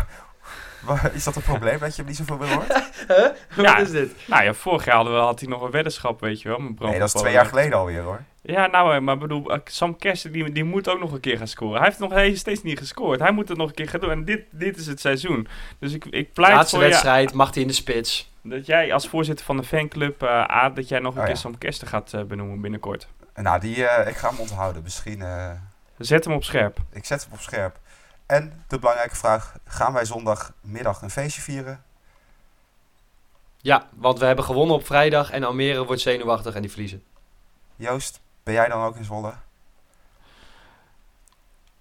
Wa- 0.84 1.10
Is 1.12 1.24
dat 1.24 1.36
een 1.36 1.42
probleem 1.42 1.78
dat 1.78 1.90
je 1.90 1.96
hem 1.96 2.06
niet 2.06 2.16
zoveel 2.16 2.36
meer 2.36 2.52
hoort? 2.54 2.72
Huh? 3.08 3.26
Ja. 3.56 3.76
Wat 3.76 3.78
is 3.86 3.90
dit? 3.90 4.12
Nou 4.26 4.44
ja, 4.44 4.54
vorig 4.54 4.84
jaar 4.84 4.94
hadden 4.94 5.14
we, 5.14 5.20
had 5.20 5.40
hij 5.40 5.48
nog 5.48 5.62
een 5.62 5.70
weddenschap, 5.70 6.20
weet 6.20 6.42
je 6.42 6.48
wel. 6.48 6.58
Met 6.58 6.74
Bram 6.74 6.90
Nee, 6.90 6.98
dat 6.98 7.14
is 7.14 7.20
twee 7.20 7.32
jaar 7.32 7.46
geleden 7.46 7.78
alweer 7.78 8.02
hoor. 8.02 8.22
Ja, 8.40 8.66
nou, 8.66 8.94
eh, 8.94 9.00
maar 9.00 9.14
ik 9.14 9.20
bedoel, 9.20 9.52
eh, 9.52 9.58
Sam 9.64 9.96
Kersten 9.96 10.32
die, 10.32 10.52
die 10.52 10.64
moet 10.64 10.88
ook 10.88 10.98
nog 11.00 11.12
een 11.12 11.20
keer 11.20 11.36
gaan 11.38 11.46
scoren. 11.48 11.76
Hij 11.78 11.86
heeft 11.86 11.98
nog 11.98 12.10
hij 12.12 12.22
heeft 12.24 12.38
steeds 12.40 12.62
niet 12.62 12.78
gescoord. 12.78 13.20
Hij 13.20 13.30
moet 13.32 13.48
het 13.48 13.58
nog 13.58 13.68
een 13.68 13.74
keer 13.74 13.88
gaan 13.88 14.00
doen. 14.00 14.10
En 14.10 14.24
dit, 14.24 14.42
dit 14.50 14.76
is 14.76 14.86
het 14.86 15.00
seizoen. 15.00 15.48
Dus 15.78 15.92
ik, 15.92 16.04
ik 16.04 16.32
pleit 16.32 16.54
Laatste 16.54 16.76
voor 16.76 16.84
wedstrijd. 16.84 17.32
Mag 17.32 17.52
hij 17.54 17.62
in 17.62 17.68
de 17.68 17.74
spits. 17.74 18.30
dat 18.42 18.66
jij 18.66 18.92
als 18.92 19.08
voorzitter 19.08 19.44
van 19.44 19.56
de 19.56 19.64
fanclub, 19.64 20.22
eh 20.22 20.28
A, 20.50 20.70
dat 20.70 20.88
jij 20.88 20.98
nog 20.98 21.12
een 21.12 21.18
Oh, 21.20 21.24
keer 21.26 21.34
ja. 21.34 21.40
Sam 21.40 21.58
Kersten 21.58 21.88
gaat 21.88 22.14
benoemen 22.28 22.60
binnenkort. 22.60 23.08
Nou, 23.42 23.60
die, 23.60 23.86
eh, 23.86 24.08
ik 24.08 24.16
ga 24.16 24.28
hem 24.28 24.38
onthouden. 24.38 24.82
Misschien, 24.82 25.22
eh, 25.22 25.50
Zet 25.98 26.24
hem 26.24 26.34
op 26.34 26.44
scherp. 26.44 26.78
ik 26.90 27.04
zet 27.04 27.24
hem 27.24 27.32
op 27.32 27.40
scherp. 27.40 27.78
En 28.26 28.64
de 28.68 28.78
belangrijke 28.78 29.16
vraag, 29.16 29.54
gaan 29.64 29.92
wij 29.92 30.04
zondagmiddag 30.04 31.02
een 31.02 31.10
feestje 31.10 31.40
vieren? 31.40 31.82
Ja, 33.56 33.88
want 33.94 34.18
we 34.18 34.24
hebben 34.24 34.44
gewonnen 34.44 34.76
op 34.76 34.86
vrijdag. 34.86 35.30
En 35.30 35.44
Almere 35.44 35.84
wordt 35.84 36.00
zenuwachtig 36.02 36.54
en 36.54 36.60
die 36.60 36.70
verliezen. 36.70 37.04
Joost, 37.76 38.20
ben 38.42 38.54
jij 38.54 38.68
dan 38.68 38.82
ook 38.82 38.96
in 38.96 39.04
Zwolle? 39.04 39.32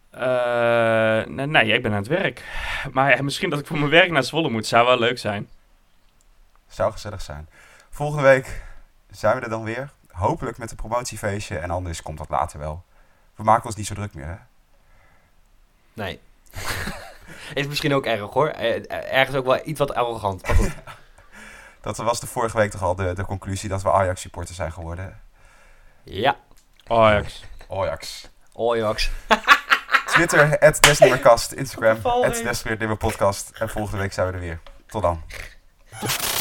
Eh, 0.10 1.26
nee, 1.26 1.46
nee, 1.46 1.74
ik 1.74 1.82
ben 1.82 1.92
aan 1.92 1.98
het 1.98 2.08
werk. 2.08 2.44
Maar 2.92 3.16
ja, 3.16 3.24
misschien 3.24 3.50
dat 3.50 3.60
ik 3.60 3.68
voor 3.68 3.78
mijn 3.78 3.92
werk 3.92 4.12
naar 4.12 4.24
Zwolle 4.24 4.50
moet. 4.50 4.66
Zou 4.66 4.86
wel 4.86 5.00
leuk 5.00 5.18
zijn. 5.18 5.50
Zou 6.68 6.92
gezellig 6.92 7.22
zijn. 7.22 7.50
Volgende 7.90 8.24
week 8.24 8.64
zijn 9.12 9.36
we 9.36 9.42
er 9.42 9.50
dan 9.50 9.64
weer. 9.64 9.92
Hopelijk 10.18 10.58
met 10.58 10.72
een 10.72 10.78
promotiefeestje 10.78 11.58
en 11.58 11.70
anders 11.72 12.02
komt 12.02 12.18
dat 12.18 12.30
later 12.30 12.60
wel. 12.60 12.84
We 13.36 13.44
maken 13.44 13.66
ons 13.66 13.76
niet 13.76 13.88
zo 13.88 13.94
druk 13.94 14.14
meer, 14.14 14.26
hè? 14.28 14.36
Nee. 15.94 16.20
is 17.54 17.68
misschien 17.68 17.94
ook 17.94 18.06
erg 18.06 18.34
hoor. 18.34 18.48
Eh, 18.48 19.14
Ergens 19.18 19.38
ook 19.38 19.46
wel 19.46 19.60
iets 19.64 19.80
wat 19.80 19.94
arrogant. 19.94 20.48
Maar 20.48 20.56
goed. 20.56 20.76
Dat 21.82 21.98
was 21.98 22.20
de 22.20 22.28
vorige 22.28 22.58
week 22.58 22.72
toch 22.72 22.82
al 22.82 22.96
de, 22.96 23.14
de 23.14 23.26
conclusie 23.26 23.70
dat 23.70 23.82
we 23.82 23.92
Ajax-supporter 23.92 24.56
zijn 24.56 24.72
geworden. 24.72 25.22
ja. 26.04 26.36
Ajax. 26.88 27.44
Ajax. 27.70 28.30
Ajax. 28.56 29.10
Twitter, 30.14 30.50
het 30.60 30.82
Desnieuwerkast. 30.82 31.52
Instagram, 31.52 32.24
heen. 32.24 32.44
Desnieuwerpodcast. 32.44 33.50
En 33.50 33.70
volgende 33.70 33.98
week 34.02 34.14
zijn 34.14 34.28
we 34.28 34.34
er 34.34 34.40
weer. 34.40 34.60
Tot 34.86 35.02
dan. 35.02 35.24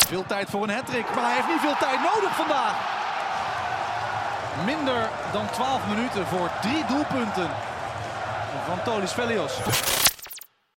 Veel 0.07 0.27
tijd 0.27 0.51
voor 0.51 0.63
een 0.63 0.71
hattrick, 0.75 1.15
maar 1.15 1.25
hij 1.25 1.35
heeft 1.35 1.49
niet 1.49 1.61
veel 1.61 1.77
tijd 1.77 2.01
nodig 2.01 2.37
vandaag. 2.37 3.05
Minder 4.65 5.09
dan 5.33 5.51
12 5.51 5.87
minuten 5.89 6.27
voor 6.27 6.51
drie 6.63 6.85
doelpunten 6.87 7.51
van 8.67 8.83
Tolis 8.85 9.13
Velios. 9.13 9.53